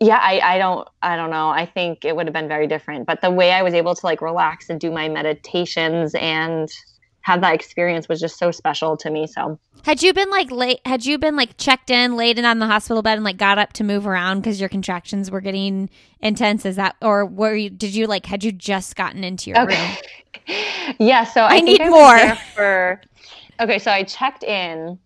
yeah 0.01 0.19
I, 0.23 0.41
I 0.41 0.59
don't 0.59 0.89
i 1.03 1.17
don't 1.17 1.31
know 1.31 1.49
i 1.49 1.67
think 1.67 2.05
it 2.05 2.15
would 2.15 2.27
have 2.27 2.33
been 2.33 2.47
very 2.47 2.67
different 2.67 3.07
but 3.07 3.21
the 3.21 3.31
way 3.31 3.51
i 3.51 3.63
was 3.63 3.75
able 3.75 3.97
to 3.97 4.07
like 4.07 4.21
relax 4.21 4.71
and 4.71 4.81
do 4.81 4.93
my 4.93 5.09
meditations 5.09 6.15
and 6.15 6.69
have 7.29 7.43
that 7.43 7.55
experience 7.55 8.09
was 8.09 8.19
just 8.19 8.39
so 8.39 8.51
special 8.51 8.97
to 8.97 9.11
me 9.11 9.27
so 9.27 9.59
had 9.85 10.03
you 10.03 10.15
been 10.15 10.31
like 10.31 10.51
late 10.51 10.81
had 10.87 11.05
you 11.05 11.19
been 11.19 11.37
like 11.37 11.55
checked 11.59 11.91
in 11.91 12.17
laid 12.17 12.39
in 12.39 12.47
on 12.47 12.59
the 12.59 12.67
hospital 12.67 13.03
bed 13.03 13.17
and 13.17 13.25
like 13.25 13.37
got 13.37 13.59
up 13.59 13.71
to 13.71 13.85
move 13.85 14.07
around 14.07 14.41
because 14.41 14.59
your 14.59 14.71
contractions 14.71 15.31
were 15.31 15.43
getting 15.43 15.91
intense 16.21 16.65
is 16.65 16.77
that 16.77 16.97
or 17.03 17.27
were 17.27 17.55
you 17.55 17.69
did 17.69 17.95
you 17.95 18.07
like 18.07 18.25
had 18.25 18.43
you 18.43 18.51
just 18.51 18.97
gotten 18.97 19.23
into 19.25 19.51
your 19.51 19.61
okay. 19.61 19.99
room 20.49 20.95
yeah 20.99 21.23
so 21.23 21.43
i, 21.43 21.57
I 21.57 21.61
need 21.61 21.83
I 21.83 21.91
more 21.91 22.35
for 22.55 22.99
okay 23.61 23.79
so 23.79 23.91
i 23.91 24.05
checked 24.05 24.43
in 24.43 24.99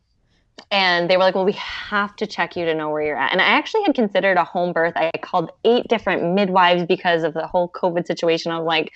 and 0.71 1.11
they 1.11 1.17
were 1.19 1.23
like, 1.23 1.35
"Well, 1.35 1.45
we 1.45 1.53
have 1.53 2.17
to 2.17 2.27
check 2.27 2.57
you 2.57 2.65
to 2.65 2.75
know 2.75 2.91
where 2.91 3.03
you're 3.03 3.19
at." 3.19 3.33
And 3.33 3.41
I 3.43 3.45
actually 3.45 3.83
had 3.83 3.95
considered 3.95 4.39
a 4.39 4.45
home 4.45 4.73
birth. 4.73 4.95
I 4.97 5.11
called 5.21 5.51
eight 5.65 5.87
different 5.89 6.35
midwives 6.35 6.85
because 6.87 7.25
of 7.25 7.35
the 7.35 7.47
whole 7.47 7.69
COVID 7.69 8.07
situation. 8.07 8.53
I 8.53 8.59
was 8.59 8.67
like, 8.67 8.93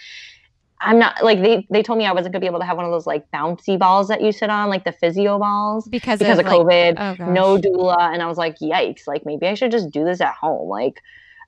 "I'm 0.80 0.98
not 0.98 1.22
like 1.22 1.40
they 1.42 1.66
they 1.70 1.82
told 1.82 1.98
me 1.98 2.06
I 2.06 2.12
wasn't 2.12 2.32
gonna 2.32 2.40
be 2.40 2.46
able 2.46 2.60
to 2.60 2.66
have 2.66 2.76
one 2.76 2.86
of 2.86 2.92
those 2.92 3.06
like 3.06 3.30
bouncy 3.30 3.78
balls 3.78 4.08
that 4.08 4.22
you 4.22 4.32
sit 4.32 4.50
on, 4.50 4.68
like 4.68 4.84
the 4.84 4.92
physio 4.92 5.38
balls, 5.38 5.88
because 5.88 6.18
because 6.18 6.38
of, 6.38 6.46
of 6.46 6.52
COVID, 6.52 6.96
like, 6.96 7.20
oh 7.20 7.30
no 7.30 7.58
doula." 7.58 8.12
And 8.12 8.22
I 8.22 8.26
was 8.26 8.38
like, 8.38 8.58
"Yikes! 8.58 9.06
Like 9.06 9.24
maybe 9.24 9.46
I 9.46 9.54
should 9.54 9.70
just 9.70 9.90
do 9.90 10.04
this 10.04 10.20
at 10.20 10.34
home." 10.34 10.68
Like 10.68 11.02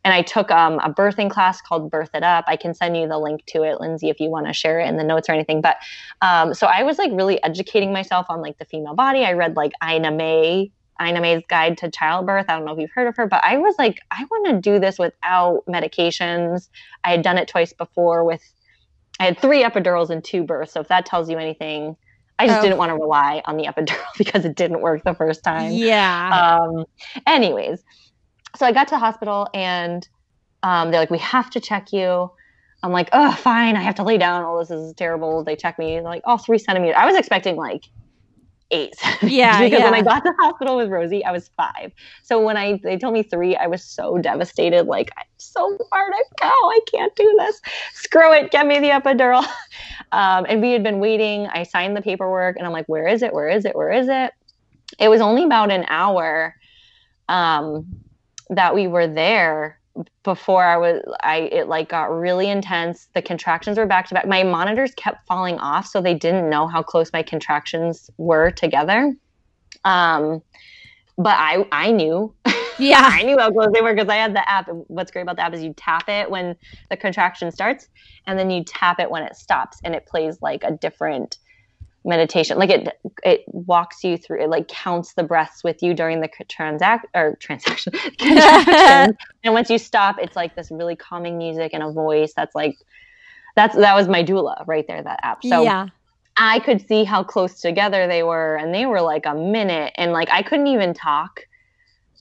and 0.05 0.15
I 0.15 0.23
took 0.23 0.51
um, 0.51 0.75
a 0.79 0.93
birthing 0.93 1.31
class 1.31 1.61
called 1.61 1.91
Birth 1.91 2.11
It 2.15 2.23
Up. 2.23 2.45
I 2.47 2.57
can 2.57 2.75
send 2.75 2.97
you 2.97 3.09
the 3.09 3.19
link 3.19 3.45
to 3.47 3.63
it, 3.63 3.81
Lindsay, 3.81 4.09
if 4.09 4.21
you 4.21 4.31
want 4.31 4.47
to 4.47 4.53
share 4.53 4.81
it 4.81 4.89
in 4.89 4.97
the 4.97 5.05
notes 5.05 5.29
or 5.29 5.33
anything. 5.33 5.61
But 5.61 5.77
um, 6.23 6.55
so 6.55 6.67
I 6.67 6.83
was 6.83 6.99
like 6.99 7.11
really 7.13 7.43
educating 7.43 7.93
myself 7.93 8.27
on 8.29 8.41
like 8.41 8.59
the 8.59 8.65
female 8.65 8.95
body. 8.95 9.25
I 9.25 9.33
read 9.33 9.57
like 9.57 9.73
Ina 9.87 10.13
May, 10.13 10.71
Ina 11.03 11.21
May's 11.21 11.43
Guide 11.49 11.77
to 11.79 11.91
Childbirth. 11.91 12.47
I 12.49 12.57
don't 12.57 12.65
know 12.65 12.73
if 12.73 12.79
you've 12.79 12.93
heard 12.93 13.09
of 13.09 13.17
her, 13.17 13.27
but 13.27 13.43
I 13.45 13.59
was 13.59 13.75
like, 13.79 14.01
I 14.11 14.25
want 14.31 14.47
to 14.47 14.61
do 14.61 14.79
this 14.79 14.99
without 14.99 15.65
medications. 15.69 16.69
I 17.05 17.11
had 17.11 17.23
done 17.23 17.39
it 17.39 17.49
twice 17.49 17.73
before 17.73 18.25
with, 18.25 18.43
I 19.21 19.25
had 19.25 19.39
three 19.39 19.63
epidurals 19.63 20.11
and 20.11 20.23
two 20.23 20.45
births. 20.45 20.73
So 20.73 20.81
if 20.81 20.89
that 20.89 21.07
tells 21.07 21.29
you 21.29 21.39
anything, 21.39 21.97
I 22.39 22.47
just 22.47 22.61
oh. 22.61 22.63
didn't 22.63 22.79
want 22.79 22.91
to 22.91 22.95
rely 22.95 23.43
on 23.45 23.57
the 23.57 23.65
epidural 23.65 24.05
because 24.19 24.45
it 24.45 24.55
didn't 24.55 24.81
work 24.81 25.03
the 25.05 25.15
first 25.15 25.43
time. 25.43 25.73
Yeah. 25.73 26.61
Um, 26.61 26.85
anyways, 27.27 27.83
so 28.57 28.67
I 28.67 28.73
got 28.73 28.89
to 28.89 28.95
the 28.95 28.99
hospital 28.99 29.49
and 29.55 30.09
um, 30.63 30.91
they're 30.91 31.01
like, 31.01 31.11
we 31.11 31.19
have 31.19 31.51
to 31.51 31.61
check 31.61 31.93
you. 31.93 32.31
I'm 32.83 32.93
like, 32.93 33.09
oh, 33.13 33.33
fine. 33.33 33.77
I 33.77 33.81
have 33.81 33.97
to 33.97 34.05
lay 34.05 34.19
down. 34.19 34.45
Oh, 34.45 34.61
this 34.61 34.71
is 34.71 34.95
terrible. 34.95 35.43
They 35.43 35.57
check 35.57 35.79
me. 35.79 35.95
They're 35.95 36.03
like, 36.03 36.23
oh, 36.25 36.37
three 36.37 36.59
centimeters. 36.59 36.95
I 36.97 37.07
was 37.07 37.17
expecting 37.17 37.57
like 37.57 37.85
eight. 38.71 38.95
Yeah. 39.23 39.63
because 39.63 39.81
yeah. 39.81 39.85
when 39.85 39.95
I 39.95 40.03
got 40.03 40.25
to 40.25 40.31
the 40.31 40.43
hospital 40.43 40.77
with 40.77 40.89
Rosie, 40.91 41.25
I 41.25 41.33
was 41.33 41.51
five. 41.57 41.93
So 42.23 42.41
when 42.43 42.57
I 42.57 42.81
they 42.83 42.97
told 42.97 43.15
me 43.15 43.23
three, 43.23 43.57
I 43.57 43.67
was 43.67 43.83
so 43.83 44.19
devastated. 44.19 44.87
Like, 44.87 45.11
I'm 45.19 45.27
so 45.39 45.77
far 45.91 46.07
to 46.11 46.25
go. 46.41 46.47
I 46.47 46.81
can't 46.91 47.15
do 47.17 47.37
this. 47.39 47.61
Screw 47.95 48.33
it. 48.33 48.51
Get 48.51 48.67
me 48.67 48.79
the 48.79 48.89
epidural. 48.89 49.47
Um, 50.11 50.47
and 50.49 50.63
we 50.63 50.73
had 50.73 50.83
been 50.83 51.01
waiting. 51.01 51.49
I 51.49 51.65
signed 51.65 51.95
the 51.95 52.01
paperwork 52.01 52.57
and 52.57 52.65
I'm 52.65 52.73
like, 52.73 52.87
where 52.87 53.07
is 53.07 53.21
it? 53.23 53.35
Where 53.35 53.47
is 53.47 53.67
it? 53.67 53.77
Where 53.77 53.91
is 53.91 54.09
it? 54.09 54.33
It 54.99 55.09
was 55.09 55.21
only 55.21 55.45
about 55.45 55.71
an 55.71 55.85
hour. 55.87 56.55
Um, 57.29 57.85
that 58.51 58.75
we 58.75 58.87
were 58.87 59.07
there 59.07 59.78
before 60.23 60.65
I 60.65 60.77
was 60.77 61.03
I 61.21 61.49
it 61.53 61.69
like 61.69 61.89
got 61.89 62.11
really 62.11 62.49
intense. 62.49 63.09
The 63.15 63.23
contractions 63.23 63.79
were 63.79 63.87
back 63.87 64.09
to 64.09 64.15
back. 64.15 64.27
My 64.27 64.43
monitors 64.43 64.93
kept 64.97 65.27
falling 65.27 65.59
off, 65.59 65.87
so 65.87 66.01
they 66.01 66.15
didn't 66.15 66.49
know 66.49 66.67
how 66.67 66.83
close 66.83 67.13
my 67.13 67.23
contractions 67.23 68.11
were 68.17 68.51
together. 68.51 69.15
Um 69.85 70.43
but 71.17 71.37
I 71.37 71.67
I 71.73 71.93
knew. 71.93 72.35
Yeah. 72.81 73.11
I 73.13 73.25
knew 73.25 73.37
how 73.37 73.51
close 73.51 73.71
they 73.75 73.81
were 73.81 73.93
because 73.93 74.09
I 74.09 74.15
had 74.15 74.37
the 74.37 74.49
app. 74.49 74.69
And 74.69 74.85
what's 74.87 75.11
great 75.11 75.23
about 75.23 75.35
the 75.35 75.43
app 75.43 75.53
is 75.53 75.65
you 75.65 75.75
tap 75.77 76.09
it 76.09 76.31
when 76.31 76.55
the 76.91 76.97
contraction 76.97 77.51
starts 77.51 77.89
and 78.29 78.39
then 78.39 78.51
you 78.51 78.63
tap 78.63 79.01
it 79.01 79.11
when 79.11 79.25
it 79.25 79.35
stops 79.35 79.81
and 79.83 79.97
it 79.97 80.07
plays 80.07 80.39
like 80.43 80.63
a 80.63 80.71
different 80.71 81.39
meditation. 82.05 82.59
Like 82.59 82.71
it 82.71 83.01
it 83.25 83.45
walks 83.49 84.05
you 84.05 84.17
through 84.17 84.43
it 84.43 84.51
like 84.51 84.69
counts 84.69 85.15
the 85.15 85.23
breaths 85.23 85.65
with 85.65 85.83
you 85.83 85.95
during 85.95 86.21
the 86.21 86.29
transact 86.49 87.07
or 87.15 87.37
transaction. 87.41 87.93
And 89.45 89.55
once 89.55 89.71
you 89.71 89.79
stop 89.79 90.17
it's 90.19 90.37
like 90.37 90.57
this 90.57 90.71
really 90.71 90.97
calming 90.97 91.39
music 91.39 91.71
and 91.73 91.83
a 91.83 91.91
voice 91.91 92.33
that's 92.35 92.55
like 92.55 92.77
that's 93.57 93.77
that 93.77 93.95
was 93.95 94.09
my 94.09 94.23
doula 94.23 94.65
right 94.67 94.87
there 94.87 95.03
that 95.03 95.21
app. 95.23 95.43
So 95.43 95.63
yeah. 95.63 95.89
I 96.37 96.61
could 96.61 96.87
see 96.87 97.05
how 97.05 97.25
close 97.25 97.61
together 97.61 98.07
they 98.07 98.23
were 98.23 98.57
and 98.57 98.73
they 98.75 98.87
were 98.87 99.01
like 99.01 99.27
a 99.27 99.35
minute. 99.35 99.93
And 99.97 100.13
like 100.13 100.29
i 100.31 100.43
couldn't 100.43 100.69
even 100.69 100.95
talk 100.95 101.47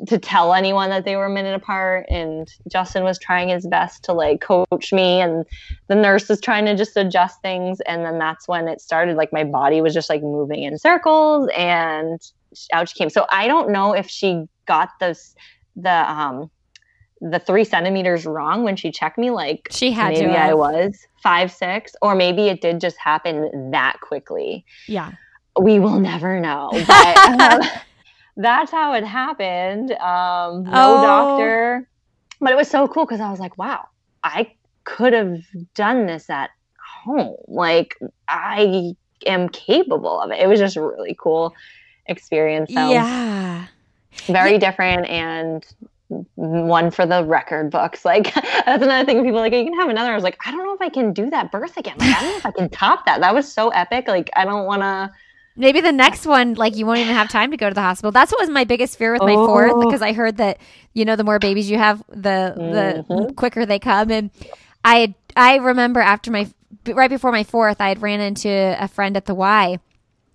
to 0.05 0.19
tell 0.19 0.53
anyone 0.53 0.89
that 0.91 1.05
they 1.05 1.15
were 1.15 1.25
a 1.25 1.29
minute 1.29 1.55
apart 1.55 2.05
and 2.09 2.47
justin 2.69 3.03
was 3.03 3.17
trying 3.17 3.49
his 3.49 3.65
best 3.67 4.03
to 4.03 4.13
like 4.13 4.41
coach 4.41 4.93
me 4.93 5.19
and 5.21 5.45
the 5.87 5.95
nurse 5.95 6.29
was 6.29 6.39
trying 6.39 6.65
to 6.65 6.75
just 6.75 6.95
adjust 6.95 7.41
things 7.41 7.79
and 7.81 8.05
then 8.05 8.19
that's 8.19 8.47
when 8.47 8.67
it 8.67 8.79
started 8.79 9.17
like 9.17 9.33
my 9.33 9.43
body 9.43 9.81
was 9.81 9.93
just 9.93 10.09
like 10.09 10.21
moving 10.21 10.63
in 10.63 10.77
circles 10.77 11.49
and 11.57 12.21
out 12.73 12.87
she 12.87 12.95
came. 12.95 13.09
So 13.09 13.25
i 13.29 13.47
don't 13.47 13.71
know 13.71 13.93
if 13.93 14.07
she 14.07 14.43
got 14.67 14.89
those 14.99 15.35
the 15.75 16.11
um 16.11 16.49
the 17.19 17.39
three 17.39 17.63
centimeters 17.63 18.25
wrong 18.25 18.63
when 18.63 18.75
she 18.75 18.91
checked 18.91 19.17
me 19.17 19.31
like 19.31 19.67
she 19.71 19.91
had 19.91 20.13
maybe 20.13 20.27
i 20.27 20.53
was 20.53 21.07
five 21.27 21.51
six 21.51 21.93
or 22.01 22.15
maybe 22.15 22.47
it 22.47 22.61
did 22.61 22.79
just 22.79 22.97
happen 22.97 23.71
that 23.71 23.97
quickly. 24.01 24.63
Yeah. 24.87 25.11
We 25.59 25.79
will 25.79 25.99
never 25.99 26.39
know 26.39 26.69
but 26.87 27.17
um, 27.17 27.61
that's 28.37 28.71
how 28.71 28.93
it 28.93 29.03
happened. 29.03 29.91
Um, 29.91 30.63
no 30.63 30.97
oh. 30.97 31.01
doctor, 31.01 31.89
but 32.39 32.51
it 32.51 32.55
was 32.55 32.69
so 32.69 32.87
cool 32.87 33.05
because 33.05 33.19
I 33.19 33.29
was 33.29 33.39
like, 33.39 33.57
wow, 33.57 33.87
I 34.23 34.53
could 34.83 35.13
have 35.13 35.43
done 35.75 36.05
this 36.05 36.29
at 36.29 36.51
home. 37.03 37.35
Like 37.47 37.97
I 38.29 38.95
am 39.25 39.49
capable 39.49 40.21
of 40.21 40.31
it. 40.31 40.39
It 40.39 40.47
was 40.47 40.59
just 40.59 40.77
a 40.77 40.81
really 40.81 41.17
cool 41.19 41.53
experience. 42.05 42.71
So 42.73 42.89
yeah, 42.89 43.65
very 44.27 44.53
yeah. 44.53 44.57
different 44.59 45.07
and 45.07 45.65
one 46.35 46.91
for 46.91 47.05
the 47.05 47.23
record 47.23 47.71
books. 47.71 48.05
Like 48.05 48.33
that's 48.33 48.83
another 48.83 49.05
thing. 49.05 49.23
People 49.23 49.39
like, 49.39 49.51
you 49.51 49.65
can 49.65 49.73
have 49.73 49.89
another. 49.89 50.11
I 50.11 50.15
was 50.15 50.23
like, 50.23 50.37
I 50.45 50.51
don't 50.51 50.63
know 50.63 50.73
if 50.73 50.81
I 50.81 50.89
can 50.89 51.11
do 51.11 51.29
that 51.31 51.51
birth 51.51 51.75
again. 51.75 51.95
Like, 51.97 52.15
I 52.15 52.21
don't 52.21 52.31
know 52.31 52.37
if 52.37 52.45
I 52.45 52.51
can 52.51 52.69
top 52.69 53.05
that. 53.05 53.19
That 53.19 53.33
was 53.33 53.51
so 53.51 53.69
epic. 53.69 54.07
Like 54.07 54.29
I 54.35 54.45
don't 54.45 54.65
want 54.65 54.83
to 54.83 55.11
Maybe 55.59 55.81
the 55.81 55.91
next 55.91 56.27
one, 56.27 56.53
like 56.53 56.75
you 56.75 56.85
won't 56.85 56.99
even 56.99 57.15
have 57.15 57.29
time 57.29 57.49
to 57.49 57.57
go 57.57 57.67
to 57.67 57.73
the 57.73 57.81
hospital. 57.81 58.11
That's 58.11 58.31
what 58.31 58.39
was 58.39 58.49
my 58.49 58.63
biggest 58.63 58.97
fear 58.97 59.11
with 59.11 59.23
my 59.23 59.33
oh. 59.33 59.47
fourth, 59.47 59.83
because 59.83 60.03
I 60.03 60.13
heard 60.13 60.37
that 60.37 60.59
you 60.93 61.03
know 61.03 61.15
the 61.15 61.23
more 61.23 61.39
babies 61.39 61.69
you 61.69 61.79
have, 61.79 62.03
the 62.09 62.53
mm-hmm. 62.55 63.27
the 63.27 63.33
quicker 63.33 63.65
they 63.65 63.79
come. 63.79 64.11
And 64.11 64.29
I 64.83 65.15
I 65.35 65.55
remember 65.55 65.99
after 65.99 66.29
my 66.29 66.47
right 66.85 67.09
before 67.09 67.31
my 67.31 67.43
fourth, 67.43 67.81
I 67.81 67.89
had 67.89 68.03
ran 68.03 68.21
into 68.21 68.49
a 68.49 68.87
friend 68.87 69.17
at 69.17 69.25
the 69.25 69.33
Y, 69.33 69.79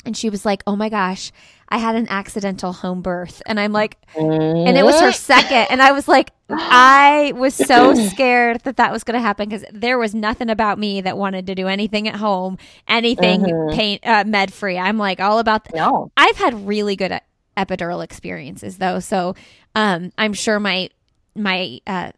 and 0.04 0.16
she 0.16 0.28
was 0.28 0.44
like, 0.44 0.64
"Oh 0.66 0.74
my 0.74 0.88
gosh, 0.88 1.30
I 1.72 1.78
had 1.78 1.96
an 1.96 2.06
accidental 2.10 2.74
home 2.74 3.00
birth. 3.00 3.40
And 3.46 3.58
I'm 3.58 3.72
like, 3.72 3.96
and 4.14 4.76
it 4.76 4.84
was 4.84 5.00
her 5.00 5.10
second. 5.10 5.68
And 5.70 5.80
I 5.80 5.92
was 5.92 6.06
like, 6.06 6.30
I 6.50 7.32
was 7.34 7.54
so 7.54 7.94
scared 8.10 8.60
that 8.64 8.76
that 8.76 8.92
was 8.92 9.04
going 9.04 9.14
to 9.14 9.22
happen 9.22 9.48
because 9.48 9.64
there 9.72 9.98
was 9.98 10.14
nothing 10.14 10.50
about 10.50 10.78
me 10.78 11.00
that 11.00 11.16
wanted 11.16 11.46
to 11.46 11.54
do 11.54 11.68
anything 11.68 12.06
at 12.08 12.16
home, 12.16 12.58
anything 12.86 13.40
mm-hmm. 13.40 13.74
pain, 13.74 13.98
uh, 14.02 14.22
med 14.26 14.52
free. 14.52 14.76
I'm 14.76 14.98
like 14.98 15.18
all 15.18 15.38
about 15.38 15.64
that. 15.64 15.74
No. 15.74 16.12
I've 16.14 16.36
had 16.36 16.66
really 16.66 16.94
good 16.94 17.18
epidural 17.56 18.04
experiences 18.04 18.76
though. 18.76 19.00
So 19.00 19.34
um, 19.74 20.12
I'm 20.18 20.34
sure 20.34 20.60
my, 20.60 20.90
my, 21.34 21.80
uh, 21.86 22.12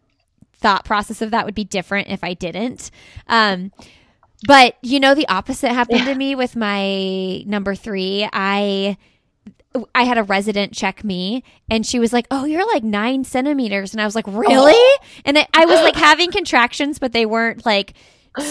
thought 0.56 0.84
process 0.84 1.22
of 1.22 1.30
that 1.30 1.44
would 1.46 1.54
be 1.54 1.62
different 1.62 2.08
if 2.08 2.24
I 2.24 2.34
didn't. 2.34 2.90
Um, 3.28 3.70
but 4.48 4.78
you 4.82 4.98
know, 4.98 5.14
the 5.14 5.28
opposite 5.28 5.70
happened 5.70 6.00
yeah. 6.00 6.12
to 6.12 6.14
me 6.16 6.34
with 6.34 6.56
my 6.56 7.44
number 7.46 7.76
three. 7.76 8.28
I, 8.32 8.96
I 9.94 10.04
had 10.04 10.18
a 10.18 10.22
resident 10.22 10.72
check 10.72 11.02
me 11.02 11.42
and 11.68 11.84
she 11.84 11.98
was 11.98 12.12
like, 12.12 12.26
Oh, 12.30 12.44
you're 12.44 12.66
like 12.66 12.84
nine 12.84 13.24
centimeters. 13.24 13.92
And 13.92 14.00
I 14.00 14.04
was 14.04 14.14
like, 14.14 14.26
Really? 14.26 14.72
Oh. 14.74 14.98
And 15.24 15.38
I, 15.38 15.46
I, 15.52 15.64
was 15.64 15.80
like 15.80 15.96
having 15.96 16.30
contractions, 16.30 16.98
but 16.98 17.12
they 17.12 17.26
weren't 17.26 17.66
like 17.66 17.94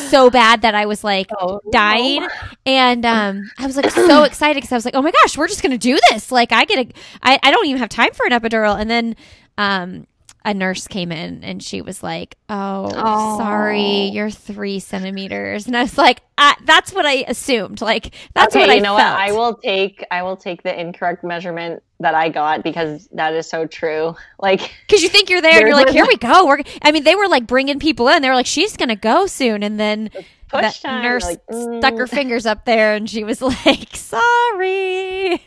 so 0.10 0.30
bad 0.30 0.62
that 0.62 0.76
I 0.76 0.86
was 0.86 1.04
like 1.04 1.28
oh, 1.40 1.62
dying. 1.72 2.22
No. 2.22 2.30
And 2.66 3.06
um, 3.06 3.52
I 3.58 3.66
was 3.66 3.78
like 3.78 3.92
so 3.92 4.24
excited 4.26 4.56
because 4.56 4.72
I 4.72 4.76
was 4.76 4.86
like, 4.86 4.96
Oh 4.96 5.02
my 5.02 5.12
gosh, 5.12 5.38
we're 5.38 5.48
just 5.48 5.62
going 5.62 5.72
to 5.72 5.78
do 5.78 5.98
this. 6.12 6.32
Like, 6.32 6.52
I 6.52 6.66
get 6.66 6.88
a, 6.88 6.92
I, 7.22 7.40
I 7.42 7.52
don't 7.52 7.66
even 7.68 7.80
have 7.80 7.90
time 7.90 8.14
for 8.14 8.26
an 8.26 8.32
epidural. 8.32 8.80
And 8.80 8.90
then 8.90 9.16
um, 9.58 10.08
a 10.46 10.54
nurse 10.54 10.88
came 10.88 11.12
in 11.12 11.44
and 11.44 11.64
she 11.64 11.82
was 11.82 12.04
like, 12.04 12.36
"Oh, 12.50 12.92
oh. 12.94 13.38
sorry, 13.38 14.10
you're 14.10 14.30
three 14.30 14.80
centimeters," 14.80 15.68
and 15.68 15.78
I 15.78 15.84
was 15.84 15.98
like, 15.98 16.22
I, 16.38 16.56
"That's 16.66 16.92
what 16.94 17.06
I 17.06 17.24
assumed. 17.28 17.82
Like 17.82 18.14
that's 18.34 18.56
okay, 18.56 18.64
what 18.64 18.70
I 18.70 18.76
you 18.76 18.82
know 18.82 18.98
felt. 18.98 19.14
what? 19.14 19.22
I 19.22 19.32
will 19.32 19.56
take 19.56 20.06
I 20.12 20.24
will 20.24 20.36
take 20.36 20.64
the 20.64 20.78
incorrect 20.78 21.24
measurement 21.24 21.82
that 22.02 22.14
I 22.14 22.28
got 22.30 22.64
because 22.64 23.08
that 23.14 23.34
is 23.34 23.50
so 23.50 23.66
true. 23.66 24.16
Like 24.40 24.74
because 24.86 25.02
you 25.02 25.08
think 25.08 25.30
you're 25.30 25.42
there, 25.42 25.60
and 25.60 25.68
you're 25.68 25.76
like, 25.76 25.90
"Here 25.90 26.06
we 26.06 26.18
go." 26.18 26.46
We're 26.46 26.60
I 26.82 26.92
mean, 26.92 27.06
they 27.06 27.16
were 27.16 27.30
like 27.30 27.48
bringing 27.48 27.80
people 27.80 28.10
in. 28.10 28.22
They 28.22 28.28
were 28.28 28.36
like, 28.36 28.46
"She's 28.46 28.76
gonna 28.76 28.98
go 28.98 29.26
soon," 29.28 29.64
and 29.64 29.80
then. 29.80 30.10
That 30.52 30.80
nurse 30.84 31.24
like, 31.24 31.44
mm. 31.48 31.80
stuck 31.80 31.98
her 31.98 32.06
mm. 32.06 32.10
fingers 32.12 32.46
up 32.46 32.64
there 32.66 32.94
and 32.94 33.10
she 33.10 33.24
was 33.24 33.42
like, 33.66 33.96
sorry. 33.96 35.42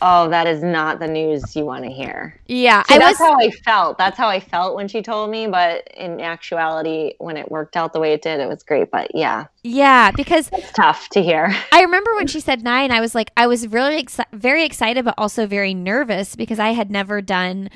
Oh, 0.00 0.28
that 0.28 0.46
is 0.46 0.62
not 0.62 1.00
the 1.00 1.06
news 1.06 1.56
you 1.56 1.64
want 1.64 1.84
to 1.84 1.90
hear. 1.90 2.38
Yeah, 2.46 2.82
See, 2.84 2.98
that's 2.98 3.18
was... 3.18 3.28
how 3.28 3.38
I 3.38 3.50
felt. 3.50 3.98
That's 3.98 4.16
how 4.16 4.28
I 4.28 4.40
felt 4.40 4.76
when 4.76 4.88
she 4.88 5.02
told 5.02 5.30
me. 5.30 5.46
But 5.46 5.88
in 5.96 6.20
actuality, 6.20 7.14
when 7.18 7.36
it 7.36 7.50
worked 7.50 7.76
out 7.76 7.92
the 7.92 8.00
way 8.00 8.12
it 8.12 8.22
did, 8.22 8.40
it 8.40 8.48
was 8.48 8.62
great. 8.62 8.90
But 8.90 9.14
yeah, 9.14 9.46
yeah, 9.62 10.10
because 10.10 10.50
it's 10.52 10.72
tough 10.72 11.08
to 11.10 11.22
hear. 11.22 11.54
I 11.72 11.82
remember 11.82 12.14
when 12.14 12.26
she 12.26 12.40
said 12.40 12.62
nine, 12.62 12.90
I 12.90 13.00
was 13.00 13.14
like, 13.14 13.30
I 13.36 13.46
was 13.46 13.66
really 13.66 14.02
exci- 14.02 14.24
very 14.32 14.64
excited, 14.64 15.04
but 15.04 15.14
also 15.18 15.46
very 15.46 15.74
nervous 15.74 16.36
because 16.36 16.58
I 16.58 16.70
had 16.70 16.90
never 16.90 17.20
done, 17.20 17.70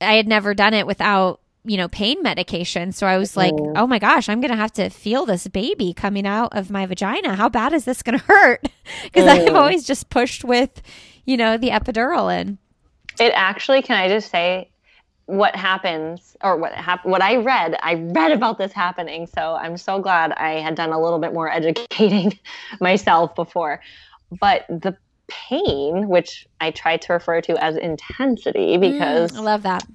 I 0.00 0.14
had 0.14 0.26
never 0.26 0.54
done 0.54 0.74
it 0.74 0.86
without 0.86 1.40
you 1.68 1.76
know, 1.76 1.88
pain 1.88 2.22
medication. 2.22 2.92
So 2.92 3.06
I 3.06 3.18
was 3.18 3.36
like, 3.36 3.52
mm. 3.52 3.74
oh 3.76 3.86
my 3.86 3.98
gosh, 3.98 4.28
I'm 4.28 4.40
going 4.40 4.50
to 4.50 4.56
have 4.56 4.72
to 4.72 4.88
feel 4.88 5.26
this 5.26 5.46
baby 5.46 5.92
coming 5.92 6.26
out 6.26 6.56
of 6.56 6.70
my 6.70 6.86
vagina. 6.86 7.34
How 7.34 7.48
bad 7.48 7.72
is 7.72 7.84
this 7.84 8.02
going 8.02 8.18
to 8.18 8.24
hurt? 8.24 8.62
Because 9.04 9.24
mm. 9.24 9.48
I've 9.48 9.54
always 9.54 9.84
just 9.84 10.08
pushed 10.08 10.44
with, 10.44 10.82
you 11.26 11.36
know, 11.36 11.58
the 11.58 11.68
epidural 11.68 12.34
in. 12.34 12.58
It 13.20 13.32
actually, 13.34 13.82
can 13.82 13.98
I 13.98 14.08
just 14.08 14.30
say, 14.30 14.70
what 15.26 15.54
happens 15.54 16.38
or 16.42 16.56
what 16.56 16.72
happened 16.72 17.12
what 17.12 17.20
i 17.20 17.36
read 17.36 17.76
i 17.82 17.92
read 17.92 18.32
about 18.32 18.56
this 18.56 18.72
happening 18.72 19.26
so 19.26 19.56
i'm 19.56 19.76
so 19.76 20.00
glad 20.00 20.32
i 20.32 20.52
had 20.52 20.74
done 20.74 20.90
a 20.90 20.98
little 20.98 21.18
bit 21.18 21.34
more 21.34 21.50
educating 21.52 22.32
myself 22.80 23.34
before 23.34 23.78
but 24.40 24.64
the 24.70 24.96
pain 25.26 26.08
which 26.08 26.46
i 26.62 26.70
tried 26.70 27.02
to 27.02 27.12
refer 27.12 27.42
to 27.42 27.62
as 27.62 27.76
intensity 27.76 28.78
because 28.78 29.32
mm, 29.32 29.36
i 29.36 29.40
love 29.40 29.64
that 29.64 29.86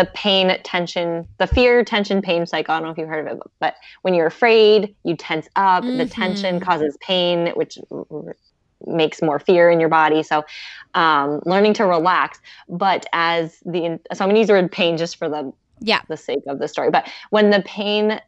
the 0.00 0.10
pain 0.14 0.56
tension 0.62 1.26
the 1.38 1.46
fear 1.46 1.84
tension 1.84 2.22
pain 2.22 2.46
cycle 2.46 2.74
i 2.74 2.78
don't 2.78 2.86
know 2.86 2.92
if 2.92 2.98
you've 2.98 3.08
heard 3.08 3.26
of 3.26 3.36
it 3.36 3.42
but 3.58 3.74
when 4.02 4.14
you're 4.14 4.26
afraid 4.26 4.94
you 5.04 5.14
tense 5.16 5.48
up 5.56 5.84
mm-hmm. 5.84 5.98
the 5.98 6.06
tension 6.06 6.58
causes 6.60 6.96
pain 7.00 7.48
which 7.54 7.78
makes 8.86 9.22
more 9.22 9.38
fear 9.38 9.70
in 9.70 9.80
your 9.80 9.88
body. 9.88 10.22
So, 10.22 10.44
um, 10.94 11.40
learning 11.44 11.74
to 11.74 11.86
relax. 11.86 12.40
But 12.68 13.06
as 13.12 13.58
the 13.64 14.00
so 14.12 14.24
I'm 14.24 14.30
gonna 14.30 14.38
use 14.38 14.48
the 14.48 14.54
word 14.54 14.72
pain 14.72 14.96
just 14.96 15.16
for 15.16 15.28
the 15.28 15.52
yeah 15.80 16.00
the 16.08 16.16
sake 16.16 16.42
of 16.46 16.58
the 16.58 16.68
story. 16.68 16.90
But 16.90 17.10
when 17.30 17.50
the 17.50 17.62
pain 17.62 18.20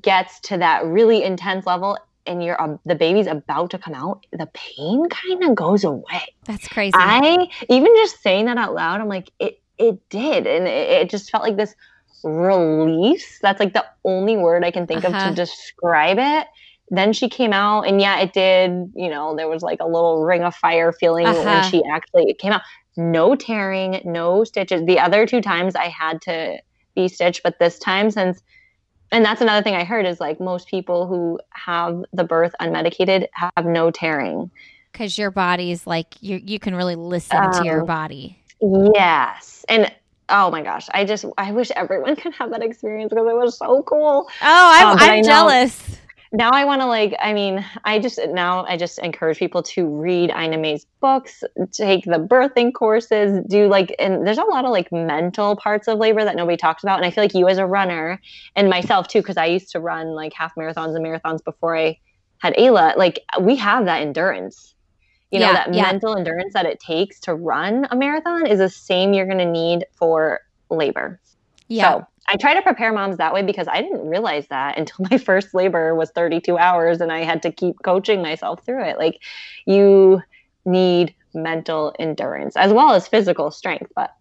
gets 0.00 0.40
to 0.40 0.58
that 0.58 0.84
really 0.84 1.22
intense 1.22 1.66
level 1.66 1.98
and 2.26 2.42
you're 2.42 2.60
uh, 2.60 2.76
the 2.84 2.94
baby's 2.94 3.26
about 3.26 3.70
to 3.70 3.78
come 3.78 3.94
out, 3.94 4.24
the 4.32 4.48
pain 4.54 5.08
kind 5.08 5.42
of 5.44 5.54
goes 5.54 5.84
away. 5.84 6.34
That's 6.44 6.68
crazy. 6.68 6.92
I 6.94 7.48
even 7.68 7.94
just 7.96 8.22
saying 8.22 8.46
that 8.46 8.58
out 8.58 8.74
loud, 8.74 9.00
I'm 9.00 9.08
like 9.08 9.30
it 9.38 9.61
it 9.82 10.08
did, 10.08 10.46
and 10.46 10.66
it, 10.66 10.90
it 10.90 11.10
just 11.10 11.30
felt 11.30 11.42
like 11.42 11.56
this 11.56 11.74
release. 12.24 13.38
That's 13.40 13.60
like 13.60 13.74
the 13.74 13.84
only 14.04 14.36
word 14.36 14.64
I 14.64 14.70
can 14.70 14.86
think 14.86 15.04
uh-huh. 15.04 15.08
of 15.08 15.12
to 15.12 15.26
uh-huh. 15.26 15.34
describe 15.34 16.18
it 16.18 16.46
then 16.92 17.12
she 17.12 17.28
came 17.28 17.52
out 17.52 17.82
and 17.82 18.00
yeah 18.00 18.20
it 18.20 18.32
did 18.32 18.92
you 18.94 19.08
know 19.08 19.34
there 19.34 19.48
was 19.48 19.62
like 19.62 19.80
a 19.80 19.86
little 19.86 20.22
ring 20.22 20.42
of 20.42 20.54
fire 20.54 20.92
feeling 20.92 21.26
uh-huh. 21.26 21.42
when 21.42 21.70
she 21.70 21.82
actually 21.90 22.32
came 22.34 22.52
out 22.52 22.60
no 22.96 23.34
tearing 23.34 24.00
no 24.04 24.44
stitches 24.44 24.84
the 24.84 25.00
other 25.00 25.26
two 25.26 25.40
times 25.40 25.74
i 25.74 25.88
had 25.88 26.20
to 26.20 26.56
be 26.94 27.08
stitched 27.08 27.42
but 27.42 27.58
this 27.58 27.78
time 27.78 28.10
since 28.10 28.42
and 29.10 29.24
that's 29.24 29.40
another 29.40 29.62
thing 29.62 29.74
i 29.74 29.84
heard 29.84 30.06
is 30.06 30.20
like 30.20 30.38
most 30.38 30.68
people 30.68 31.06
who 31.06 31.40
have 31.50 32.04
the 32.12 32.24
birth 32.24 32.54
unmedicated 32.60 33.26
have 33.32 33.64
no 33.64 33.90
tearing 33.90 34.50
because 34.92 35.16
your 35.16 35.30
body's 35.30 35.86
like 35.86 36.14
you 36.20 36.40
you 36.44 36.58
can 36.58 36.74
really 36.74 36.96
listen 36.96 37.38
um, 37.38 37.52
to 37.52 37.64
your 37.64 37.80
um, 37.80 37.86
body 37.86 38.38
yes 38.60 39.51
and 39.68 39.92
oh 40.28 40.50
my 40.50 40.62
gosh 40.62 40.88
i 40.92 41.04
just 41.04 41.24
i 41.38 41.52
wish 41.52 41.70
everyone 41.72 42.16
could 42.22 42.32
have 42.34 42.50
that 42.50 42.62
experience 42.62 43.10
because 43.10 43.26
it 43.28 43.36
was 43.36 43.58
so 43.58 43.82
cool 43.82 44.26
oh 44.28 44.70
i'm, 44.74 44.86
um, 44.88 44.96
I'm 44.98 45.24
jealous 45.24 45.98
now 46.34 46.50
I 46.50 46.64
want 46.64 46.80
to 46.80 46.86
like 46.86 47.14
I 47.20 47.34
mean 47.34 47.64
I 47.84 47.98
just 47.98 48.18
now 48.30 48.64
I 48.64 48.78
just 48.78 48.98
encourage 49.00 49.38
people 49.38 49.62
to 49.64 49.86
read 49.86 50.30
Ina 50.30 50.56
May's 50.56 50.86
books, 51.00 51.44
take 51.72 52.04
the 52.04 52.18
birthing 52.18 52.72
courses, 52.72 53.44
do 53.48 53.68
like 53.68 53.94
and 53.98 54.26
there's 54.26 54.38
a 54.38 54.44
lot 54.44 54.64
of 54.64 54.70
like 54.70 54.90
mental 54.90 55.56
parts 55.56 55.88
of 55.88 55.98
labor 55.98 56.24
that 56.24 56.34
nobody 56.34 56.56
talks 56.56 56.82
about 56.82 56.96
and 56.96 57.04
I 57.04 57.10
feel 57.10 57.22
like 57.22 57.34
you 57.34 57.48
as 57.48 57.58
a 57.58 57.66
runner 57.66 58.18
and 58.56 58.70
myself 58.70 59.08
too 59.08 59.22
cuz 59.22 59.36
I 59.36 59.44
used 59.46 59.70
to 59.72 59.80
run 59.80 60.14
like 60.14 60.32
half 60.32 60.54
marathons 60.54 60.96
and 60.96 61.04
marathons 61.04 61.44
before 61.44 61.76
I 61.76 61.98
had 62.38 62.54
Ayla, 62.54 62.96
like 62.96 63.20
we 63.40 63.56
have 63.56 63.84
that 63.84 64.00
endurance. 64.00 64.74
You 65.32 65.40
know, 65.40 65.46
yeah, 65.46 65.52
that 65.54 65.74
yeah. 65.74 65.82
mental 65.82 66.16
endurance 66.16 66.52
that 66.52 66.66
it 66.66 66.78
takes 66.78 67.18
to 67.20 67.34
run 67.34 67.88
a 67.90 67.96
marathon 67.96 68.46
is 68.46 68.58
the 68.58 68.68
same 68.68 69.14
you're 69.14 69.26
going 69.26 69.38
to 69.38 69.50
need 69.50 69.86
for 69.94 70.40
labor. 70.70 71.18
Yeah. 71.68 71.90
So, 71.90 72.06
I 72.28 72.36
try 72.36 72.54
to 72.54 72.62
prepare 72.62 72.92
moms 72.92 73.16
that 73.16 73.34
way 73.34 73.42
because 73.42 73.66
I 73.66 73.82
didn't 73.82 74.06
realize 74.06 74.46
that 74.48 74.78
until 74.78 75.06
my 75.10 75.18
first 75.18 75.54
labor 75.54 75.94
was 75.94 76.10
32 76.10 76.56
hours 76.58 77.00
and 77.00 77.10
I 77.10 77.24
had 77.24 77.42
to 77.42 77.50
keep 77.50 77.76
coaching 77.82 78.22
myself 78.22 78.64
through 78.64 78.84
it. 78.84 78.98
Like 78.98 79.20
you 79.66 80.22
need 80.64 81.14
mental 81.34 81.94
endurance 81.98 82.56
as 82.56 82.72
well 82.72 82.92
as 82.92 83.08
physical 83.08 83.50
strength, 83.50 83.90
but 83.96 84.14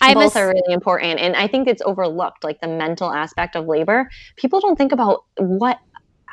I 0.00 0.14
both 0.14 0.36
are 0.36 0.48
really 0.48 0.72
important. 0.72 1.20
And 1.20 1.34
I 1.36 1.46
think 1.46 1.66
it's 1.66 1.82
overlooked, 1.82 2.44
like 2.44 2.60
the 2.60 2.68
mental 2.68 3.12
aspect 3.12 3.56
of 3.56 3.66
labor. 3.66 4.10
People 4.36 4.60
don't 4.60 4.76
think 4.76 4.92
about 4.92 5.24
what 5.38 5.78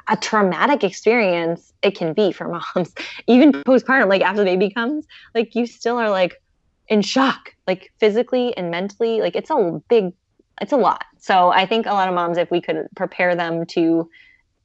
a 0.10 0.18
traumatic 0.18 0.84
experience 0.84 1.72
it 1.82 1.95
can 1.95 2.14
be 2.14 2.32
for 2.32 2.47
moms, 2.76 2.93
even 3.28 3.51
postpartum, 3.51 4.10
like 4.10 4.22
after 4.22 4.39
the 4.39 4.45
baby 4.45 4.70
comes, 4.70 5.05
like 5.34 5.55
you 5.55 5.66
still 5.66 5.97
are 5.97 6.10
like 6.10 6.41
in 6.88 7.01
shock, 7.01 7.53
like 7.68 7.91
physically 7.99 8.55
and 8.57 8.72
mentally. 8.72 9.22
Like 9.22 9.36
it's 9.36 9.49
a 9.49 9.82
big, 9.88 10.14
it's 10.60 10.74
a 10.74 10.78
lot. 10.78 11.05
So 11.20 11.49
I 11.49 11.66
think 11.66 11.86
a 11.86 11.91
lot 11.91 12.10
of 12.10 12.16
moms, 12.16 12.38
if 12.38 12.51
we 12.51 12.62
could 12.62 12.88
prepare 12.95 13.36
them 13.36 13.66
to, 13.68 14.10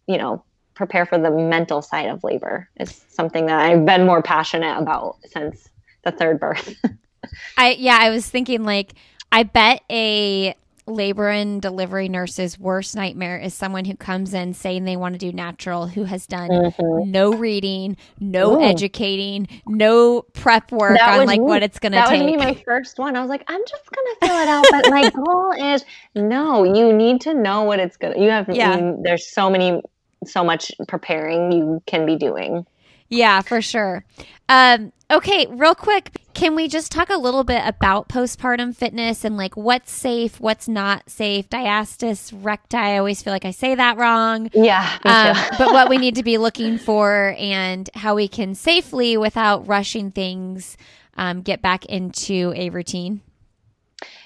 you 0.06 0.18
know, 0.18 0.44
prepare 0.74 1.06
for 1.06 1.18
the 1.18 1.30
mental 1.30 1.82
side 1.82 2.08
of 2.08 2.24
labor 2.24 2.68
is 2.80 3.04
something 3.08 3.46
that 3.46 3.60
I've 3.60 3.84
been 3.84 4.06
more 4.06 4.22
passionate 4.22 4.76
about 4.76 5.18
since 5.26 5.68
the 6.04 6.10
third 6.10 6.40
birth. 6.40 6.74
I 7.56 7.72
yeah, 7.78 7.98
I 8.00 8.10
was 8.10 8.28
thinking 8.28 8.64
like 8.64 8.94
I 9.30 9.44
bet 9.44 9.82
a 9.90 10.54
labor 10.86 11.28
and 11.28 11.62
delivery 11.62 12.08
nurse's 12.08 12.58
worst 12.58 12.94
nightmare 12.94 13.38
is 13.38 13.54
someone 13.54 13.84
who 13.84 13.96
comes 13.96 14.34
in 14.34 14.52
saying 14.52 14.84
they 14.84 14.96
want 14.96 15.14
to 15.14 15.18
do 15.18 15.32
natural 15.32 15.86
who 15.86 16.04
has 16.04 16.26
done 16.26 16.50
mm-hmm. 16.50 17.10
no 17.10 17.32
reading 17.32 17.96
no 18.20 18.56
Ooh. 18.56 18.62
educating 18.62 19.48
no 19.66 20.22
prep 20.34 20.70
work 20.70 20.98
that 20.98 21.20
on 21.20 21.26
like 21.26 21.40
me. 21.40 21.46
what 21.46 21.62
it's 21.62 21.78
gonna 21.78 21.96
take. 21.96 22.18
that 22.18 22.24
was 22.24 22.32
me 22.32 22.36
my 22.36 22.54
first 22.66 22.98
one 22.98 23.16
i 23.16 23.20
was 23.20 23.30
like 23.30 23.44
i'm 23.48 23.62
just 23.66 23.84
gonna 23.90 24.16
fill 24.20 24.42
it 24.42 24.48
out 24.48 24.66
but 24.70 24.90
my 24.90 25.10
goal 25.24 25.52
is 25.74 25.84
no 26.14 26.64
you 26.64 26.92
need 26.92 27.20
to 27.20 27.32
know 27.32 27.62
what 27.62 27.80
it's 27.80 27.96
gonna 27.96 28.18
you 28.18 28.28
have 28.28 28.48
yeah. 28.48 28.76
You, 28.76 28.98
there's 29.02 29.26
so 29.26 29.48
many 29.48 29.80
so 30.26 30.44
much 30.44 30.70
preparing 30.86 31.50
you 31.50 31.82
can 31.86 32.04
be 32.04 32.16
doing 32.16 32.66
yeah 33.08 33.40
for 33.40 33.62
sure 33.62 34.04
um 34.50 34.92
Okay, 35.10 35.46
real 35.50 35.74
quick, 35.74 36.16
can 36.34 36.54
we 36.54 36.68
just 36.68 36.90
talk 36.92 37.10
a 37.10 37.16
little 37.16 37.44
bit 37.44 37.62
about 37.64 38.08
postpartum 38.08 38.74
fitness 38.74 39.24
and 39.24 39.36
like 39.36 39.56
what's 39.56 39.92
safe, 39.92 40.40
what's 40.40 40.68
not 40.68 41.08
safe? 41.08 41.48
Diastasis 41.48 42.32
recti, 42.42 42.76
I 42.76 42.98
always 42.98 43.22
feel 43.22 43.32
like 43.32 43.44
I 43.44 43.52
say 43.52 43.74
that 43.74 43.96
wrong. 43.96 44.50
Yeah. 44.52 44.98
Um, 45.04 45.36
but 45.58 45.72
what 45.72 45.88
we 45.88 45.98
need 45.98 46.16
to 46.16 46.22
be 46.22 46.38
looking 46.38 46.78
for 46.78 47.34
and 47.38 47.88
how 47.94 48.16
we 48.16 48.28
can 48.28 48.54
safely, 48.54 49.16
without 49.16 49.68
rushing 49.68 50.10
things, 50.10 50.76
um, 51.16 51.42
get 51.42 51.62
back 51.62 51.86
into 51.86 52.52
a 52.56 52.70
routine. 52.70 53.20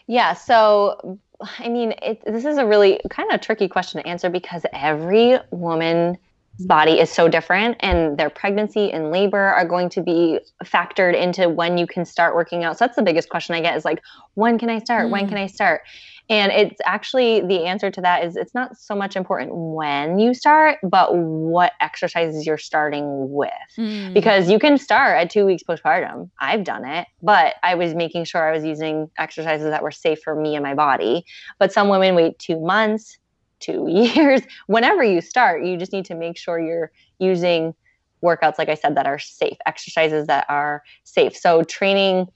Yeah. 0.06 0.32
So, 0.32 1.18
I 1.58 1.68
mean, 1.68 1.94
it, 2.02 2.22
this 2.24 2.44
is 2.44 2.56
a 2.56 2.66
really 2.66 3.00
kind 3.10 3.30
of 3.32 3.40
tricky 3.40 3.68
question 3.68 4.02
to 4.02 4.08
answer 4.08 4.30
because 4.30 4.64
every 4.72 5.38
woman 5.50 6.18
body 6.60 7.00
is 7.00 7.10
so 7.10 7.28
different 7.28 7.76
and 7.80 8.18
their 8.18 8.30
pregnancy 8.30 8.90
and 8.92 9.10
labor 9.10 9.38
are 9.38 9.66
going 9.66 9.88
to 9.90 10.02
be 10.02 10.40
factored 10.64 11.20
into 11.20 11.48
when 11.48 11.78
you 11.78 11.86
can 11.86 12.04
start 12.04 12.34
working 12.34 12.64
out. 12.64 12.78
So 12.78 12.84
that's 12.84 12.96
the 12.96 13.02
biggest 13.02 13.28
question 13.28 13.54
I 13.54 13.60
get 13.60 13.76
is 13.76 13.84
like, 13.84 14.02
when 14.34 14.58
can 14.58 14.70
I 14.70 14.78
start? 14.78 15.06
Mm. 15.06 15.10
When 15.10 15.28
can 15.28 15.38
I 15.38 15.46
start? 15.46 15.82
And 16.30 16.52
it's 16.52 16.78
actually 16.84 17.40
the 17.40 17.64
answer 17.64 17.90
to 17.90 18.00
that 18.02 18.24
is 18.24 18.36
it's 18.36 18.54
not 18.54 18.76
so 18.76 18.94
much 18.94 19.16
important 19.16 19.50
when 19.54 20.18
you 20.18 20.34
start, 20.34 20.78
but 20.82 21.16
what 21.16 21.72
exercises 21.80 22.44
you're 22.44 22.58
starting 22.58 23.30
with. 23.30 23.50
Mm. 23.78 24.12
Because 24.12 24.50
you 24.50 24.58
can 24.58 24.76
start 24.76 25.16
at 25.16 25.30
two 25.30 25.46
weeks 25.46 25.62
postpartum. 25.62 26.28
I've 26.38 26.64
done 26.64 26.84
it, 26.84 27.08
but 27.22 27.54
I 27.62 27.76
was 27.76 27.94
making 27.94 28.24
sure 28.24 28.46
I 28.46 28.52
was 28.52 28.64
using 28.64 29.10
exercises 29.16 29.70
that 29.70 29.82
were 29.82 29.90
safe 29.90 30.18
for 30.22 30.34
me 30.34 30.54
and 30.54 30.62
my 30.62 30.74
body. 30.74 31.24
But 31.58 31.72
some 31.72 31.88
women 31.88 32.14
wait 32.14 32.38
two 32.38 32.60
months, 32.60 33.16
two 33.60 33.86
years, 33.88 34.42
whenever 34.66 35.02
you 35.02 35.20
start, 35.20 35.64
you 35.64 35.76
just 35.76 35.92
need 35.92 36.04
to 36.06 36.14
make 36.14 36.36
sure 36.36 36.58
you're 36.58 36.90
using 37.18 37.74
workouts, 38.22 38.58
like 38.58 38.68
I 38.68 38.74
said, 38.74 38.96
that 38.96 39.06
are 39.06 39.18
safe, 39.18 39.56
exercises 39.66 40.26
that 40.26 40.46
are 40.48 40.82
safe. 41.04 41.36
So 41.36 41.62
training 41.62 42.28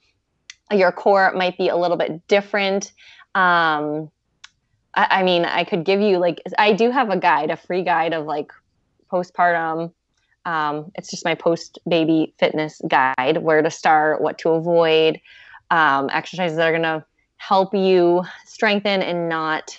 your 0.71 0.91
core 0.91 1.33
might 1.33 1.57
be 1.57 1.69
a 1.69 1.75
little 1.75 1.97
bit 1.97 2.25
different. 2.27 2.91
Um, 3.35 4.09
I, 4.95 5.07
I 5.09 5.23
mean, 5.23 5.45
I 5.45 5.63
could 5.63 5.83
give 5.83 6.01
you 6.01 6.17
like, 6.17 6.41
I 6.57 6.73
do 6.73 6.91
have 6.91 7.09
a 7.09 7.17
guide, 7.17 7.51
a 7.51 7.57
free 7.57 7.83
guide 7.83 8.13
of 8.13 8.25
like 8.25 8.51
postpartum. 9.11 9.91
Um, 10.45 10.91
it's 10.95 11.09
just 11.09 11.25
my 11.25 11.35
post 11.35 11.79
baby 11.87 12.33
fitness 12.37 12.81
guide, 12.87 13.37
where 13.37 13.61
to 13.61 13.71
start, 13.71 14.21
what 14.21 14.37
to 14.39 14.49
avoid, 14.49 15.19
um, 15.69 16.09
exercises 16.11 16.57
that 16.57 16.67
are 16.67 16.71
going 16.71 16.83
to 16.83 17.05
help 17.37 17.73
you 17.73 18.23
strengthen 18.45 19.01
and 19.01 19.29
not 19.29 19.77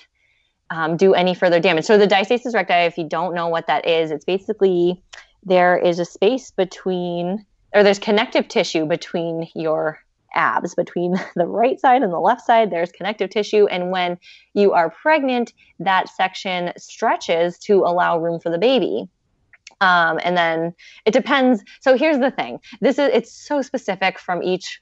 um, 0.70 0.96
do 0.96 1.14
any 1.14 1.34
further 1.34 1.60
damage. 1.60 1.84
So 1.84 1.98
the 1.98 2.06
diastasis 2.06 2.54
recti, 2.54 2.74
if 2.74 2.98
you 2.98 3.08
don't 3.08 3.34
know 3.34 3.48
what 3.48 3.66
that 3.66 3.86
is, 3.86 4.10
it's 4.10 4.24
basically 4.24 5.02
there 5.44 5.76
is 5.76 5.98
a 5.98 6.04
space 6.04 6.50
between, 6.50 7.44
or 7.74 7.82
there's 7.82 7.98
connective 7.98 8.48
tissue 8.48 8.86
between 8.86 9.48
your 9.54 9.98
abs, 10.34 10.74
between 10.74 11.14
the 11.36 11.46
right 11.46 11.80
side 11.80 12.02
and 12.02 12.12
the 12.12 12.20
left 12.20 12.42
side. 12.42 12.70
There's 12.70 12.92
connective 12.92 13.30
tissue, 13.30 13.66
and 13.66 13.90
when 13.90 14.18
you 14.54 14.72
are 14.72 14.90
pregnant, 14.90 15.52
that 15.80 16.08
section 16.08 16.72
stretches 16.76 17.58
to 17.60 17.80
allow 17.80 18.18
room 18.18 18.40
for 18.40 18.50
the 18.50 18.58
baby. 18.58 19.08
Um, 19.80 20.18
and 20.22 20.36
then 20.36 20.74
it 21.04 21.12
depends. 21.12 21.62
So 21.80 21.96
here's 21.96 22.18
the 22.18 22.30
thing: 22.30 22.58
this 22.80 22.98
is 22.98 23.10
it's 23.12 23.32
so 23.32 23.60
specific 23.62 24.18
from 24.18 24.42
each 24.42 24.80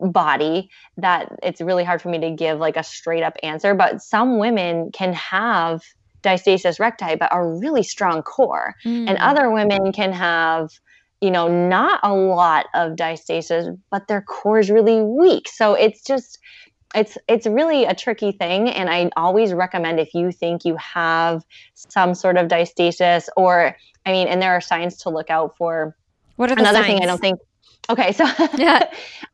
body 0.00 0.70
that 0.96 1.38
it's 1.42 1.60
really 1.60 1.84
hard 1.84 2.02
for 2.02 2.08
me 2.08 2.18
to 2.20 2.30
give 2.30 2.58
like 2.58 2.76
a 2.76 2.82
straight 2.82 3.22
up 3.22 3.36
answer. 3.42 3.74
But 3.74 4.02
some 4.02 4.38
women 4.38 4.90
can 4.92 5.12
have 5.12 5.82
diastasis 6.22 6.78
recti, 6.78 7.16
but 7.16 7.28
a 7.32 7.44
really 7.44 7.82
strong 7.82 8.22
core, 8.22 8.74
mm. 8.84 9.08
and 9.08 9.16
other 9.18 9.50
women 9.50 9.92
can 9.92 10.12
have 10.12 10.70
you 11.20 11.30
know 11.30 11.48
not 11.48 12.00
a 12.02 12.14
lot 12.14 12.66
of 12.74 12.92
diastasis 12.92 13.78
but 13.90 14.08
their 14.08 14.22
core 14.22 14.58
is 14.58 14.70
really 14.70 15.02
weak 15.02 15.48
so 15.48 15.74
it's 15.74 16.02
just 16.02 16.38
it's 16.94 17.18
it's 17.28 17.46
really 17.46 17.84
a 17.84 17.94
tricky 17.94 18.32
thing 18.32 18.68
and 18.68 18.88
i 18.88 19.10
always 19.16 19.52
recommend 19.52 20.00
if 20.00 20.14
you 20.14 20.32
think 20.32 20.64
you 20.64 20.76
have 20.76 21.44
some 21.74 22.14
sort 22.14 22.36
of 22.36 22.48
diastasis 22.48 23.28
or 23.36 23.76
i 24.06 24.12
mean 24.12 24.28
and 24.28 24.40
there 24.40 24.52
are 24.52 24.60
signs 24.60 24.96
to 24.96 25.10
look 25.10 25.30
out 25.30 25.56
for 25.56 25.94
what 26.36 26.50
are 26.50 26.58
another 26.58 26.78
signs? 26.78 26.86
thing 26.86 27.02
i 27.02 27.06
don't 27.06 27.20
think 27.20 27.38
Okay, 27.88 28.12
so 28.12 28.24
yeah. 28.56 28.88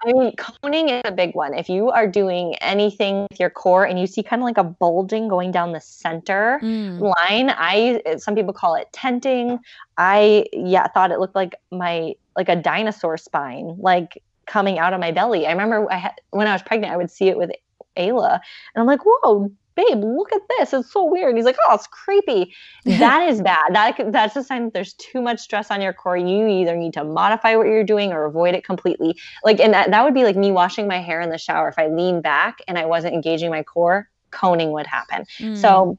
I 0.04 0.12
mean, 0.12 0.32
coning 0.36 0.88
is 0.88 1.02
a 1.04 1.12
big 1.12 1.34
one. 1.34 1.54
If 1.54 1.68
you 1.68 1.90
are 1.90 2.06
doing 2.06 2.54
anything 2.56 3.26
with 3.30 3.40
your 3.40 3.50
core 3.50 3.84
and 3.84 3.98
you 3.98 4.06
see 4.06 4.22
kind 4.22 4.40
of 4.40 4.44
like 4.44 4.58
a 4.58 4.64
bulging 4.64 5.28
going 5.28 5.50
down 5.50 5.72
the 5.72 5.80
center 5.80 6.60
mm. 6.62 7.00
line, 7.00 7.50
I 7.50 8.02
some 8.18 8.34
people 8.34 8.52
call 8.52 8.74
it 8.74 8.88
tenting. 8.92 9.58
I 9.98 10.46
yeah 10.52 10.86
thought 10.88 11.10
it 11.10 11.18
looked 11.18 11.34
like 11.34 11.54
my 11.70 12.14
like 12.36 12.48
a 12.48 12.56
dinosaur 12.56 13.16
spine, 13.16 13.76
like 13.78 14.22
coming 14.46 14.78
out 14.78 14.92
of 14.92 15.00
my 15.00 15.12
belly. 15.12 15.46
I 15.46 15.50
remember 15.50 15.90
I 15.90 15.96
had 15.96 16.14
when 16.30 16.46
I 16.46 16.52
was 16.52 16.62
pregnant, 16.62 16.92
I 16.92 16.96
would 16.96 17.10
see 17.10 17.28
it 17.28 17.36
with 17.36 17.50
Ayla, 17.96 18.34
and 18.34 18.80
I'm 18.80 18.86
like, 18.86 19.00
whoa, 19.04 19.50
babe, 19.76 20.02
look 20.02 20.32
at 20.32 20.40
this. 20.58 20.72
It's 20.72 20.92
so 20.92 21.04
weird. 21.04 21.36
he's 21.36 21.44
like, 21.44 21.56
oh, 21.68 21.74
it's 21.74 21.86
creepy. 21.86 22.54
That 22.84 23.28
is 23.28 23.42
bad. 23.42 23.74
That 23.74 24.12
that's 24.12 24.36
a 24.36 24.42
sign 24.42 24.64
that 24.64 24.72
there's 24.72 24.94
too 24.94 25.20
much 25.20 25.38
stress 25.38 25.70
on 25.70 25.80
your 25.82 25.92
core. 25.92 26.16
You 26.16 26.46
either 26.46 26.76
need 26.76 26.94
to 26.94 27.04
modify 27.04 27.56
what 27.56 27.66
you're 27.66 27.84
doing 27.84 28.12
or 28.12 28.24
avoid 28.24 28.54
it 28.54 28.64
completely. 28.64 29.16
Like, 29.44 29.60
and 29.60 29.74
that, 29.74 29.90
that 29.90 30.02
would 30.04 30.14
be 30.14 30.24
like 30.24 30.36
me 30.36 30.50
washing 30.50 30.88
my 30.88 31.00
hair 31.00 31.20
in 31.20 31.30
the 31.30 31.38
shower. 31.38 31.68
If 31.68 31.78
I 31.78 31.88
lean 31.88 32.22
back 32.22 32.58
and 32.66 32.78
I 32.78 32.86
wasn't 32.86 33.14
engaging 33.14 33.50
my 33.50 33.62
core, 33.62 34.08
coning 34.30 34.72
would 34.72 34.86
happen. 34.86 35.26
Mm. 35.38 35.56
So 35.56 35.98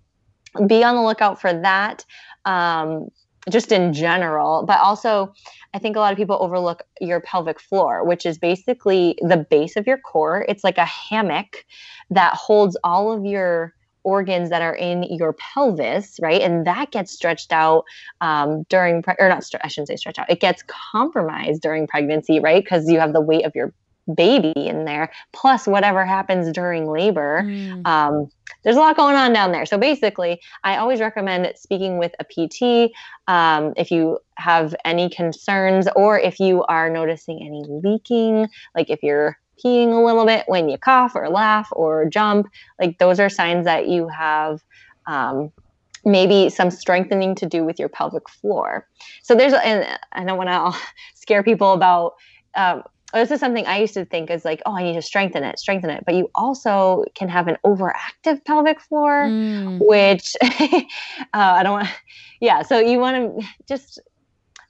be 0.66 0.84
on 0.84 0.96
the 0.96 1.02
lookout 1.02 1.40
for 1.40 1.54
that. 1.54 2.04
Um, 2.46 3.10
just 3.50 3.72
in 3.72 3.94
general, 3.94 4.64
but 4.66 4.80
also 4.80 5.34
I 5.74 5.80
think 5.80 5.96
a 5.96 6.00
lot 6.00 6.12
of 6.12 6.18
people 6.18 6.38
overlook 6.40 6.84
your 7.02 7.22
pelvic 7.22 7.60
floor, 7.60 8.06
which 8.06 8.26
is 8.26 8.38
basically 8.38 9.18
the 9.22 9.38
base 9.38 9.76
of 9.76 9.86
your 9.86 9.98
core. 9.98 10.46
It's 10.48 10.64
like 10.64 10.78
a 10.78 10.86
hammock 10.86 11.66
that 12.10 12.34
holds 12.34 12.78
all 12.84 13.12
of 13.12 13.26
your 13.26 13.74
organs 14.04 14.50
that 14.50 14.62
are 14.62 14.76
in 14.76 15.04
your 15.04 15.34
pelvis, 15.34 16.18
right? 16.22 16.42
And 16.42 16.66
that 16.66 16.92
gets 16.92 17.12
stretched 17.12 17.52
out 17.52 17.84
um, 18.22 18.64
during, 18.70 19.02
pre- 19.02 19.16
or 19.20 19.28
not, 19.28 19.44
I 19.62 19.68
shouldn't 19.68 19.90
say 19.90 19.98
stretch 19.98 20.18
out, 20.18 20.30
it 20.30 20.40
gets 20.40 20.64
compromised 20.68 21.62
during 21.62 21.88
pregnancy, 21.88 22.40
right? 22.40 22.64
Because 22.64 22.90
you 22.90 23.00
have 23.00 23.12
the 23.12 23.22
weight 23.22 23.46
of 23.46 23.54
your 23.54 23.74
baby 24.14 24.54
in 24.56 24.86
there, 24.86 25.12
plus 25.34 25.68
whatever 25.68 26.06
happens 26.06 26.52
during 26.52 26.88
labor. 26.88 27.44
Mm. 27.46 27.86
Um, 27.86 28.32
there's 28.64 28.76
a 28.76 28.80
lot 28.80 28.96
going 28.96 29.16
on 29.16 29.34
down 29.34 29.52
there. 29.52 29.66
So 29.66 29.78
basically, 29.78 30.42
I 30.64 30.78
always 30.78 31.00
recommend 31.00 31.52
speaking 31.56 31.98
with 31.98 32.14
a 32.20 32.26
PT 32.26 32.92
um, 33.28 33.74
if 33.78 33.92
you 33.92 34.20
have 34.36 34.76
any 34.86 35.10
concerns 35.10 35.88
or 35.96 36.20
if 36.20 36.40
you 36.40 36.64
are 36.64 36.90
noticing 36.90 37.42
any 37.42 37.64
leaking, 37.68 38.48
like 38.76 38.90
if 38.90 39.04
you're 39.04 39.38
peeing 39.64 39.94
a 39.94 40.06
little 40.06 40.26
bit 40.26 40.44
when 40.48 40.70
you 40.70 40.78
cough 40.78 41.16
or 41.16 41.30
laugh 41.30 41.68
or 41.72 42.06
jump, 42.10 42.48
like 42.80 42.98
those 43.00 43.20
are 43.20 43.30
signs 43.30 43.66
that 43.66 43.88
you 43.88 44.08
have. 44.08 44.62
Um, 45.06 45.52
maybe 46.06 46.50
some 46.50 46.72
strengthening 46.72 47.36
to 47.36 47.46
do 47.46 47.66
with 47.66 47.80
your 47.80 47.90
pelvic 47.90 48.30
floor. 48.30 48.88
So 49.24 49.36
there's, 49.36 49.54
and 49.54 49.86
I 50.14 50.24
don't 50.24 50.38
want 50.38 50.50
to 50.50 50.80
scare 51.16 51.44
people 51.44 51.74
about 51.74 52.14
um, 52.56 52.84
this 53.14 53.32
is 53.32 53.40
something 53.40 53.66
I 53.66 53.80
used 53.80 53.94
to 53.94 54.06
think 54.06 54.30
is 54.30 54.44
like, 54.44 54.62
oh, 54.66 54.76
I 54.76 54.84
need 54.84 54.96
to 54.96 55.02
strengthen 55.02 55.44
it, 55.44 55.60
strengthen 55.60 55.90
it. 55.90 56.04
But 56.06 56.16
you 56.16 56.30
also 56.36 57.06
can 57.16 57.30
have 57.30 57.48
an 57.48 57.58
overactive 57.66 58.44
pelvic 58.46 58.82
floor, 58.82 59.26
mm. 59.26 59.80
which 59.80 60.36
uh, 60.42 60.84
I 61.34 61.64
don't 61.64 61.74
want. 61.74 61.90
Yeah, 62.42 62.62
so 62.64 62.80
you 62.80 63.00
want 63.00 63.40
to 63.40 63.48
just 63.68 64.00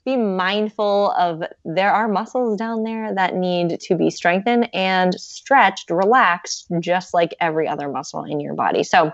be 0.04 0.16
mindful 0.16 1.12
of 1.18 1.42
there 1.64 1.92
are 1.92 2.08
muscles 2.08 2.56
down 2.56 2.84
there 2.84 3.14
that 3.14 3.34
need 3.34 3.78
to 3.80 3.94
be 3.94 4.08
strengthened 4.08 4.70
and 4.72 5.12
stretched, 5.14 5.90
relaxed, 5.90 6.66
just 6.80 7.12
like 7.12 7.34
every 7.40 7.68
other 7.68 7.88
muscle 7.88 8.24
in 8.24 8.40
your 8.40 8.54
body. 8.54 8.84
So, 8.84 9.12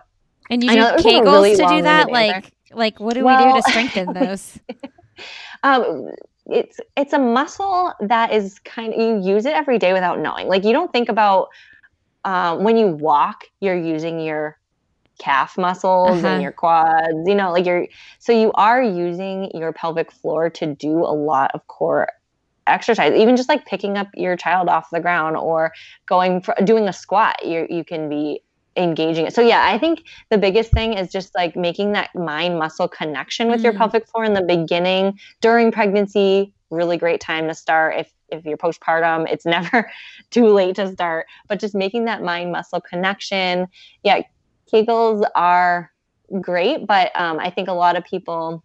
and 0.51 0.63
you 0.63 0.71
do 0.71 0.77
Kegels 0.77 1.25
really 1.25 1.57
to 1.57 1.67
do 1.67 1.83
that, 1.83 2.11
like 2.11 2.53
like 2.73 3.01
what 3.01 3.15
do 3.15 3.25
well, 3.25 3.47
we 3.47 3.53
do 3.53 3.63
to 3.63 3.71
strengthen 3.71 4.13
those? 4.13 4.59
um, 5.63 6.11
it's 6.47 6.81
it's 6.97 7.13
a 7.13 7.19
muscle 7.19 7.93
that 8.01 8.33
is 8.33 8.59
kind 8.61 8.93
of 8.93 9.01
you 9.01 9.35
use 9.35 9.47
it 9.47 9.55
every 9.55 9.79
day 9.79 9.93
without 9.93 10.19
knowing. 10.19 10.49
Like 10.49 10.65
you 10.65 10.73
don't 10.73 10.93
think 10.93 11.09
about 11.09 11.49
uh, 12.25 12.57
when 12.57 12.77
you 12.77 12.89
walk, 12.89 13.45
you're 13.61 13.77
using 13.77 14.21
your 14.21 14.59
calf 15.19 15.57
muscles 15.57 16.19
uh-huh. 16.19 16.27
and 16.27 16.43
your 16.43 16.53
quads. 16.53 17.27
You 17.27 17.35
know, 17.35 17.53
like 17.53 17.67
you're 17.67 17.87
so 18.19 18.33
you 18.33 18.53
are 18.55 18.83
using 18.83 19.51
your 19.55 19.73
pelvic 19.73 20.13
floor 20.13 20.51
to 20.51 20.75
do 20.75 20.99
a 20.99 21.15
lot 21.15 21.51
of 21.55 21.67
core 21.67 22.09
exercise 22.67 23.13
even 23.15 23.37
just 23.37 23.49
like 23.49 23.67
picking 23.67 23.99
up 23.99 24.09
your 24.15 24.37
child 24.37 24.69
off 24.69 24.89
the 24.91 25.01
ground 25.01 25.37
or 25.37 25.71
going 26.07 26.41
for 26.41 26.55
doing 26.65 26.89
a 26.89 26.93
squat 26.95 27.45
you 27.45 27.67
you 27.69 27.85
can 27.85 28.09
be 28.09 28.41
engaging 28.77 29.27
it. 29.27 29.35
So 29.35 29.41
yeah, 29.41 29.65
I 29.67 29.79
think 29.79 30.05
the 30.31 30.39
biggest 30.39 30.73
thing 30.73 30.95
is 30.95 31.11
just 31.11 31.35
like 31.35 31.57
making 31.57 31.93
that 31.93 32.15
mind 32.15 32.59
muscle 32.59 32.89
connection 32.89 33.49
with 33.49 33.61
mm. 33.61 33.65
your 33.65 33.73
pelvic 33.75 34.07
floor 34.09 34.25
in 34.25 34.35
the 34.35 34.43
beginning 34.43 35.19
during 35.41 35.71
pregnancy. 35.73 36.53
Really 36.71 36.97
great 36.97 37.21
time 37.21 37.49
to 37.49 37.55
start 37.55 37.97
if 37.99 38.13
if 38.29 38.45
you're 38.45 38.57
postpartum. 38.57 39.31
It's 39.31 39.47
never 39.47 39.91
too 40.31 40.49
late 40.49 40.77
to 40.77 40.93
start, 40.93 41.27
but 41.49 41.61
just 41.61 41.75
making 41.75 42.07
that 42.07 42.23
mind 42.23 42.53
muscle 42.53 42.81
connection. 42.81 43.69
Yeah, 44.03 44.23
Kegels 44.73 45.25
are 45.35 45.91
great, 46.41 46.87
but 46.87 47.13
um, 47.15 47.39
I 47.39 47.51
think 47.51 47.69
a 47.69 47.73
lot 47.73 47.97
of 47.97 48.05
people 48.05 48.65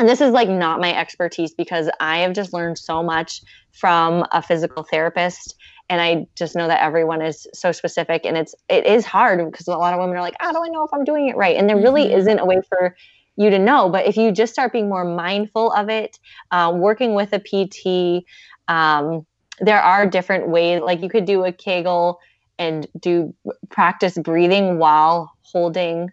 and 0.00 0.08
this 0.08 0.22
is 0.22 0.32
like 0.32 0.48
not 0.48 0.80
my 0.80 0.96
expertise 0.96 1.52
because 1.52 1.90
I 2.00 2.20
have 2.20 2.32
just 2.32 2.54
learned 2.54 2.78
so 2.78 3.02
much 3.02 3.42
from 3.72 4.24
a 4.32 4.40
physical 4.40 4.82
therapist 4.82 5.56
and 5.90 6.00
I 6.00 6.28
just 6.36 6.54
know 6.54 6.68
that 6.68 6.80
everyone 6.80 7.20
is 7.20 7.48
so 7.52 7.72
specific 7.72 8.24
and 8.24 8.36
it's 8.36 8.54
it 8.68 8.86
is 8.86 9.04
hard 9.04 9.44
because 9.50 9.66
a 9.66 9.72
lot 9.72 9.92
of 9.92 9.98
women 9.98 10.16
are 10.16 10.22
like, 10.22 10.36
how 10.38 10.52
do 10.52 10.62
I 10.64 10.68
know 10.68 10.84
if 10.84 10.94
I'm 10.94 11.04
doing 11.04 11.28
it 11.28 11.36
right? 11.36 11.56
And 11.56 11.68
there 11.68 11.76
really 11.76 12.04
mm-hmm. 12.04 12.18
isn't 12.18 12.38
a 12.38 12.46
way 12.46 12.60
for 12.68 12.96
you 13.36 13.50
to 13.50 13.58
know. 13.58 13.90
But 13.90 14.06
if 14.06 14.16
you 14.16 14.30
just 14.30 14.52
start 14.52 14.72
being 14.72 14.88
more 14.88 15.04
mindful 15.04 15.72
of 15.72 15.88
it, 15.88 16.20
uh, 16.52 16.72
working 16.74 17.14
with 17.14 17.32
a 17.32 17.40
PT, 17.40 18.24
um, 18.68 19.26
there 19.58 19.82
are 19.82 20.06
different 20.06 20.48
ways. 20.48 20.80
Like 20.80 21.02
you 21.02 21.08
could 21.08 21.24
do 21.24 21.44
a 21.44 21.50
Kegel 21.50 22.20
and 22.56 22.86
do 23.00 23.34
practice 23.68 24.16
breathing 24.16 24.78
while 24.78 25.32
holding 25.42 26.12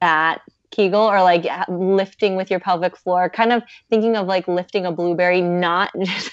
that 0.00 0.40
Kegel 0.70 1.02
or 1.02 1.22
like 1.22 1.44
lifting 1.68 2.34
with 2.34 2.50
your 2.50 2.60
pelvic 2.60 2.96
floor, 2.96 3.28
kind 3.28 3.52
of 3.52 3.62
thinking 3.90 4.16
of 4.16 4.26
like 4.26 4.48
lifting 4.48 4.86
a 4.86 4.92
blueberry, 4.92 5.42
not 5.42 5.92
just 6.02 6.30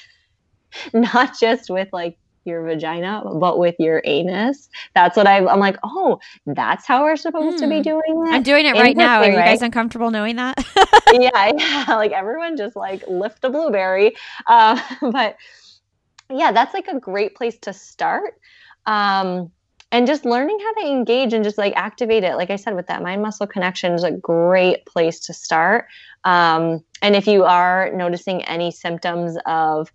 not 0.93 1.37
just 1.37 1.69
with 1.69 1.89
like 1.91 2.17
your 2.45 2.63
vagina, 2.63 3.23
but 3.35 3.57
with 3.57 3.75
your 3.79 4.01
anus. 4.05 4.69
That's 4.93 5.17
what 5.17 5.27
I, 5.27 5.37
am 5.37 5.59
like, 5.59 5.77
oh, 5.83 6.19
that's 6.45 6.85
how 6.85 7.03
we're 7.03 7.15
supposed 7.15 7.57
mm. 7.57 7.61
to 7.61 7.67
be 7.67 7.77
hmm. 7.77 7.81
doing 7.81 8.27
it. 8.27 8.33
I'm 8.33 8.43
doing 8.43 8.65
it 8.65 8.73
right 8.73 8.95
now. 8.95 9.21
Are 9.21 9.29
you 9.29 9.35
guys 9.35 9.61
uncomfortable 9.61 10.11
knowing 10.11 10.35
that? 10.35 10.63
yeah, 11.13 11.51
yeah. 11.57 11.95
Like 11.95 12.11
everyone 12.11 12.57
just 12.57 12.75
like 12.75 13.03
lift 13.07 13.43
a 13.43 13.49
blueberry. 13.49 14.15
Uh, 14.47 14.79
but 15.11 15.37
yeah, 16.29 16.51
that's 16.51 16.73
like 16.73 16.87
a 16.87 16.99
great 16.99 17.35
place 17.35 17.57
to 17.59 17.73
start. 17.73 18.35
Um, 18.85 19.51
and 19.91 20.07
just 20.07 20.25
learning 20.25 20.59
how 20.59 20.73
to 20.81 20.87
engage 20.91 21.31
and 21.33 21.43
just 21.43 21.57
like 21.57 21.73
activate 21.75 22.23
it 22.23 22.35
like 22.35 22.49
i 22.49 22.55
said 22.55 22.75
with 22.75 22.87
that 22.87 23.01
mind 23.01 23.21
muscle 23.21 23.47
connection 23.47 23.93
is 23.93 24.03
a 24.03 24.11
great 24.11 24.85
place 24.85 25.19
to 25.19 25.33
start 25.33 25.85
um, 26.25 26.83
and 27.03 27.15
if 27.15 27.27
you 27.27 27.43
are 27.43 27.91
noticing 27.93 28.43
any 28.45 28.71
symptoms 28.71 29.37
of 29.45 29.91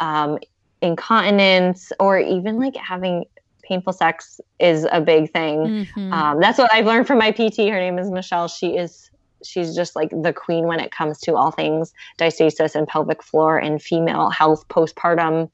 um, 0.00 0.38
incontinence 0.84 1.92
or 1.98 2.18
even 2.18 2.58
like 2.58 2.76
having 2.76 3.24
painful 3.62 3.92
sex 3.92 4.40
is 4.60 4.86
a 4.92 5.00
big 5.00 5.32
thing. 5.32 5.58
Mm-hmm. 5.58 6.12
Um, 6.12 6.40
that's 6.40 6.58
what 6.58 6.72
I've 6.72 6.86
learned 6.86 7.06
from 7.06 7.18
my 7.18 7.30
PT. 7.30 7.58
Her 7.58 7.80
name 7.80 7.98
is 7.98 8.10
Michelle. 8.10 8.48
She 8.48 8.76
is 8.76 9.10
she's 9.42 9.74
just 9.74 9.94
like 9.94 10.10
the 10.10 10.32
queen 10.32 10.66
when 10.66 10.80
it 10.80 10.90
comes 10.90 11.18
to 11.20 11.34
all 11.34 11.50
things 11.50 11.92
diastasis 12.18 12.74
and 12.74 12.88
pelvic 12.88 13.22
floor 13.22 13.58
and 13.58 13.82
female 13.82 14.30
health 14.30 14.66
postpartum. 14.68 15.50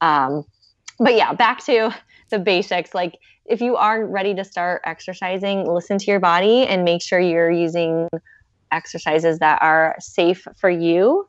Um, 0.00 0.44
but 0.98 1.14
yeah, 1.14 1.32
back 1.34 1.64
to 1.66 1.94
the 2.30 2.38
basics. 2.38 2.94
Like 2.94 3.18
if 3.46 3.60
you 3.60 3.76
are 3.76 4.04
ready 4.04 4.34
to 4.34 4.44
start 4.44 4.82
exercising, 4.84 5.66
listen 5.66 5.98
to 5.98 6.10
your 6.10 6.20
body 6.20 6.66
and 6.66 6.84
make 6.84 7.02
sure 7.02 7.18
you're 7.18 7.50
using 7.50 8.08
exercises 8.70 9.38
that 9.38 9.60
are 9.62 9.96
safe 9.98 10.46
for 10.56 10.70
you. 10.70 11.26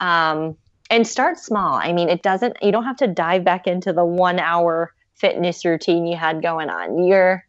Um, 0.00 0.56
and 0.90 1.06
start 1.06 1.38
small. 1.38 1.74
I 1.74 1.92
mean, 1.92 2.08
it 2.08 2.22
doesn't, 2.22 2.56
you 2.62 2.72
don't 2.72 2.84
have 2.84 2.98
to 2.98 3.06
dive 3.06 3.44
back 3.44 3.66
into 3.66 3.92
the 3.92 4.04
one 4.04 4.38
hour 4.38 4.92
fitness 5.14 5.64
routine 5.64 6.06
you 6.06 6.16
had 6.16 6.42
going 6.42 6.68
on. 6.68 7.04
You're, 7.04 7.44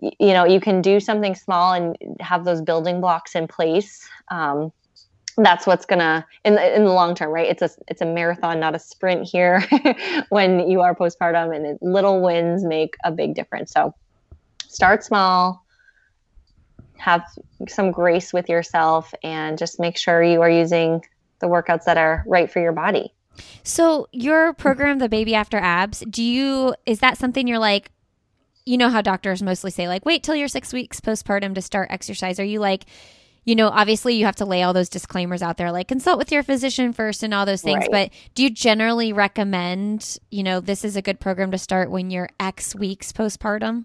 you 0.00 0.32
know, 0.32 0.44
you 0.44 0.60
can 0.60 0.82
do 0.82 1.00
something 1.00 1.34
small 1.34 1.72
and 1.72 1.96
have 2.20 2.44
those 2.44 2.60
building 2.60 3.00
blocks 3.00 3.34
in 3.34 3.48
place. 3.48 4.06
Um, 4.30 4.72
that's 5.36 5.66
what's 5.66 5.84
gonna 5.84 6.26
in 6.44 6.54
the, 6.54 6.76
in 6.76 6.84
the 6.84 6.92
long 6.92 7.14
term, 7.14 7.30
right? 7.30 7.48
It's 7.48 7.62
a 7.62 7.70
it's 7.88 8.00
a 8.00 8.06
marathon, 8.06 8.58
not 8.58 8.74
a 8.74 8.78
sprint 8.78 9.28
here. 9.28 9.62
when 10.30 10.68
you 10.68 10.80
are 10.80 10.94
postpartum, 10.94 11.54
and 11.54 11.66
it, 11.66 11.78
little 11.82 12.22
wins 12.22 12.64
make 12.64 12.94
a 13.04 13.12
big 13.12 13.34
difference. 13.34 13.72
So, 13.72 13.94
start 14.66 15.04
small, 15.04 15.62
have 16.96 17.22
some 17.68 17.92
grace 17.92 18.32
with 18.32 18.48
yourself, 18.48 19.12
and 19.22 19.58
just 19.58 19.78
make 19.78 19.98
sure 19.98 20.22
you 20.22 20.40
are 20.40 20.50
using 20.50 21.04
the 21.40 21.46
workouts 21.46 21.84
that 21.84 21.98
are 21.98 22.24
right 22.26 22.50
for 22.50 22.60
your 22.60 22.72
body. 22.72 23.12
So 23.62 24.08
your 24.12 24.54
program, 24.54 24.98
the 24.98 25.08
Baby 25.08 25.34
After 25.34 25.58
Abs, 25.58 26.00
do 26.08 26.22
you 26.22 26.74
is 26.86 27.00
that 27.00 27.18
something 27.18 27.46
you're 27.46 27.58
like? 27.58 27.90
You 28.64 28.78
know 28.78 28.88
how 28.88 29.00
doctors 29.00 29.42
mostly 29.42 29.70
say 29.70 29.86
like, 29.88 30.04
wait 30.04 30.22
till 30.22 30.34
you're 30.34 30.48
six 30.48 30.72
weeks 30.72 31.00
postpartum 31.00 31.54
to 31.54 31.62
start 31.62 31.88
exercise. 31.90 32.40
Are 32.40 32.44
you 32.44 32.60
like? 32.60 32.86
you 33.46 33.54
know, 33.54 33.68
obviously 33.68 34.16
you 34.16 34.26
have 34.26 34.36
to 34.36 34.44
lay 34.44 34.64
all 34.64 34.72
those 34.72 34.88
disclaimers 34.88 35.40
out 35.40 35.56
there, 35.56 35.70
like 35.70 35.86
consult 35.86 36.18
with 36.18 36.32
your 36.32 36.42
physician 36.42 36.92
first 36.92 37.22
and 37.22 37.32
all 37.32 37.46
those 37.46 37.62
things. 37.62 37.86
Right. 37.92 38.10
But 38.10 38.34
do 38.34 38.42
you 38.42 38.50
generally 38.50 39.12
recommend, 39.12 40.18
you 40.30 40.42
know, 40.42 40.58
this 40.58 40.84
is 40.84 40.96
a 40.96 41.02
good 41.02 41.20
program 41.20 41.52
to 41.52 41.58
start 41.58 41.90
when 41.90 42.10
you're 42.10 42.28
X 42.40 42.74
weeks 42.74 43.12
postpartum? 43.12 43.84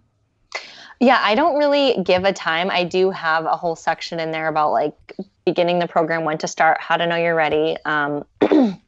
Yeah, 1.00 1.20
I 1.22 1.36
don't 1.36 1.58
really 1.58 2.02
give 2.04 2.24
a 2.26 2.34
time. 2.34 2.72
I 2.72 2.84
do 2.84 3.12
have 3.12 3.46
a 3.46 3.56
whole 3.56 3.76
section 3.76 4.20
in 4.20 4.32
there 4.32 4.48
about 4.48 4.72
like 4.72 5.16
beginning 5.46 5.80
the 5.80 5.88
program, 5.88 6.24
when 6.24 6.38
to 6.40 6.48
start, 6.48 6.82
how 6.82 6.98
to 6.98 7.08
know 7.08 7.16
you're 7.16 7.36
ready. 7.36 7.78
Um, 7.86 8.26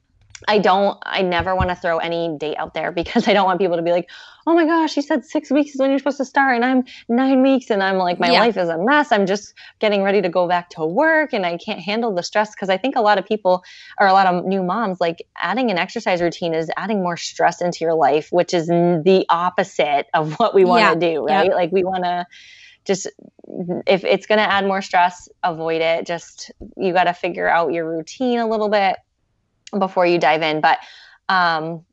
I 0.47 0.59
don't, 0.59 0.97
I 1.03 1.21
never 1.21 1.55
want 1.55 1.69
to 1.69 1.75
throw 1.75 1.99
any 1.99 2.35
date 2.37 2.57
out 2.57 2.73
there 2.73 2.91
because 3.03 3.27
I 3.27 3.33
don't 3.33 3.45
want 3.45 3.59
people 3.59 3.77
to 3.77 3.83
be 3.83 3.91
like, 3.91 4.09
oh 4.45 4.53
my 4.53 4.65
gosh, 4.65 4.93
she 4.93 5.01
said 5.01 5.23
six 5.23 5.49
weeks 5.49 5.71
is 5.71 5.79
when 5.79 5.89
you're 5.89 5.99
supposed 5.99 6.17
to 6.17 6.25
start, 6.25 6.55
and 6.55 6.65
I'm 6.65 6.83
nine 7.07 7.41
weeks, 7.41 7.69
and 7.69 7.81
I'm 7.81 7.97
like, 7.97 8.19
my 8.19 8.31
yeah. 8.31 8.41
life 8.41 8.57
is 8.57 8.67
a 8.67 8.77
mess. 8.77 9.11
I'm 9.11 9.25
just 9.25 9.53
getting 9.79 10.03
ready 10.03 10.21
to 10.21 10.29
go 10.29 10.47
back 10.47 10.69
to 10.71 10.85
work, 10.85 11.33
and 11.33 11.45
I 11.45 11.57
can't 11.57 11.79
handle 11.79 12.13
the 12.13 12.23
stress 12.23 12.53
because 12.53 12.69
I 12.69 12.77
think 12.77 12.95
a 12.95 13.01
lot 13.01 13.17
of 13.17 13.25
people 13.25 13.63
or 13.99 14.07
a 14.07 14.13
lot 14.13 14.27
of 14.27 14.45
new 14.45 14.61
moms 14.61 14.99
like 14.99 15.25
adding 15.37 15.71
an 15.71 15.77
exercise 15.77 16.21
routine 16.21 16.53
is 16.53 16.69
adding 16.75 17.01
more 17.01 17.15
stress 17.15 17.61
into 17.61 17.85
your 17.85 17.93
life, 17.93 18.29
which 18.31 18.53
is 18.53 18.67
the 18.67 19.25
opposite 19.29 20.07
of 20.13 20.33
what 20.39 20.53
we 20.53 20.65
want 20.65 20.99
to 20.99 21.05
yeah. 21.05 21.13
do, 21.13 21.25
right? 21.25 21.51
Like, 21.51 21.71
we 21.71 21.83
want 21.83 22.03
to 22.03 22.25
just 22.85 23.07
if 23.85 24.03
it's 24.03 24.25
going 24.25 24.39
to 24.39 24.51
add 24.51 24.65
more 24.65 24.81
stress 24.81 25.29
avoid 25.43 25.81
it 25.81 26.07
just 26.07 26.51
you 26.75 26.91
got 26.91 27.03
to 27.03 27.13
figure 27.13 27.47
out 27.47 27.71
your 27.71 27.87
routine 27.87 28.39
a 28.39 28.47
little 28.47 28.69
bit 28.69 28.97
before 29.77 30.05
you 30.05 30.19
dive 30.19 30.41
in. 30.41 30.61
But 30.61 30.79
um, 31.29 31.85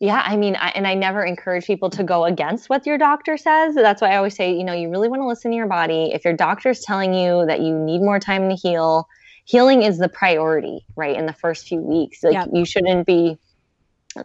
yeah, 0.00 0.22
I 0.24 0.36
mean, 0.36 0.56
I, 0.56 0.68
and 0.70 0.86
I 0.86 0.94
never 0.94 1.24
encourage 1.24 1.66
people 1.66 1.90
to 1.90 2.04
go 2.04 2.24
against 2.24 2.70
what 2.70 2.86
your 2.86 2.98
doctor 2.98 3.36
says. 3.36 3.74
That's 3.74 4.00
why 4.00 4.12
I 4.12 4.16
always 4.16 4.36
say, 4.36 4.56
you 4.56 4.64
know, 4.64 4.72
you 4.72 4.90
really 4.90 5.08
want 5.08 5.22
to 5.22 5.26
listen 5.26 5.50
to 5.50 5.56
your 5.56 5.66
body. 5.66 6.12
If 6.12 6.24
your 6.24 6.34
doctor's 6.34 6.80
telling 6.80 7.14
you 7.14 7.46
that 7.46 7.60
you 7.60 7.76
need 7.76 8.00
more 8.00 8.20
time 8.20 8.48
to 8.48 8.54
heal, 8.54 9.08
healing 9.44 9.82
is 9.82 9.98
the 9.98 10.08
priority, 10.08 10.86
right? 10.94 11.16
In 11.16 11.26
the 11.26 11.32
first 11.32 11.66
few 11.66 11.80
weeks, 11.80 12.22
like 12.22 12.34
yep. 12.34 12.48
you 12.52 12.64
shouldn't 12.64 13.06
be 13.06 13.38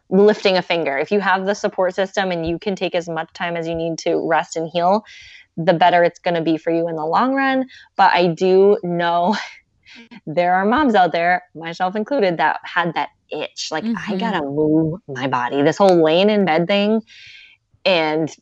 lifting 0.10 0.58
a 0.58 0.62
finger. 0.62 0.98
If 0.98 1.12
you 1.12 1.20
have 1.20 1.46
the 1.46 1.56
support 1.56 1.96
system 1.96 2.32
and 2.32 2.46
you 2.46 2.60
can 2.60 2.76
take 2.76 2.94
as 2.94 3.10
much 3.10 3.34
time 3.34 3.58
as 3.58 3.68
you 3.68 3.76
need 3.76 3.98
to 4.00 4.28
rest 4.28 4.56
and 4.56 4.70
heal, 4.72 5.04
the 5.58 5.74
better 5.74 6.04
it's 6.04 6.20
going 6.20 6.36
to 6.36 6.42
be 6.42 6.58
for 6.58 6.72
you 6.72 6.88
in 6.88 6.96
the 6.96 7.06
long 7.06 7.34
run. 7.34 7.66
But 7.96 8.12
I 8.14 8.28
do 8.28 8.78
know 8.84 9.36
there 10.26 10.56
are 10.56 10.66
moms 10.66 10.96
out 10.96 11.12
there, 11.12 11.44
myself 11.56 11.96
included, 11.96 12.38
that 12.38 12.60
had 12.64 12.94
that 12.96 13.10
itch. 13.32 13.70
Like, 13.72 13.84
mm-hmm. 13.84 14.14
I 14.14 14.18
gotta 14.18 14.42
move 14.42 15.00
my 15.08 15.28
body. 15.28 15.62
This 15.62 15.78
whole 15.78 16.04
laying 16.04 16.30
in 16.30 16.46
bed 16.46 16.68
thing 16.68 17.02
and 17.86 18.34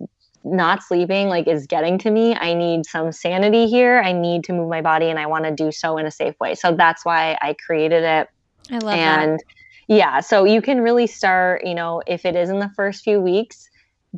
not 0.44 0.84
sleeping 0.84 1.28
like 1.28 1.48
is 1.48 1.68
getting 1.68 1.98
to 2.00 2.10
me. 2.10 2.36
I 2.36 2.54
need 2.54 2.86
some 2.86 3.12
sanity 3.12 3.68
here. 3.68 4.02
I 4.04 4.12
need 4.12 4.44
to 4.46 4.54
move 4.54 4.70
my 4.70 4.82
body 4.82 5.08
and 5.08 5.20
I 5.20 5.28
want 5.28 5.46
to 5.46 5.52
do 5.52 5.72
so 5.72 5.98
in 5.98 6.06
a 6.06 6.12
safe 6.12 6.40
way. 6.40 6.56
So 6.56 6.76
that's 6.76 7.06
why 7.06 7.38
I 7.42 7.54
created 7.54 8.04
it. 8.04 8.28
I 8.72 8.78
love 8.80 8.98
and 8.98 9.34
that 9.34 9.46
Yeah. 9.88 10.20
So 10.20 10.46
you 10.46 10.62
can 10.62 10.82
really 10.82 11.08
start, 11.08 11.66
you 11.66 11.76
know, 11.76 12.02
if 12.08 12.26
it 12.26 12.36
is 12.36 12.50
in 12.50 12.60
the 12.60 12.72
first 12.76 13.04
few 13.04 13.20
weeks, 13.20 13.70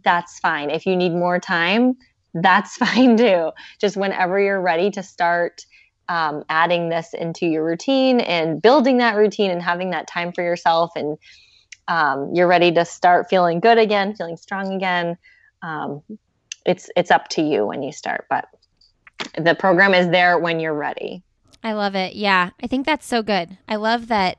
that's 0.03 0.39
fine. 0.39 0.69
If 0.69 0.85
you 0.85 0.95
need 0.95 1.11
more 1.11 1.39
time, 1.39 1.97
that's 2.33 2.75
fine 2.77 3.17
too. 3.17 3.51
Just 3.79 3.97
whenever 3.97 4.39
you're 4.39 4.61
ready 4.61 4.91
to 4.91 5.03
start 5.03 5.65
um, 6.09 6.43
adding 6.49 6.89
this 6.89 7.13
into 7.13 7.45
your 7.45 7.65
routine 7.65 8.19
and 8.19 8.61
building 8.61 8.97
that 8.97 9.15
routine 9.15 9.51
and 9.51 9.61
having 9.61 9.91
that 9.91 10.07
time 10.07 10.33
for 10.33 10.43
yourself 10.43 10.91
and 10.95 11.17
um, 11.87 12.31
you're 12.33 12.47
ready 12.47 12.71
to 12.71 12.85
start 12.85 13.29
feeling 13.29 13.59
good 13.59 13.77
again, 13.77 14.15
feeling 14.15 14.37
strong 14.37 14.73
again. 14.73 15.17
Um, 15.61 16.01
it's 16.65 16.89
it's 16.95 17.11
up 17.11 17.27
to 17.29 17.41
you 17.41 17.65
when 17.65 17.83
you 17.83 17.91
start, 17.91 18.25
but 18.29 18.47
the 19.37 19.55
program 19.55 19.93
is 19.93 20.09
there 20.09 20.39
when 20.39 20.59
you're 20.59 20.73
ready. 20.73 21.23
I 21.63 21.73
love 21.73 21.95
it. 21.95 22.15
Yeah, 22.15 22.51
I 22.61 22.67
think 22.67 22.85
that's 22.85 23.05
so 23.05 23.21
good. 23.21 23.57
I 23.67 23.75
love 23.75 24.07
that. 24.07 24.37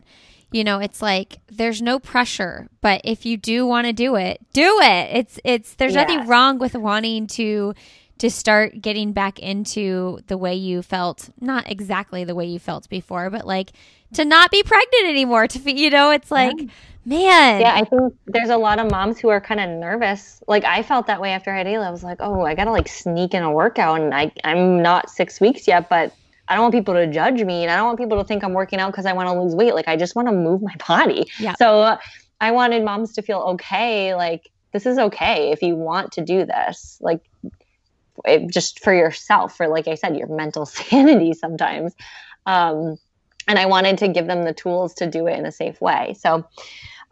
You 0.55 0.63
know, 0.63 0.79
it's 0.79 1.03
like 1.03 1.41
there's 1.49 1.83
no 1.83 1.99
pressure, 1.99 2.69
but 2.81 3.01
if 3.03 3.27
you 3.27 3.37
do 3.37 3.67
want 3.67 3.89
to 3.89 3.93
do 3.93 4.15
it, 4.15 4.41
do 4.53 4.79
it. 4.81 5.09
It's 5.13 5.41
it's 5.43 5.75
there's 5.75 5.97
nothing 5.97 6.29
wrong 6.29 6.61
with 6.61 6.77
wanting 6.77 7.27
to 7.39 7.75
to 8.19 8.31
start 8.31 8.81
getting 8.81 9.13
back 9.13 9.41
into 9.41 10.21
the 10.29 10.39
way 10.39 10.55
you 10.55 10.81
felt, 10.83 11.29
not 11.41 11.69
exactly 11.69 12.23
the 12.23 12.37
way 12.37 12.45
you 12.45 12.61
felt 12.61 12.89
before, 12.89 13.31
but 13.31 13.45
like 13.49 13.73
to 14.13 14.25
not 14.25 14.53
be 14.53 14.63
pregnant 14.63 15.07
anymore. 15.07 15.49
To 15.49 15.73
you 15.73 15.91
know, 15.91 16.13
it's 16.13 16.31
like. 16.31 16.55
Yeah 16.57 16.69
Man. 17.07 17.61
Yeah, 17.61 17.75
I 17.75 17.85
think 17.85 18.15
there's 18.25 18.49
a 18.49 18.57
lot 18.57 18.79
of 18.79 18.91
moms 18.91 19.21
who 19.21 19.29
are 19.29 19.39
kind 19.39 19.61
of 19.61 19.69
nervous. 19.69 20.43
Like 20.49 20.65
I 20.65 20.83
felt 20.83 21.07
that 21.09 21.21
way 21.21 21.33
after 21.33 21.53
I 21.53 21.59
had 21.59 21.67
Ayla. 21.67 21.87
I 21.87 21.91
was 21.91 22.03
like, 22.03 22.17
oh, 22.21 22.47
I 22.47 22.55
gotta 22.55 22.71
like 22.71 22.89
sneak 22.89 23.35
in 23.35 23.43
a 23.43 23.53
workout, 23.53 24.01
and 24.01 24.15
I 24.15 24.33
I'm 24.43 24.81
not 24.81 25.11
six 25.11 25.39
weeks 25.39 25.69
yet, 25.69 25.91
but 25.91 26.15
I 26.49 26.55
don't 26.55 26.65
want 26.65 26.75
people 26.75 26.95
to 26.95 27.07
judge 27.07 27.43
me, 27.43 27.63
and 27.63 27.71
I 27.71 27.77
don't 27.77 27.87
want 27.87 27.99
people 27.99 28.19
to 28.19 28.25
think 28.25 28.45
I'm 28.45 28.53
working 28.53 28.79
out 28.79 28.93
because 28.93 29.07
I 29.07 29.13
want 29.13 29.29
to 29.29 29.41
lose 29.41 29.55
weight. 29.55 29.75
Like 29.75 29.89
I 29.89 29.97
just 29.97 30.15
want 30.15 30.29
to 30.29 30.33
move 30.33 30.63
my 30.63 30.75
body. 30.89 31.27
Yeah. 31.39 31.55
So 31.59 31.81
uh, 31.81 31.99
I 32.41 32.51
wanted 32.53 32.85
moms 32.85 33.15
to 33.15 33.23
feel 33.23 33.39
okay. 33.39 34.15
Like 34.15 34.51
this 34.73 34.87
is 34.87 34.99
okay 34.99 35.53
if 35.53 35.63
you 35.63 35.77
want 35.77 36.13
to 36.13 36.25
do 36.25 36.45
this. 36.45 36.99
Like 37.01 37.21
it, 38.25 38.51
just 38.51 38.81
for 38.81 38.93
yourself, 38.93 39.57
for 39.57 39.69
like 39.69 39.89
I 39.89 39.95
said, 39.95 40.17
your 40.17 40.29
mental 40.29 40.67
sanity 40.67 41.33
sometimes. 41.33 41.95
Um, 42.47 42.99
and 43.47 43.59
I 43.59 43.67
wanted 43.67 43.99
to 43.99 44.09
give 44.09 44.27
them 44.27 44.43
the 44.45 44.55
tools 44.55 44.95
to 44.95 45.07
do 45.07 45.27
it 45.27 45.39
in 45.39 45.45
a 45.45 45.53
safe 45.53 45.81
way. 45.81 46.15
So 46.19 46.47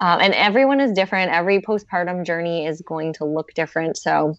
um, 0.03 0.21
and 0.21 0.35
everyone 0.35 0.81
is 0.81 0.91
different. 0.93 1.31
Every 1.31 1.61
postpartum 1.61 2.27
journey 2.27 2.67
is 2.67 2.83
going 2.83 3.13
to 3.15 3.25
look 3.25 3.55
different. 3.55 3.97
So 3.97 4.37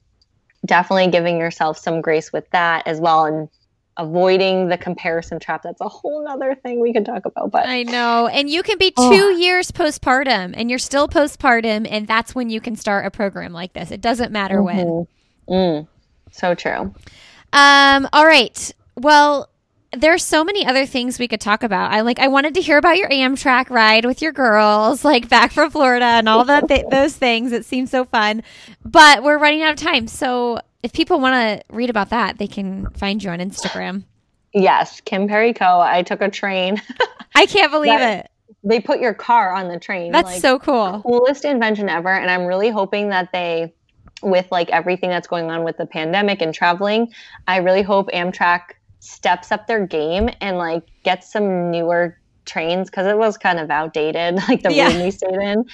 definitely 0.66 1.08
giving 1.08 1.40
yourself 1.40 1.78
some 1.78 2.02
grace 2.02 2.34
with 2.34 2.50
that 2.52 2.86
as 2.86 3.00
well 3.00 3.26
and 3.26 3.50
avoiding 3.98 4.70
the 4.70 4.78
comparison 4.78 5.40
trap 5.40 5.62
that's 5.62 5.82
a 5.82 5.88
whole 5.88 6.28
other 6.28 6.56
thing 6.56 6.80
we 6.80 6.92
could 6.92 7.06
talk 7.06 7.26
about 7.26 7.52
but 7.52 7.68
i 7.68 7.84
know 7.84 8.28
and 8.28 8.50
you 8.50 8.64
can 8.64 8.78
be 8.78 8.90
two 8.90 8.96
oh. 8.98 9.30
years 9.30 9.72
postpartum 9.72 10.54
and 10.58 10.70
you're 10.70 10.80
still 10.80 11.08
postpartum 11.08 11.88
and 11.90 12.08
that's 12.08 12.34
when 12.34 12.50
you 12.50 12.60
can 12.60 12.76
start 12.76 13.06
a 13.06 13.12
program 13.12 13.54
like 13.54 13.74
this 13.74 13.92
it 13.92 14.02
doesn't 14.02 14.32
matter 14.32 14.58
mm-hmm. 14.58 15.08
when 15.48 15.84
mm. 15.84 15.88
so 16.32 16.56
true 16.56 16.94
um 17.54 18.08
all 18.14 18.26
right 18.26 18.74
well 18.96 19.48
there's 19.96 20.24
so 20.24 20.44
many 20.44 20.66
other 20.66 20.86
things 20.86 21.20
we 21.20 21.28
could 21.28 21.40
talk 21.40 21.64
about. 21.64 21.92
I 21.92 22.02
like 22.02 22.20
I 22.20 22.28
wanted 22.28 22.56
to 22.56 22.62
hear 22.62 22.78
about 22.78 22.98
your 22.98 23.10
Amtrak 23.10 23.70
ride 23.70 24.06
with 24.06 24.22
your 24.22 24.32
girls, 24.32 25.06
like 25.06 25.30
back 25.30 25.52
from 25.52 25.70
Florida 25.70 26.06
and 26.06 26.28
all 26.28 26.46
that 26.46 26.68
th- 26.68 26.88
those 26.90 27.16
things. 27.16 27.52
It 27.52 27.66
seems 27.66 27.92
so 27.92 28.06
fun. 28.06 28.44
But 28.84 29.24
we're 29.24 29.38
running 29.38 29.62
out 29.62 29.74
of 29.74 29.80
time. 29.80 30.08
So 30.08 30.60
if 30.84 30.94
people 30.94 31.20
want 31.20 31.34
to 31.34 31.76
read 31.76 31.90
about 31.90 32.10
that, 32.10 32.38
they 32.38 32.48
can 32.48 32.90
find 32.92 33.24
you 33.24 33.30
on 33.30 33.40
Instagram. 33.40 34.04
Yes, 34.54 35.02
Kim 35.02 35.28
Perry 35.28 35.54
Co. 35.54 35.80
I 35.80 36.04
took 36.04 36.22
a 36.22 36.30
train. 36.30 36.82
I 37.36 37.46
can't 37.48 37.72
believe 37.72 38.00
it. 38.00 38.30
They 38.64 38.80
put 38.80 39.00
your 39.00 39.14
car 39.14 39.54
on 39.54 39.68
the 39.68 39.80
train. 39.80 40.12
That's 40.12 40.34
like, 40.34 40.42
so 40.42 40.60
cool. 40.60 41.02
Coolest 41.02 41.44
invention 41.44 41.90
ever 41.90 42.10
and 42.10 42.30
I'm 42.30 42.46
really 42.46 42.70
hoping 42.70 43.10
that 43.10 43.32
they 43.34 43.74
with 44.24 44.48
like 44.52 44.70
everything 44.70 45.10
that's 45.10 45.28
going 45.28 45.52
on 45.52 45.64
with 45.64 45.78
the 45.78 45.86
pandemic 45.86 46.42
and 46.42 46.54
traveling, 46.54 47.12
I 47.48 47.58
really 47.58 47.82
hope 47.82 48.10
Amtrak 48.12 48.62
steps 49.00 49.52
up 49.52 49.68
their 49.68 49.86
game 49.86 50.30
and 50.40 50.58
like 50.58 50.84
gets 51.04 51.32
some 51.32 51.70
newer 51.70 52.18
trains 52.46 52.90
because 52.90 53.06
it 53.06 53.18
was 53.18 53.38
kind 53.38 53.60
of 53.60 53.70
outdated, 53.70 54.36
like 54.48 54.64
the 54.64 54.74
yeah. 54.74 54.88
room 54.88 55.04
we 55.04 55.12
stayed 55.12 55.34
in. 55.34 55.66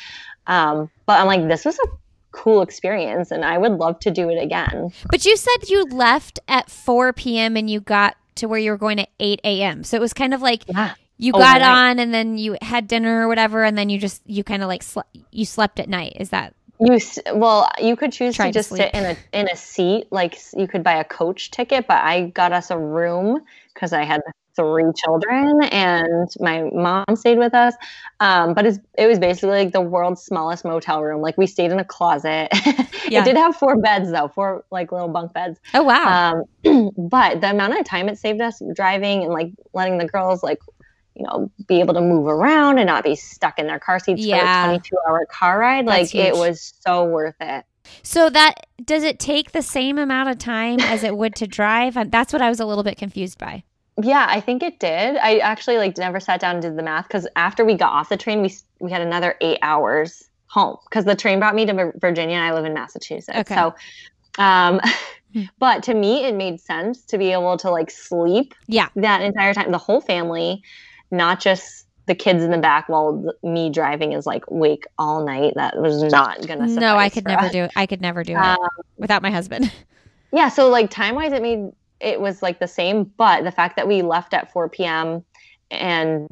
Um, 0.48 0.90
but 1.06 1.20
I'm 1.20 1.28
like, 1.28 1.48
this 1.48 1.64
was 1.64 1.78
a 1.80 1.88
cool 2.32 2.62
experience 2.62 3.32
and 3.32 3.44
I 3.44 3.58
would 3.58 3.74
love 3.74 4.00
to 4.02 4.12
do 4.12 4.30
it 4.30 4.42
again. 4.42 4.92
But 5.10 5.26
you 5.26 5.36
said 5.36 5.70
you 5.70 5.86
left 5.86 6.40
at 6.48 6.70
4 6.70 7.14
p.m. 7.14 7.58
and 7.58 7.70
you 7.70 7.82
got 7.82 8.16
to 8.36 8.48
where 8.48 8.60
you 8.60 8.72
were 8.72 8.78
going 8.78 9.00
at 9.00 9.10
8 9.20 9.42
a.m. 9.44 9.84
So 9.84 9.98
it 9.98 10.02
was 10.02 10.14
kind 10.14 10.34
of 10.34 10.42
like 10.42 10.64
yeah. 10.68 10.94
you 11.18 11.34
got 11.34 11.62
on 11.62 12.00
and 12.00 12.14
then 12.14 12.38
you 12.38 12.58
had 12.62 12.88
dinner 12.88 13.26
or 13.26 13.28
whatever 13.28 13.64
and 13.64 13.78
then 13.78 13.90
you 13.90 14.00
just, 14.00 14.22
you 14.26 14.44
kind 14.44 14.62
of 14.62 14.68
like, 14.68 14.82
sle- 14.84 15.04
you 15.32 15.46
slept 15.46 15.80
at 15.80 15.90
night. 15.90 16.18
Is 16.20 16.30
that 16.30 16.54
you 16.80 17.00
well, 17.34 17.70
you 17.80 17.96
could 17.96 18.12
choose 18.12 18.38
to 18.38 18.52
just 18.52 18.70
to 18.70 18.78
sit 18.78 18.94
in 18.94 19.06
a 19.06 19.18
in 19.34 19.50
a 19.50 19.56
seat, 19.56 20.08
like 20.12 20.40
you 20.56 20.68
could 20.68 20.84
buy 20.84 20.96
a 20.96 21.04
coach 21.04 21.52
ticket. 21.52 21.88
But 21.88 22.04
I 22.04 22.28
got 22.28 22.52
us 22.52 22.72
a 22.72 22.78
room 22.78 23.42
because 23.74 23.94
I 23.94 24.04
had 24.04 24.22
three 24.56 24.92
children 24.96 25.64
and 25.72 26.30
my 26.40 26.70
mom 26.74 27.16
stayed 27.16 27.38
with 27.38 27.54
us. 27.54 27.74
Um, 28.20 28.54
but 28.54 28.66
it 28.66 29.08
was 29.08 29.20
basically 29.20 29.64
like 29.64 29.72
the 29.72 29.82
world's 29.82 30.22
smallest 30.22 30.66
motel 30.66 31.02
room. 31.02 31.22
Like 31.22 31.38
we 31.38 31.48
stayed 31.48 31.72
in 31.72 31.80
a 31.80 31.86
closet. 31.86 32.50
Yeah. 33.10 33.22
it 33.22 33.26
did 33.26 33.38
have 33.38 33.56
four 33.56 33.76
beds 33.82 34.12
though, 34.12 34.28
four 34.28 34.66
like 34.70 34.92
little 34.92 35.08
bunk 35.08 35.34
beds. 35.34 35.60
Oh 35.74 35.82
wow! 35.82 36.44
Um, 36.64 36.92
but 37.10 37.42
the 37.42 37.50
amount 37.50 37.80
of 37.80 37.84
time 37.84 38.08
it 38.08 38.20
saved 38.20 38.40
us 38.40 38.62
driving 38.76 39.24
and 39.24 39.34
like 39.34 39.52
letting 39.74 39.98
the 39.98 40.06
girls 40.06 40.44
like 40.44 40.60
you 41.20 41.26
know, 41.26 41.52
be 41.68 41.82
able 41.82 41.94
to 41.94 42.02
move 42.02 42.28
around 42.28 42.78
and 42.78 42.88
not 42.88 43.04
be 43.04 43.16
stuck 43.16 43.60
in 43.60 43.68
their 43.68 43.80
car 43.80 44.00
seats 44.00 44.22
yeah. 44.22 44.66
for 44.66 44.72
a 44.72 44.78
22 44.78 44.98
hour 45.08 45.26
car 45.26 45.60
ride. 45.60 45.86
That's 45.86 45.98
like 45.98 46.10
huge. 46.10 46.28
it 46.28 46.36
was 46.36 46.74
so 46.86 47.04
worth 47.04 47.36
it. 47.42 47.66
So 48.04 48.30
that 48.30 48.68
does 48.86 49.04
it 49.04 49.20
take 49.20 49.52
the 49.52 49.62
same 49.62 49.98
amount 49.98 50.30
of 50.30 50.38
time 50.38 50.80
as 50.80 51.04
it 51.04 51.18
would 51.18 51.36
to 51.36 51.48
drive? 51.48 51.98
That's 52.10 52.32
what 52.32 52.42
I 52.42 52.50
was 52.50 52.60
a 52.60 52.66
little 52.66 52.84
bit 52.84 52.98
confused 52.98 53.38
by. 53.38 53.64
Yeah, 54.02 54.28
I 54.30 54.40
think 54.40 54.64
it 54.64 54.80
did. 54.80 55.18
I 55.18 55.40
actually 55.40 55.78
like 55.78 55.98
never 55.98 56.20
sat 56.20 56.40
down 56.40 56.56
and 56.56 56.62
did 56.62 56.78
the 56.78 56.84
math 56.84 57.08
because 57.08 57.28
after 57.36 57.66
we 57.66 57.74
got 57.74 57.92
off 57.92 58.08
the 58.08 58.18
train, 58.18 58.42
we 58.42 58.54
we 58.80 58.92
had 58.92 59.02
another 59.02 59.36
eight 59.42 59.60
hours 59.62 60.30
home 60.48 60.78
because 60.90 61.04
the 61.04 61.16
train 61.16 61.40
brought 61.40 61.56
me 61.56 61.66
to 61.66 61.92
Virginia 61.98 62.36
and 62.36 62.46
I 62.46 62.54
live 62.54 62.66
in 62.66 62.74
Massachusetts. 62.74 63.38
Okay. 63.38 63.56
So, 63.56 63.76
um, 64.42 64.80
hmm. 65.34 65.44
but 65.60 65.84
to 65.84 65.94
me, 65.94 66.26
it 66.26 66.36
made 66.36 66.62
sense 66.62 67.04
to 67.06 67.18
be 67.18 67.34
able 67.34 67.58
to 67.58 67.70
like 67.70 67.92
sleep. 67.92 68.54
Yeah. 68.68 68.88
That 68.96 69.22
entire 69.22 69.54
time, 69.54 69.72
the 69.72 69.78
whole 69.78 70.02
family 70.02 70.64
not 71.12 71.40
just 71.40 71.86
the 72.10 72.16
kids 72.16 72.44
in 72.44 72.50
the 72.50 72.58
back 72.58 72.90
while 72.90 73.32
me 73.44 73.70
driving 73.70 74.14
is 74.14 74.26
like 74.26 74.44
wake 74.50 74.86
all 74.98 75.24
night. 75.24 75.54
That 75.56 75.78
was 75.78 76.02
not 76.04 76.46
gonna. 76.46 76.68
No, 76.68 76.98
I 76.98 77.08
could 77.10 77.26
never 77.26 77.46
us. 77.46 77.52
do 77.52 77.64
it. 77.66 77.72
I 77.76 77.86
could 77.86 78.02
never 78.02 78.24
do 78.24 78.36
um, 78.36 78.58
it 78.62 78.86
without 78.98 79.22
my 79.22 79.32
husband. 79.32 79.72
Yeah, 80.32 80.50
so 80.50 80.70
like 80.70 80.92
time 80.92 81.16
wise, 81.16 81.34
it 81.34 81.42
made 81.42 81.72
it 82.00 82.22
was 82.22 82.44
like 82.44 82.60
the 82.60 82.68
same, 82.68 83.06
but 83.18 83.44
the 83.44 83.52
fact 83.52 83.76
that 83.78 83.88
we 83.88 84.04
left 84.04 84.36
at 84.36 84.54
4 84.54 84.70
p.m. 84.70 85.26
and 85.72 86.30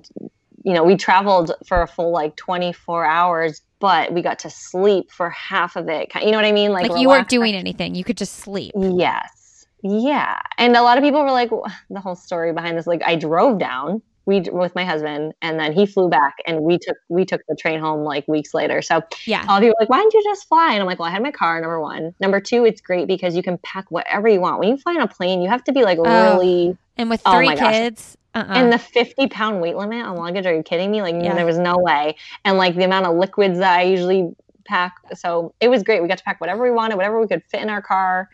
you 0.63 0.71
know 0.71 0.83
we 0.83 0.95
traveled 0.95 1.51
for 1.65 1.81
a 1.81 1.87
full 1.87 2.11
like 2.11 2.35
24 2.35 3.05
hours, 3.05 3.63
but 3.79 4.13
we 4.13 4.21
got 4.21 4.37
to 4.37 4.51
sleep 4.51 5.11
for 5.11 5.31
half 5.31 5.75
of 5.75 5.89
it. 5.89 6.11
You 6.13 6.29
know 6.29 6.37
what 6.37 6.45
I 6.45 6.51
mean? 6.51 6.73
Like, 6.73 6.89
like 6.89 7.01
you 7.01 7.07
weren't 7.09 7.27
doing 7.27 7.55
anything; 7.55 7.95
you 7.95 8.03
could 8.03 8.17
just 8.17 8.35
sleep. 8.35 8.71
Yes. 8.77 9.65
Yeah. 9.81 10.39
And 10.59 10.75
a 10.75 10.83
lot 10.83 10.99
of 10.99 11.03
people 11.03 11.23
were 11.23 11.31
like, 11.31 11.49
the 11.89 11.99
whole 11.99 12.15
story 12.15 12.51
behind 12.53 12.77
this, 12.77 12.87
like, 12.87 13.03
I 13.03 13.15
drove 13.15 13.59
down 13.59 14.01
we 14.27 14.41
with 14.41 14.75
my 14.75 14.83
husband 14.83 15.33
and 15.41 15.57
then 15.57 15.71
he 15.71 15.85
flew 15.85 16.09
back 16.09 16.35
and 16.45 16.61
we 16.61 16.77
took 16.77 16.97
we 17.07 17.25
took 17.25 17.41
the 17.47 17.55
train 17.55 17.79
home 17.79 18.03
like 18.03 18.27
weeks 18.27 18.53
later. 18.53 18.81
So 18.81 19.01
yeah. 19.25 19.45
all 19.47 19.59
people 19.59 19.69
were 19.69 19.75
like 19.79 19.89
why 19.89 19.97
didn't 19.99 20.13
you 20.13 20.23
just 20.23 20.47
fly? 20.47 20.73
And 20.73 20.81
i'm 20.81 20.85
like 20.85 20.99
well 20.99 21.07
i 21.07 21.11
had 21.11 21.23
my 21.23 21.31
car 21.31 21.59
number 21.59 21.81
one. 21.81 22.13
Number 22.19 22.39
two 22.41 22.65
it's 22.65 22.81
great 22.81 23.07
because 23.07 23.35
you 23.35 23.41
can 23.41 23.57
pack 23.59 23.89
whatever 23.89 24.27
you 24.27 24.41
want. 24.41 24.59
When 24.59 24.69
you 24.69 24.77
fly 24.77 24.95
on 24.95 25.01
a 25.01 25.07
plane 25.07 25.41
you 25.41 25.49
have 25.49 25.63
to 25.63 25.71
be 25.71 25.83
like 25.83 25.97
oh, 25.97 26.03
really 26.03 26.77
and 26.97 27.09
with 27.09 27.21
oh 27.25 27.37
three 27.37 27.49
oh 27.49 27.55
kids? 27.55 28.17
Uh-uh. 28.35 28.53
and 28.53 28.71
the 28.71 28.77
50 28.77 29.27
pound 29.29 29.61
weight 29.61 29.75
limit 29.75 30.05
on 30.05 30.17
luggage 30.17 30.45
are 30.45 30.53
you 30.53 30.61
kidding 30.61 30.91
me? 30.91 31.01
Like 31.01 31.15
yeah. 31.15 31.33
there 31.33 31.45
was 31.45 31.57
no 31.57 31.77
way. 31.77 32.17
And 32.43 32.57
like 32.57 32.75
the 32.75 32.83
amount 32.83 33.07
of 33.07 33.15
liquids 33.15 33.57
that 33.59 33.79
i 33.79 33.83
usually 33.83 34.35
pack 34.65 34.97
so 35.15 35.53
it 35.61 35.69
was 35.69 35.83
great. 35.83 36.01
We 36.01 36.09
got 36.09 36.17
to 36.17 36.23
pack 36.25 36.41
whatever 36.41 36.63
we 36.63 36.71
wanted 36.71 36.97
whatever 36.97 37.19
we 37.21 37.27
could 37.27 37.43
fit 37.45 37.61
in 37.61 37.69
our 37.69 37.81
car. 37.81 38.29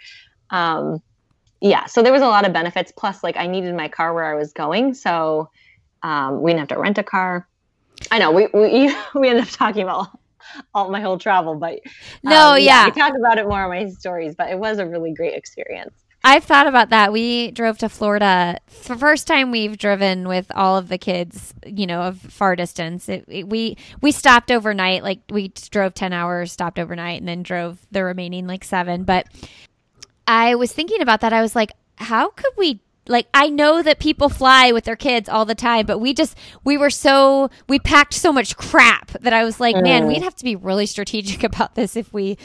Um 0.49 1.03
yeah 1.61 1.85
so 1.85 2.01
there 2.01 2.11
was 2.11 2.23
a 2.23 2.27
lot 2.27 2.47
of 2.47 2.51
benefits. 2.51 2.91
Plus 2.97 3.23
like 3.23 3.37
i 3.37 3.45
needed 3.45 3.75
my 3.75 3.87
car 3.87 4.11
where 4.15 4.25
i 4.25 4.33
was 4.33 4.51
going. 4.53 4.95
So 4.95 5.51
um, 6.03 6.41
we 6.41 6.51
didn't 6.51 6.59
have 6.59 6.77
to 6.77 6.79
rent 6.79 6.97
a 6.97 7.03
car. 7.03 7.47
I 8.11 8.19
know 8.19 8.31
we 8.31 8.47
we 8.53 8.93
we 9.15 9.29
ended 9.29 9.43
up 9.43 9.49
talking 9.49 9.83
about 9.83 10.07
all 10.73 10.89
my 10.89 11.01
whole 11.01 11.17
travel, 11.17 11.55
but 11.55 11.73
um, 11.73 11.79
no, 12.23 12.55
yeah. 12.55 12.57
yeah, 12.57 12.85
we 12.85 12.91
talk 12.91 13.13
about 13.17 13.37
it 13.37 13.47
more 13.47 13.63
in 13.63 13.69
my 13.69 13.89
stories. 13.91 14.35
But 14.35 14.49
it 14.49 14.59
was 14.59 14.77
a 14.79 14.85
really 14.85 15.13
great 15.13 15.33
experience. 15.33 15.93
I've 16.25 16.45
thought 16.45 16.67
about 16.67 16.89
that. 16.89 17.11
We 17.11 17.51
drove 17.51 17.77
to 17.79 17.89
Florida. 17.89 18.57
the 18.87 18.95
first 18.95 19.27
time 19.27 19.51
we've 19.51 19.77
driven 19.77 20.25
with 20.25 20.49
all 20.55 20.77
of 20.77 20.87
the 20.87 20.97
kids, 20.97 21.53
you 21.65 21.85
know, 21.85 22.01
of 22.01 22.17
far 22.17 22.55
distance. 22.55 23.09
It, 23.09 23.25
it, 23.27 23.49
we 23.49 23.77
we 24.01 24.11
stopped 24.11 24.49
overnight. 24.49 25.03
Like 25.03 25.19
we 25.29 25.49
drove 25.69 25.93
ten 25.93 26.13
hours, 26.13 26.51
stopped 26.51 26.79
overnight, 26.79 27.19
and 27.19 27.27
then 27.27 27.43
drove 27.43 27.85
the 27.91 28.03
remaining 28.03 28.47
like 28.47 28.63
seven. 28.63 29.03
But 29.03 29.27
I 30.25 30.55
was 30.55 30.71
thinking 30.71 31.01
about 31.01 31.21
that. 31.21 31.33
I 31.33 31.41
was 31.41 31.55
like, 31.55 31.73
how 31.97 32.29
could 32.29 32.53
we 32.57 32.79
like 33.07 33.27
I 33.33 33.49
know 33.49 33.81
that 33.81 33.99
people 33.99 34.29
fly 34.29 34.71
with 34.71 34.85
their 34.85 34.95
kids 34.95 35.27
all 35.27 35.45
the 35.45 35.55
time, 35.55 35.85
but 35.85 35.99
we 35.99 36.13
just 36.13 36.37
we 36.63 36.77
were 36.77 36.89
so 36.89 37.49
we 37.67 37.79
packed 37.79 38.13
so 38.13 38.31
much 38.31 38.55
crap 38.55 39.11
that 39.21 39.33
I 39.33 39.43
was 39.43 39.59
like, 39.59 39.75
mm. 39.75 39.83
man, 39.83 40.07
we'd 40.07 40.23
have 40.23 40.35
to 40.35 40.43
be 40.43 40.55
really 40.55 40.85
strategic 40.85 41.43
about 41.43 41.75
this 41.75 41.95
if 41.95 42.13
we 42.13 42.37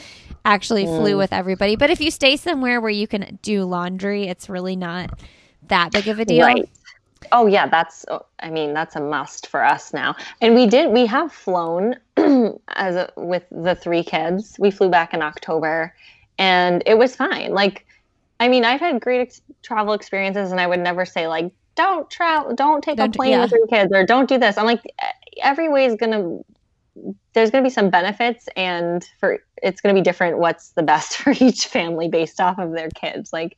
actually 0.45 0.85
mm. 0.85 0.97
flew 0.97 1.17
with 1.17 1.31
everybody. 1.31 1.75
But 1.75 1.89
if 1.89 2.01
you 2.01 2.11
stay 2.11 2.35
somewhere 2.35 2.81
where 2.81 2.91
you 2.91 3.07
can 3.07 3.39
do 3.41 3.63
laundry, 3.63 4.27
it's 4.27 4.49
really 4.49 4.75
not 4.75 5.19
that 5.67 5.91
big 5.91 6.07
of 6.07 6.19
a 6.19 6.25
deal. 6.25 6.45
Right. 6.45 6.69
Oh 7.31 7.47
yeah, 7.47 7.67
that's 7.67 8.05
I 8.39 8.49
mean, 8.49 8.73
that's 8.73 8.95
a 8.95 9.01
must 9.01 9.47
for 9.47 9.63
us 9.63 9.93
now. 9.93 10.15
And 10.41 10.55
we 10.55 10.67
did 10.67 10.91
we 10.91 11.05
have 11.05 11.31
flown 11.31 11.95
as 12.17 12.95
a, 12.95 13.11
with 13.15 13.43
the 13.51 13.75
three 13.75 14.03
kids. 14.03 14.55
We 14.59 14.71
flew 14.71 14.89
back 14.89 15.13
in 15.13 15.21
October 15.21 15.93
and 16.37 16.83
it 16.85 16.97
was 16.97 17.15
fine. 17.15 17.51
Like 17.51 17.85
I 18.39 18.47
mean, 18.47 18.63
I've 18.65 18.79
had 18.79 19.01
great 19.01 19.21
ex- 19.21 19.41
travel 19.61 19.93
experiences, 19.93 20.51
and 20.51 20.59
I 20.59 20.67
would 20.67 20.79
never 20.79 21.05
say 21.05 21.27
like, 21.27 21.51
"Don't 21.75 22.09
travel, 22.09 22.55
don't 22.55 22.83
take 22.83 22.97
don't, 22.97 23.13
a 23.15 23.17
plane 23.17 23.31
yeah. 23.31 23.41
with 23.41 23.51
your 23.51 23.67
kids," 23.67 23.91
or 23.93 24.05
"Don't 24.05 24.29
do 24.29 24.37
this." 24.37 24.57
I'm 24.57 24.65
like, 24.65 24.83
every 25.41 25.69
way 25.69 25.85
is 25.85 25.95
gonna. 25.95 26.39
There's 27.33 27.51
gonna 27.51 27.63
be 27.63 27.69
some 27.69 27.89
benefits, 27.89 28.47
and 28.55 29.07
for 29.19 29.39
it's 29.61 29.81
gonna 29.81 29.93
be 29.93 30.01
different. 30.01 30.39
What's 30.39 30.69
the 30.69 30.83
best 30.83 31.17
for 31.17 31.33
each 31.39 31.67
family 31.67 32.07
based 32.07 32.39
off 32.39 32.59
of 32.59 32.71
their 32.71 32.89
kids? 32.89 33.33
Like, 33.33 33.57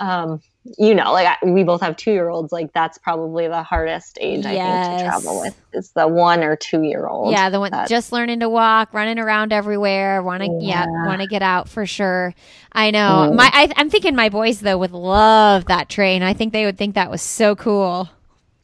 um, 0.00 0.40
you 0.76 0.94
know, 0.94 1.12
like 1.12 1.26
I, 1.26 1.46
we 1.46 1.64
both 1.64 1.80
have 1.80 1.96
two 1.96 2.12
year 2.12 2.28
olds. 2.28 2.52
Like 2.52 2.72
that's 2.72 2.98
probably 2.98 3.48
the 3.48 3.62
hardest 3.62 4.18
age 4.20 4.44
yes. 4.44 4.86
I 4.86 4.88
think 4.88 4.98
to 4.98 5.04
travel 5.04 5.40
with 5.40 5.60
is 5.72 5.90
the 5.92 6.06
one 6.06 6.42
or 6.42 6.56
two 6.56 6.82
year 6.82 7.06
old. 7.06 7.32
Yeah, 7.32 7.48
the 7.50 7.60
one 7.60 7.72
just 7.88 8.12
learning 8.12 8.40
to 8.40 8.48
walk, 8.48 8.92
running 8.92 9.18
around 9.18 9.52
everywhere. 9.52 10.22
Want 10.22 10.42
to 10.42 10.58
yeah, 10.60 10.84
yeah 10.84 11.06
want 11.06 11.20
to 11.20 11.26
get 11.26 11.42
out 11.42 11.68
for 11.68 11.86
sure. 11.86 12.34
I 12.72 12.90
know. 12.90 13.30
Mm. 13.30 13.36
My 13.36 13.50
I, 13.52 13.72
I'm 13.76 13.90
thinking 13.90 14.14
my 14.14 14.28
boys 14.28 14.60
though 14.60 14.78
would 14.78 14.92
love 14.92 15.66
that 15.66 15.88
train. 15.88 16.22
I 16.22 16.34
think 16.34 16.52
they 16.52 16.64
would 16.64 16.76
think 16.76 16.94
that 16.96 17.10
was 17.10 17.22
so 17.22 17.56
cool. 17.56 18.08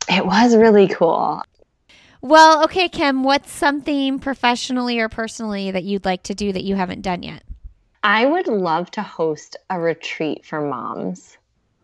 It 0.08 0.26
was 0.26 0.54
really 0.54 0.88
cool. 0.88 1.42
Well, 2.20 2.64
okay, 2.64 2.88
Kim, 2.88 3.22
what's 3.22 3.52
something 3.52 4.18
professionally 4.18 4.98
or 4.98 5.10
personally 5.10 5.70
that 5.70 5.84
you'd 5.84 6.06
like 6.06 6.22
to 6.24 6.34
do 6.34 6.52
that 6.52 6.64
you 6.64 6.74
haven't 6.74 7.02
done 7.02 7.22
yet? 7.22 7.42
I 8.04 8.26
would 8.26 8.46
love 8.48 8.90
to 8.92 9.02
host 9.02 9.56
a 9.70 9.80
retreat 9.80 10.44
for 10.44 10.60
moms. 10.60 11.38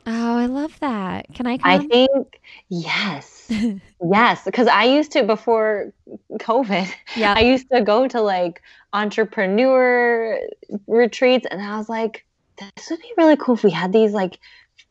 Oh, 0.07 0.37
I 0.37 0.47
love 0.47 0.79
that. 0.81 1.33
Can 1.35 1.47
I 1.47 1.57
come? 1.57 1.71
I 1.71 1.79
think 1.79 2.41
yes. 2.69 3.51
yes, 4.05 4.45
because 4.45 4.67
I 4.67 4.85
used 4.85 5.13
to 5.13 5.23
before 5.23 5.95
COVID. 6.35 6.93
Yeah. 7.17 7.35
I 7.35 7.41
used 7.41 7.71
to 7.71 7.81
go 7.81 8.07
to 8.07 8.21
like 8.21 8.61
entrepreneur 8.93 10.39
retreats 10.87 11.47
and 11.51 11.63
I 11.63 11.79
was 11.79 11.89
like 11.89 12.27
this 12.59 12.91
would 12.91 13.01
be 13.01 13.13
really 13.17 13.37
cool 13.37 13.55
if 13.55 13.65
we 13.65 13.71
had 13.71 13.91
these 13.91 14.13
like 14.13 14.39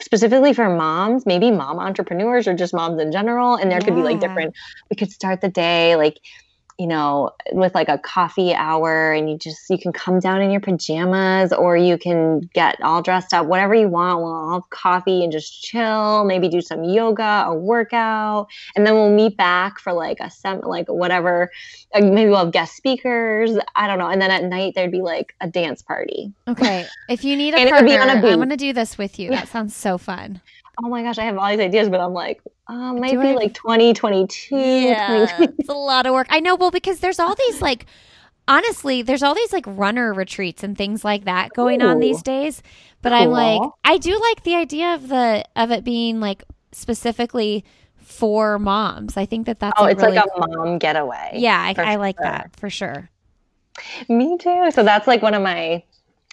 specifically 0.01 0.53
for 0.53 0.75
moms, 0.75 1.27
maybe 1.27 1.51
mom 1.51 1.77
entrepreneurs 1.77 2.47
or 2.47 2.55
just 2.55 2.73
moms 2.73 2.99
in 2.99 3.11
general 3.11 3.55
and 3.55 3.69
there 3.69 3.79
yeah. 3.79 3.85
could 3.85 3.95
be 3.95 4.01
like 4.01 4.19
different 4.19 4.55
we 4.89 4.95
could 4.95 5.11
start 5.11 5.41
the 5.41 5.49
day 5.49 5.95
like 5.95 6.19
you 6.79 6.87
know, 6.87 7.31
with 7.51 7.75
like 7.75 7.89
a 7.89 7.97
coffee 7.97 8.53
hour 8.53 9.11
and 9.11 9.29
you 9.29 9.37
just, 9.37 9.69
you 9.69 9.77
can 9.77 9.91
come 9.91 10.17
down 10.21 10.41
in 10.41 10.49
your 10.49 10.61
pajamas 10.61 11.51
or 11.51 11.75
you 11.75 11.97
can 11.97 12.39
get 12.53 12.79
all 12.81 13.01
dressed 13.01 13.33
up, 13.33 13.47
whatever 13.47 13.75
you 13.75 13.89
want. 13.89 14.21
We'll 14.21 14.53
have 14.53 14.69
coffee 14.69 15.21
and 15.21 15.31
just 15.31 15.61
chill, 15.61 16.23
maybe 16.23 16.47
do 16.47 16.61
some 16.61 16.85
yoga, 16.85 17.43
a 17.47 17.53
workout. 17.53 18.47
And 18.77 18.87
then 18.87 18.93
we'll 18.93 19.13
meet 19.13 19.35
back 19.35 19.77
for 19.77 19.91
like 19.91 20.21
a 20.21 20.31
sem, 20.31 20.61
like 20.61 20.87
whatever, 20.87 21.51
uh, 21.93 21.99
maybe 21.99 22.29
we'll 22.29 22.45
have 22.45 22.53
guest 22.53 22.77
speakers. 22.77 23.57
I 23.75 23.85
don't 23.85 23.99
know. 23.99 24.07
And 24.07 24.21
then 24.21 24.31
at 24.31 24.45
night 24.45 24.71
there'd 24.73 24.89
be 24.89 25.01
like 25.01 25.35
a 25.41 25.49
dance 25.49 25.81
party. 25.81 26.31
Okay. 26.47 26.87
If 27.09 27.25
you 27.25 27.35
need 27.35 27.55
a 27.55 27.57
partner, 27.69 27.91
I'm 27.91 28.49
to 28.49 28.55
do 28.55 28.71
this 28.71 28.97
with 28.97 29.19
you. 29.19 29.31
That 29.31 29.49
sounds 29.49 29.75
so 29.75 29.97
fun 29.97 30.39
oh 30.83 30.89
my 30.89 31.03
gosh, 31.03 31.17
I 31.17 31.23
have 31.23 31.37
all 31.37 31.49
these 31.49 31.59
ideas, 31.59 31.89
but 31.89 31.99
I'm 31.99 32.13
like, 32.13 32.41
uh, 32.67 32.93
might 32.93 33.11
Do 33.11 33.21
be 33.21 33.29
I... 33.29 33.33
like 33.33 33.53
2022. 33.53 34.55
Yeah, 34.55 35.07
2020. 35.07 35.53
it's 35.59 35.69
a 35.69 35.73
lot 35.73 36.05
of 36.05 36.13
work. 36.13 36.27
I 36.29 36.39
know. 36.39 36.55
Well, 36.55 36.71
because 36.71 36.99
there's 36.99 37.19
all 37.19 37.35
these 37.35 37.61
like, 37.61 37.85
honestly, 38.47 39.01
there's 39.01 39.23
all 39.23 39.35
these 39.35 39.53
like 39.53 39.65
runner 39.67 40.13
retreats 40.13 40.63
and 40.63 40.77
things 40.77 41.03
like 41.03 41.25
that 41.25 41.53
going 41.53 41.81
Ooh. 41.81 41.87
on 41.87 41.99
these 41.99 42.21
days. 42.21 42.61
But 43.01 43.09
cool. 43.09 43.19
I'm 43.19 43.29
like, 43.29 43.71
I 43.83 43.97
do 43.97 44.19
like 44.19 44.43
the 44.43 44.55
idea 44.55 44.93
of 44.95 45.07
the 45.07 45.45
of 45.55 45.71
it 45.71 45.83
being 45.83 46.19
like 46.19 46.43
specifically 46.71 47.63
for 47.97 48.59
moms. 48.59 49.17
I 49.17 49.25
think 49.25 49.45
that 49.45 49.59
that's 49.59 49.79
oh, 49.79 49.85
it's 49.85 50.01
really 50.01 50.17
like 50.17 50.25
a 50.35 50.47
mom 50.47 50.79
getaway. 50.79 51.31
Yeah, 51.35 51.59
I, 51.59 51.93
I 51.93 51.95
like 51.95 52.17
sure. 52.17 52.25
that 52.25 52.55
for 52.57 52.69
sure. 52.69 53.09
Me 54.09 54.37
too. 54.37 54.71
So 54.71 54.83
that's 54.83 55.07
like 55.07 55.21
one 55.21 55.33
of 55.33 55.41
my 55.41 55.83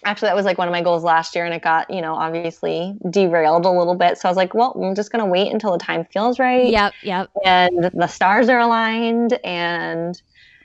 actually 0.07 0.29
that 0.29 0.37
was 0.37 0.45
like 0.45 0.57
one 0.57 0.69
of 0.69 0.73
my 0.73 0.83
goals 0.83 1.03
last 1.03 1.35
year 1.35 1.45
and 1.45 1.53
it 1.53 1.63
got 1.63 1.91
you 1.91 2.01
know 2.01 2.15
obviously 2.15 2.97
derailed 3.11 3.67
a 3.67 3.71
little 3.71 3.97
bit. 3.97 4.17
So 4.17 4.29
i 4.29 4.31
was 4.31 4.37
like 4.37 4.55
well 4.55 4.73
i'm 4.83 4.95
just 4.95 5.13
going 5.13 5.23
to 5.23 5.31
wait 5.31 5.53
until 5.53 5.73
the 5.73 5.79
time 5.79 6.07
feels 6.07 6.39
right. 6.39 6.69
Yep 6.69 6.95
yep. 7.03 7.31
And 7.45 7.91
the 7.93 8.07
stars 8.07 8.49
are 8.49 8.61
aligned 8.61 9.35
and 9.45 10.21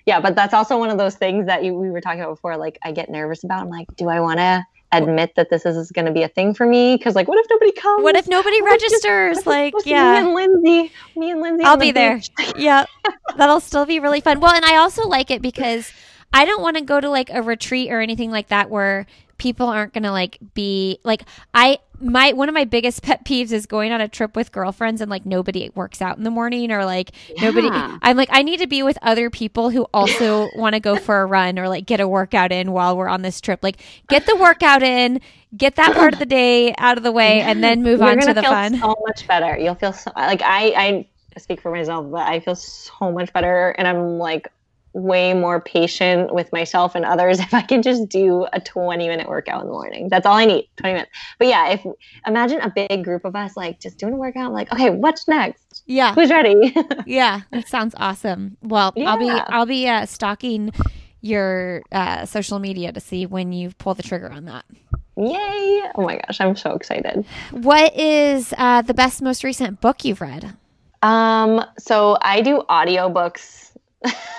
yeah 0.05 0.21
but 0.21 0.35
that's 0.35 0.53
also 0.53 0.77
one 0.77 0.89
of 0.89 0.97
those 0.97 1.15
things 1.15 1.47
that 1.47 1.63
you, 1.63 1.73
we 1.73 1.89
were 1.89 2.01
talking 2.01 2.21
about 2.21 2.35
before 2.35 2.55
like 2.57 2.77
i 2.83 2.91
get 2.91 3.09
nervous 3.09 3.43
about 3.43 3.63
i'm 3.63 3.69
like 3.69 3.87
do 3.97 4.07
i 4.07 4.19
want 4.19 4.39
to 4.39 4.63
admit 4.93 5.35
that 5.35 5.49
this 5.49 5.65
is 5.65 5.91
going 5.91 6.05
to 6.05 6.11
be 6.11 6.23
a 6.23 6.27
thing 6.27 6.53
for 6.53 6.65
me? 6.65 6.97
Because 6.97 7.15
like 7.15 7.27
what 7.27 7.39
if 7.39 7.47
nobody 7.49 7.71
comes? 7.71 8.03
What 8.03 8.15
if 8.17 8.27
nobody 8.27 8.61
what 8.61 8.71
registers? 8.71 9.37
if 9.39 9.45
like 9.45 9.73
yeah 9.85 10.11
me 10.11 10.17
and 10.17 10.33
lindsay 10.33 10.91
me 11.15 11.31
and 11.31 11.41
lindsay 11.41 11.63
i'll 11.63 11.77
be 11.77 11.91
the 11.91 11.93
there. 11.93 12.21
yeah 12.57 12.85
that'll 13.37 13.59
still 13.59 13.85
be 13.85 13.99
really 13.99 14.21
fun. 14.21 14.39
Well 14.39 14.53
and 14.53 14.65
i 14.65 14.77
also 14.77 15.07
like 15.07 15.31
it 15.31 15.41
because 15.41 15.91
I 16.33 16.45
don't 16.45 16.61
want 16.61 16.77
to 16.77 16.83
go 16.83 16.99
to 16.99 17.09
like 17.09 17.29
a 17.29 17.41
retreat 17.41 17.91
or 17.91 17.99
anything 17.99 18.31
like 18.31 18.47
that 18.49 18.69
where 18.69 19.05
people 19.41 19.65
aren't 19.65 19.91
going 19.91 20.03
to 20.03 20.11
like 20.11 20.37
be 20.53 20.99
like 21.03 21.23
I 21.51 21.79
my 21.99 22.31
one 22.33 22.47
of 22.47 22.53
my 22.53 22.63
biggest 22.63 23.01
pet 23.03 23.25
peeves 23.25 23.51
is 23.51 23.65
going 23.65 23.91
on 23.91 23.99
a 23.99 24.07
trip 24.07 24.35
with 24.35 24.51
girlfriends 24.51 25.01
and 25.01 25.09
like 25.09 25.25
nobody 25.25 25.71
works 25.73 25.99
out 25.99 26.15
in 26.15 26.23
the 26.23 26.29
morning 26.29 26.71
or 26.71 26.85
like 26.85 27.11
yeah. 27.27 27.49
nobody 27.49 27.67
I'm 27.71 28.15
like 28.15 28.29
I 28.31 28.43
need 28.43 28.59
to 28.59 28.67
be 28.67 28.83
with 28.83 28.99
other 29.01 29.31
people 29.31 29.71
who 29.71 29.87
also 29.95 30.47
want 30.55 30.75
to 30.75 30.79
go 30.79 30.95
for 30.95 31.21
a 31.21 31.25
run 31.25 31.57
or 31.57 31.67
like 31.67 31.87
get 31.87 31.99
a 31.99 32.07
workout 32.07 32.51
in 32.51 32.71
while 32.71 32.95
we're 32.95 33.07
on 33.07 33.23
this 33.23 33.41
trip. 33.41 33.63
Like 33.63 33.77
get 34.09 34.27
the 34.27 34.35
workout 34.35 34.83
in, 34.83 35.19
get 35.57 35.75
that 35.77 35.95
part 35.95 36.13
of 36.13 36.19
the 36.19 36.27
day 36.27 36.75
out 36.77 36.97
of 36.97 37.03
the 37.03 37.11
way 37.11 37.41
and 37.41 37.63
then 37.63 37.81
move 37.81 37.99
You're 37.99 38.09
on 38.09 38.19
to 38.19 38.35
the 38.35 38.43
fun. 38.43 38.77
So 38.77 38.95
much 39.07 39.27
better. 39.27 39.57
You'll 39.57 39.73
feel 39.73 39.93
so 39.93 40.11
like 40.15 40.43
I 40.43 41.07
I 41.33 41.39
speak 41.39 41.61
for 41.61 41.71
myself, 41.71 42.11
but 42.11 42.27
I 42.27 42.41
feel 42.41 42.55
so 42.55 43.11
much 43.11 43.33
better 43.33 43.71
and 43.71 43.87
I'm 43.87 44.19
like 44.19 44.51
way 44.93 45.33
more 45.33 45.61
patient 45.61 46.33
with 46.33 46.51
myself 46.51 46.95
and 46.95 47.05
others 47.05 47.39
if 47.39 47.53
I 47.53 47.61
can 47.61 47.81
just 47.81 48.09
do 48.09 48.45
a 48.53 48.59
20 48.59 49.07
minute 49.07 49.27
workout 49.27 49.61
in 49.61 49.67
the 49.67 49.73
morning. 49.73 50.09
That's 50.09 50.25
all 50.25 50.35
I 50.35 50.45
need, 50.45 50.69
20 50.77 50.93
minutes. 50.93 51.11
But 51.39 51.47
yeah, 51.47 51.69
if 51.69 51.85
imagine 52.25 52.59
a 52.61 52.69
big 52.69 53.03
group 53.03 53.25
of 53.25 53.35
us 53.35 53.55
like 53.55 53.79
just 53.79 53.97
doing 53.97 54.13
a 54.13 54.17
workout, 54.17 54.45
I'm 54.45 54.53
like, 54.53 54.71
okay, 54.71 54.89
what's 54.89 55.27
next? 55.27 55.83
Yeah. 55.85 56.13
Who's 56.13 56.29
ready? 56.29 56.75
yeah, 57.05 57.41
that 57.51 57.67
sounds 57.67 57.95
awesome. 57.97 58.57
Well, 58.61 58.93
yeah. 58.95 59.11
I'll 59.11 59.17
be 59.17 59.29
I'll 59.29 59.65
be 59.65 59.87
uh, 59.87 60.05
stalking 60.05 60.71
your 61.21 61.83
uh, 61.91 62.25
social 62.25 62.59
media 62.59 62.91
to 62.91 62.99
see 62.99 63.25
when 63.25 63.53
you 63.53 63.71
pull 63.77 63.93
the 63.93 64.03
trigger 64.03 64.31
on 64.31 64.45
that. 64.45 64.65
Yay! 65.17 65.83
Oh 65.95 66.03
my 66.03 66.15
gosh, 66.15 66.41
I'm 66.41 66.55
so 66.55 66.73
excited. 66.73 67.25
What 67.51 67.95
is 67.95 68.53
uh, 68.57 68.81
the 68.81 68.93
best 68.93 69.21
most 69.21 69.43
recent 69.43 69.81
book 69.81 70.03
you've 70.03 70.21
read? 70.21 70.55
Um, 71.03 71.63
so 71.77 72.17
I 72.21 72.41
do 72.41 72.63
audiobooks 72.69 73.70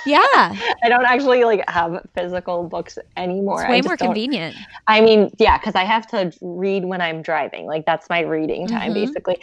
yeah. 0.06 0.56
I 0.82 0.88
don't 0.88 1.04
actually 1.04 1.44
like 1.44 1.68
have 1.68 2.04
physical 2.14 2.64
books 2.64 2.98
anymore. 3.16 3.62
It's 3.62 3.70
way 3.70 3.80
more 3.82 3.96
convenient. 3.96 4.56
I 4.88 5.00
mean, 5.00 5.30
yeah, 5.38 5.58
because 5.58 5.74
I 5.74 5.84
have 5.84 6.06
to 6.08 6.32
read 6.40 6.84
when 6.84 7.00
I'm 7.00 7.22
driving. 7.22 7.66
Like 7.66 7.86
that's 7.86 8.08
my 8.08 8.20
reading 8.20 8.66
time 8.66 8.92
mm-hmm. 8.92 9.04
basically. 9.06 9.40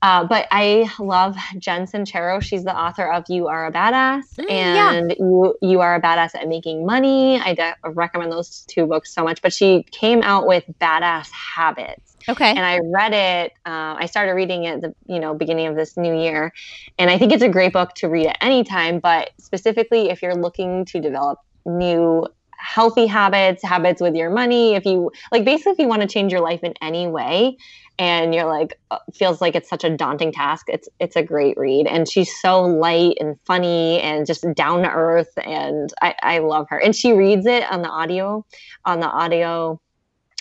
Uh, 0.00 0.24
but 0.24 0.46
I 0.52 0.88
love 1.00 1.36
Jen 1.58 1.84
Sincero. 1.86 2.40
She's 2.40 2.62
the 2.62 2.76
author 2.76 3.12
of 3.12 3.24
"You 3.28 3.48
Are 3.48 3.66
a 3.66 3.72
Badass" 3.72 4.36
mm, 4.36 4.48
and 4.48 5.10
yeah. 5.10 5.16
"You 5.18 5.56
You 5.60 5.80
Are 5.80 5.96
a 5.96 6.00
Badass 6.00 6.36
at 6.36 6.46
Making 6.46 6.86
Money." 6.86 7.40
I 7.40 7.54
de- 7.54 7.74
recommend 7.84 8.30
those 8.30 8.64
two 8.68 8.86
books 8.86 9.12
so 9.12 9.24
much. 9.24 9.42
But 9.42 9.52
she 9.52 9.82
came 9.90 10.22
out 10.22 10.46
with 10.46 10.64
"Badass 10.80 11.30
Habits," 11.32 12.07
Okay. 12.28 12.50
And 12.50 12.60
I 12.60 12.78
read 12.84 13.14
it. 13.14 13.52
Uh, 13.64 13.96
I 13.98 14.06
started 14.06 14.32
reading 14.32 14.64
it 14.64 14.82
the 14.82 14.94
you 15.06 15.18
know 15.18 15.34
beginning 15.34 15.66
of 15.66 15.76
this 15.76 15.96
new 15.96 16.14
year, 16.14 16.52
and 16.98 17.10
I 17.10 17.18
think 17.18 17.32
it's 17.32 17.42
a 17.42 17.48
great 17.48 17.72
book 17.72 17.94
to 17.96 18.08
read 18.08 18.26
at 18.26 18.36
any 18.40 18.64
time. 18.64 19.00
But 19.00 19.30
specifically, 19.38 20.10
if 20.10 20.22
you're 20.22 20.34
looking 20.34 20.84
to 20.86 21.00
develop 21.00 21.38
new 21.64 22.26
healthy 22.58 23.06
habits, 23.06 23.62
habits 23.62 24.02
with 24.02 24.14
your 24.14 24.30
money, 24.30 24.74
if 24.74 24.84
you 24.84 25.10
like, 25.32 25.44
basically, 25.44 25.72
if 25.72 25.78
you 25.78 25.88
want 25.88 26.02
to 26.02 26.08
change 26.08 26.30
your 26.32 26.42
life 26.42 26.62
in 26.62 26.74
any 26.82 27.06
way, 27.06 27.56
and 27.98 28.34
you're 28.34 28.44
like 28.46 28.78
uh, 28.90 28.98
feels 29.14 29.40
like 29.40 29.54
it's 29.54 29.68
such 29.68 29.84
a 29.84 29.96
daunting 29.96 30.32
task 30.32 30.66
it's 30.68 30.88
it's 31.00 31.16
a 31.16 31.22
great 31.22 31.56
read 31.58 31.86
and 31.86 32.08
she's 32.08 32.30
so 32.40 32.62
light 32.62 33.16
and 33.20 33.36
funny 33.44 34.00
and 34.00 34.26
just 34.26 34.44
down 34.54 34.82
to 34.82 34.88
earth 34.88 35.32
and 35.44 35.92
I, 36.00 36.14
I 36.22 36.38
love 36.38 36.66
her 36.70 36.78
and 36.78 36.94
she 36.94 37.12
reads 37.12 37.46
it 37.46 37.64
on 37.70 37.82
the 37.82 37.88
audio 37.88 38.44
on 38.84 39.00
the 39.00 39.08
audio 39.08 39.80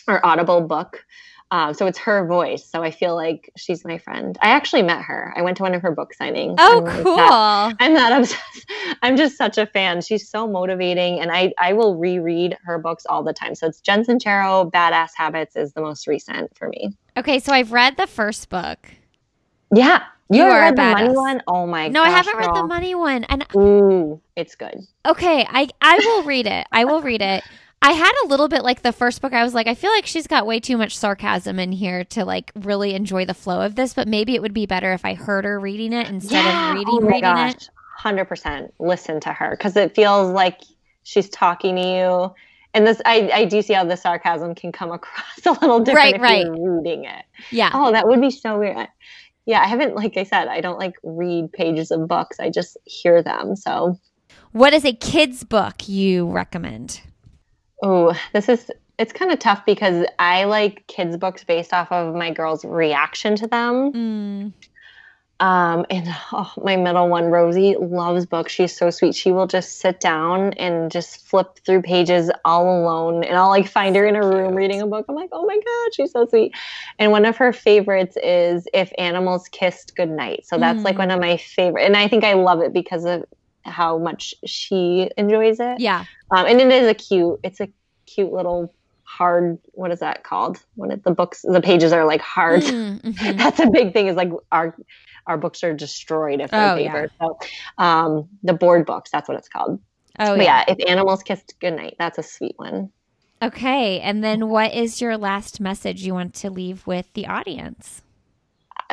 or 0.07 0.25
audible 0.25 0.61
book 0.61 1.03
Um, 1.49 1.73
so 1.73 1.85
it's 1.87 1.97
her 1.99 2.25
voice. 2.25 2.65
So 2.65 2.83
I 2.83 2.91
feel 2.91 3.15
like 3.15 3.51
she's 3.55 3.85
my 3.85 3.97
friend. 3.97 4.37
I 4.41 4.49
actually 4.49 4.81
met 4.81 5.01
her. 5.03 5.33
I 5.35 5.41
went 5.41 5.57
to 5.57 5.63
one 5.63 5.73
of 5.73 5.81
her 5.81 5.91
book 5.91 6.11
signings. 6.19 6.55
Oh, 6.59 6.85
I'm 6.85 7.03
cool. 7.03 7.15
That, 7.15 7.75
I'm 7.79 7.93
not 7.93 8.11
obsessed. 8.11 8.71
I'm 9.01 9.15
just 9.15 9.37
such 9.37 9.57
a 9.57 9.65
fan. 9.65 10.01
She's 10.01 10.29
so 10.29 10.45
motivating. 10.45 11.19
And 11.21 11.31
I, 11.31 11.53
I 11.57 11.71
will 11.73 11.95
reread 11.95 12.57
her 12.65 12.77
books 12.77 13.05
all 13.05 13.23
the 13.23 13.33
time. 13.33 13.55
So 13.55 13.67
it's 13.67 13.79
Jen 13.79 14.03
Sincero, 14.03 14.69
Badass 14.69 15.11
Habits 15.15 15.55
is 15.55 15.71
the 15.71 15.81
most 15.81 16.05
recent 16.05 16.55
for 16.57 16.67
me. 16.67 16.89
Okay. 17.15 17.39
So 17.39 17.53
I've 17.53 17.71
read 17.71 17.95
the 17.95 18.07
first 18.07 18.49
book. 18.49 18.89
Yeah. 19.73 20.03
You, 20.29 20.43
you 20.43 20.49
are 20.49 20.59
read 20.59 20.75
the 20.75 20.81
money 20.81 21.15
one? 21.15 21.41
Oh 21.47 21.65
my 21.65 21.87
gosh. 21.87 21.93
No, 21.93 22.03
gosh, 22.03 22.11
I 22.11 22.17
haven't 22.17 22.33
girl. 22.33 22.47
read 22.47 22.55
the 22.63 22.67
money 22.67 22.95
one. 22.95 23.23
And 23.25 23.45
Ooh, 23.55 24.21
it's 24.35 24.55
good. 24.55 24.75
Okay, 25.05 25.47
I 25.49 25.69
I 25.81 25.97
will 25.97 26.23
read 26.23 26.47
it. 26.47 26.67
I 26.69 26.83
will 26.83 27.01
read 27.01 27.21
it. 27.21 27.45
I 27.82 27.91
had 27.91 28.11
a 28.23 28.28
little 28.28 28.47
bit 28.47 28.63
like 28.63 28.82
the 28.82 28.91
first 28.91 29.21
book. 29.21 29.34
I 29.34 29.43
was 29.43 29.53
like, 29.53 29.67
I 29.67 29.75
feel 29.75 29.91
like 29.91 30.05
she's 30.05 30.28
got 30.28 30.45
way 30.47 30.59
too 30.59 30.78
much 30.78 30.97
sarcasm 30.97 31.59
in 31.59 31.71
here 31.71 32.03
to 32.05 32.25
like 32.25 32.51
really 32.55 32.93
enjoy 32.95 33.25
the 33.25 33.34
flow 33.34 33.61
of 33.61 33.75
this. 33.75 33.93
But 33.93 34.07
maybe 34.07 34.36
it 34.36 34.41
would 34.41 34.53
be 34.53 34.65
better 34.65 34.93
if 34.93 35.05
I 35.05 35.13
heard 35.13 35.45
her 35.45 35.59
reading 35.59 35.93
it 35.93 36.09
instead 36.09 36.43
yeah. 36.43 36.71
of 36.71 36.75
reading 36.75 36.99
oh 37.01 37.05
reading 37.05 37.21
gosh. 37.21 37.53
it. 37.53 37.69
Hundred 37.95 38.25
percent. 38.25 38.73
Listen 38.80 39.19
to 39.21 39.34
her 39.34 39.51
because 39.51 39.75
it 39.75 39.95
feels 39.95 40.32
like 40.32 40.59
she's 41.03 41.30
talking 41.30 41.75
to 41.75 41.82
you. 41.82 42.36
And 42.73 42.86
this, 42.86 43.01
I, 43.05 43.30
I 43.34 43.45
do 43.45 43.61
see 43.61 43.73
how 43.73 43.86
the 43.86 43.95
sarcasm 43.95 44.53
can 44.53 44.71
come 44.71 44.91
across 44.93 45.45
a 45.45 45.51
little 45.51 45.80
different 45.80 45.95
right, 45.95 46.15
if 46.15 46.21
right. 46.21 46.45
you're 46.45 46.82
reading 46.82 47.05
it. 47.05 47.25
Yeah. 47.51 47.71
Oh, 47.73 47.91
that 47.91 48.07
would 48.07 48.21
be 48.21 48.32
so 48.32 48.59
weird. 48.59 48.88
Yeah, 49.45 49.61
I 49.61 49.67
haven't, 49.67 49.95
like 49.95 50.17
I 50.17 50.23
said, 50.23 50.49
I 50.49 50.59
don't 50.59 50.78
like 50.78 50.95
read 51.03 51.53
pages 51.53 51.89
of 51.89 52.07
books. 52.07 52.39
I 52.39 52.49
just 52.49 52.75
hear 52.84 53.23
them. 53.23 53.55
So, 53.55 53.97
what 54.51 54.73
is 54.73 54.84
a 54.84 54.91
kid's 54.91 55.45
book 55.45 55.88
you 55.88 56.30
recommend? 56.30 57.01
Oh, 57.82 58.19
this 58.34 58.49
is 58.49 58.71
it's 58.97 59.13
kind 59.13 59.32
of 59.32 59.39
tough 59.39 59.65
because 59.65 60.05
I 60.17 60.45
like 60.45 60.88
kids 60.88 61.17
books 61.17 61.43
based 61.43 61.73
off 61.73 61.91
of 61.91 62.15
my 62.15 62.32
girl's 62.32 62.65
reaction 62.65 63.36
to 63.36 63.47
them. 63.47 63.93
Mm. 63.93 64.53
Um, 65.39 65.86
and 65.91 66.07
oh, 66.32 66.51
my 66.63 66.78
middle 66.78 67.09
one, 67.09 67.25
Rosie, 67.25 67.75
loves 67.80 68.25
books. 68.25 68.51
She's 68.51 68.75
so 68.75 68.89
sweet. 68.89 69.13
She 69.13 69.32
will 69.32 69.45
just 69.45 69.80
sit 69.80 69.99
down 69.99 70.53
and 70.53 70.89
just 70.89 71.28
flip 71.28 71.59
through 71.63 71.84
pages 71.84 72.32
all 72.43 72.82
alone. 72.82 73.23
And 73.23 73.38
I'll 73.38 73.49
like 73.49 73.67
find 73.67 73.95
her 73.95 74.05
in 74.07 74.15
a 74.15 74.28
room 74.28 74.55
reading 74.55 74.82
a 74.82 74.88
book. 74.88 75.05
I'm 75.07 75.15
like, 75.15 75.30
oh 75.32 75.45
my 75.45 75.55
God, 75.55 75.93
she's 75.93 76.11
so 76.11 76.25
sweet. 76.25 76.53
And 76.97 77.11
one 77.11 77.25
of 77.25 77.38
her 77.38 77.53
favorites 77.53 78.17
is 78.23 78.67
If 78.73 78.91
Animals 78.97 79.47
Kissed 79.49 79.95
Goodnight. 79.95 80.47
So 80.47 80.57
that's 80.57 80.80
mm. 80.80 80.86
like 80.86 80.97
one 80.97 81.11
of 81.11 81.19
my 81.19 81.38
favorite. 81.38 81.86
And 81.86 81.95
I 81.95 82.07
think 82.07 82.23
I 82.23 82.34
love 82.34 82.61
it 82.61 82.73
because 82.73 83.05
of 83.05 83.23
how 83.68 83.97
much 83.97 84.34
she 84.45 85.09
enjoys 85.18 85.59
it. 85.59 85.80
Yeah. 85.80 86.05
Um, 86.32 86.45
and 86.45 86.59
it 86.59 86.72
is 86.72 86.88
a 86.88 86.93
cute, 86.93 87.39
it's 87.43 87.59
a 87.59 87.70
cute 88.05 88.32
little 88.32 88.74
hard 89.03 89.57
what 89.72 89.89
is 89.89 89.99
that 89.99 90.26
called 90.26 90.61
when 90.76 90.91
it, 90.91 91.01
the 91.05 91.11
books 91.11 91.41
the 91.41 91.61
pages 91.61 91.93
are 91.93 92.05
like 92.05 92.20
hard 92.20 92.61
mm-hmm. 92.61 93.38
that's 93.38 93.57
a 93.57 93.70
big 93.70 93.93
thing 93.93 94.07
is 94.07 94.18
like 94.18 94.30
our 94.51 94.76
our 95.28 95.38
books 95.38 95.63
are 95.63 95.74
destroyed 95.74 96.41
if 96.41 96.51
they're 96.51 96.74
oh, 96.74 96.78
paper. 96.78 97.11
Yeah. 97.20 97.28
So 97.28 97.38
um, 97.78 98.30
the 98.43 98.53
board 98.53 98.86
books, 98.86 99.11
that's 99.11 99.28
what 99.30 99.38
it's 99.38 99.49
called. 99.49 99.80
Oh 100.20 100.36
but 100.36 100.45
yeah. 100.45 100.63
yeah. 100.68 100.76
If 100.76 100.89
animals 100.89 101.22
kissed 101.22 101.53
goodnight, 101.59 101.95
that's 101.99 102.18
a 102.18 102.24
sweet 102.24 102.53
one. 102.57 102.91
Okay. 103.41 103.99
And 103.99 104.24
then 104.24 104.49
what 104.49 104.74
is 104.74 104.99
your 104.99 105.18
last 105.18 105.59
message 105.59 106.03
you 106.03 106.13
want 106.13 106.34
to 106.36 106.49
leave 106.49 106.88
with 106.88 107.13
the 107.13 107.28
audience? 107.28 108.01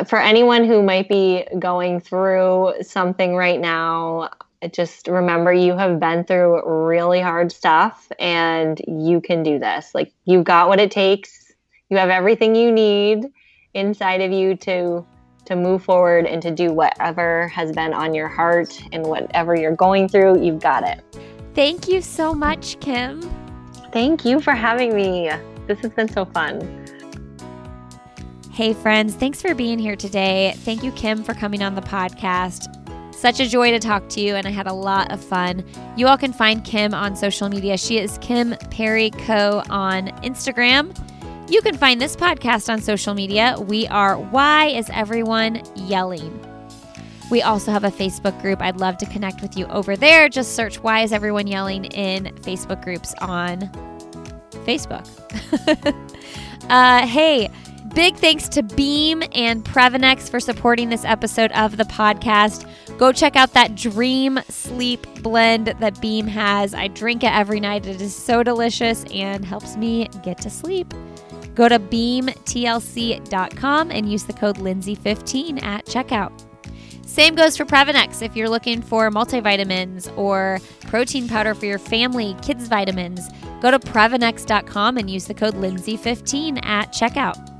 For 0.07 0.19
anyone 0.19 0.65
who 0.65 0.83
might 0.83 1.09
be 1.09 1.47
going 1.59 2.01
through 2.01 2.75
something 2.83 3.37
right 3.37 3.61
now, 3.61 4.31
just 4.73 5.09
remember 5.09 5.53
you 5.53 5.77
have 5.77 6.01
been 6.01 6.25
through 6.25 6.63
really 6.87 7.21
hard 7.21 7.53
stuff 7.53 8.11
and 8.19 8.81
you 8.87 9.21
can 9.21 9.43
do 9.43 9.59
this. 9.59 9.95
Like 9.95 10.13
you've 10.25 10.45
got 10.45 10.69
what 10.69 10.81
it 10.81 10.91
takes. 10.91 11.53
You 11.91 11.97
have 11.99 12.11
everything 12.11 12.55
you 12.55 12.73
need 12.73 13.27
inside 13.75 14.21
of 14.21 14.33
you 14.33 14.57
to 14.57 15.05
to 15.47 15.57
move 15.57 15.85
forward 15.85 16.25
and 16.27 16.41
to 16.41 16.51
do 16.51 16.73
whatever 16.73 17.49
has 17.49 17.71
been 17.73 17.93
on 17.93 18.15
your 18.15 18.29
heart 18.29 18.81
and 18.93 19.05
whatever 19.05 19.55
you're 19.55 19.77
going 19.77 20.09
through, 20.09 20.43
you've 20.43 20.61
got 20.61 20.89
it. 20.89 21.05
Thank 21.55 21.87
you 21.87 22.01
so 22.01 22.33
much, 22.33 22.81
Kim. 22.81 23.21
Thank 23.93 24.25
you 24.25 24.41
for 24.41 24.55
having 24.55 24.97
me. 24.97 25.31
This 25.67 25.79
has 25.81 25.93
been 25.93 26.09
so 26.09 26.25
fun. 26.25 26.87
Hey, 28.51 28.73
friends, 28.73 29.15
thanks 29.15 29.43
for 29.43 29.55
being 29.55 29.79
here 29.79 29.97
today. 29.97 30.55
Thank 30.59 30.83
you, 30.83 30.93
Kim, 30.93 31.23
for 31.23 31.35
coming 31.35 31.63
on 31.63 31.75
the 31.75 31.83
podcast. 31.83 32.84
Such 33.25 33.41
a 33.41 33.49
joy 33.49 33.71
to 33.71 33.79
talk 33.79 34.07
to 34.11 34.21
you, 34.21 34.35
and 34.35 34.47
I 34.47 34.51
had 34.51 34.67
a 34.67 34.73
lot 34.75 35.11
of 35.11 35.19
fun. 35.19 35.65
You 35.97 36.09
all 36.09 36.19
can 36.19 36.31
find 36.31 36.63
Kim 36.63 36.93
on 36.93 37.17
social 37.17 37.49
media. 37.49 37.79
She 37.79 37.97
is 37.97 38.19
Kim 38.19 38.55
Perry 38.71 39.09
Co. 39.13 39.63
on 39.71 40.09
Instagram. 40.23 40.95
You 41.51 41.63
can 41.63 41.75
find 41.75 42.03
this 42.03 42.17
podcast 42.17 42.71
on 42.71 42.83
social 42.83 43.15
media. 43.15 43.57
We 43.59 43.87
are 43.87 44.19
Why 44.19 44.67
is 44.67 44.91
Everyone 44.91 45.63
Yelling? 45.75 46.39
We 47.31 47.41
also 47.41 47.73
have 47.73 47.85
a 47.85 47.91
Facebook 47.91 48.39
group. 48.43 48.61
I'd 48.61 48.77
love 48.77 48.99
to 48.99 49.07
connect 49.07 49.41
with 49.41 49.57
you 49.57 49.65
over 49.69 49.97
there. 49.97 50.29
Just 50.29 50.55
search 50.55 50.83
Why 50.83 51.01
is 51.01 51.11
Everyone 51.11 51.47
Yelling 51.47 51.87
in 51.87 52.27
Facebook 52.43 52.85
groups 52.85 53.15
on 53.23 53.71
Facebook. 54.67 55.09
uh, 56.69 57.07
hey, 57.07 57.49
big 57.95 58.17
thanks 58.17 58.49
to 58.49 58.63
Beam 58.63 59.23
and 59.33 59.65
Previnex 59.65 60.29
for 60.29 60.41
supporting 60.41 60.89
this 60.89 61.05
episode 61.05 61.53
of 61.53 61.77
the 61.77 61.85
podcast. 61.85 62.69
Go 62.99 63.13
check 63.13 63.37
out 63.37 63.53
that 63.53 63.77
Dream 63.77 64.41
Sleep 64.49 65.07
blend 65.23 65.69
that 65.69 66.01
Beam 66.01 66.27
has. 66.27 66.75
I 66.75 66.89
drink 66.89 67.23
it 67.23 67.33
every 67.33 67.61
night. 67.61 67.87
It 67.87 68.01
is 68.01 68.15
so 68.15 68.43
delicious 68.43 69.05
and 69.13 69.45
helps 69.45 69.77
me 69.77 70.09
get 70.25 70.39
to 70.39 70.51
sleep. 70.51 70.93
Go 71.55 71.69
to 71.69 71.79
beamtlc.com 71.79 72.31
and 73.93 74.11
use 74.11 74.25
the 74.25 74.33
code 74.33 74.57
Lindsay15 74.57 75.63
at 75.63 75.87
checkout. 75.87 76.33
Same 77.07 77.37
goes 77.37 77.57
for 77.57 77.65
Previnex 77.65 78.23
if 78.23 78.35
you're 78.35 78.49
looking 78.49 78.83
for 78.83 79.09
multivitamins 79.11 80.13
or 80.19 80.59
protein 80.89 81.29
powder 81.29 81.55
for 81.55 81.67
your 81.67 81.79
family, 81.79 82.35
kids' 82.43 82.67
vitamins. 82.67 83.29
Go 83.63 83.71
to 83.71 83.79
Previnex.com 83.79 84.99
and 84.99 85.09
use 85.09 85.27
the 85.27 85.35
code 85.35 85.55
Lindsay15 85.55 86.65
at 86.67 86.93
checkout. 86.93 87.54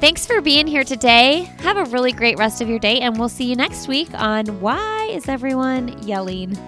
Thanks 0.00 0.26
for 0.26 0.42
being 0.42 0.66
here 0.66 0.84
today. 0.84 1.48
Have 1.60 1.78
a 1.78 1.84
really 1.90 2.12
great 2.12 2.36
rest 2.36 2.60
of 2.60 2.68
your 2.68 2.78
day, 2.78 3.00
and 3.00 3.18
we'll 3.18 3.30
see 3.30 3.44
you 3.44 3.56
next 3.56 3.88
week 3.88 4.12
on 4.12 4.60
Why 4.60 5.08
is 5.10 5.28
Everyone 5.28 5.96
Yelling? 6.02 6.58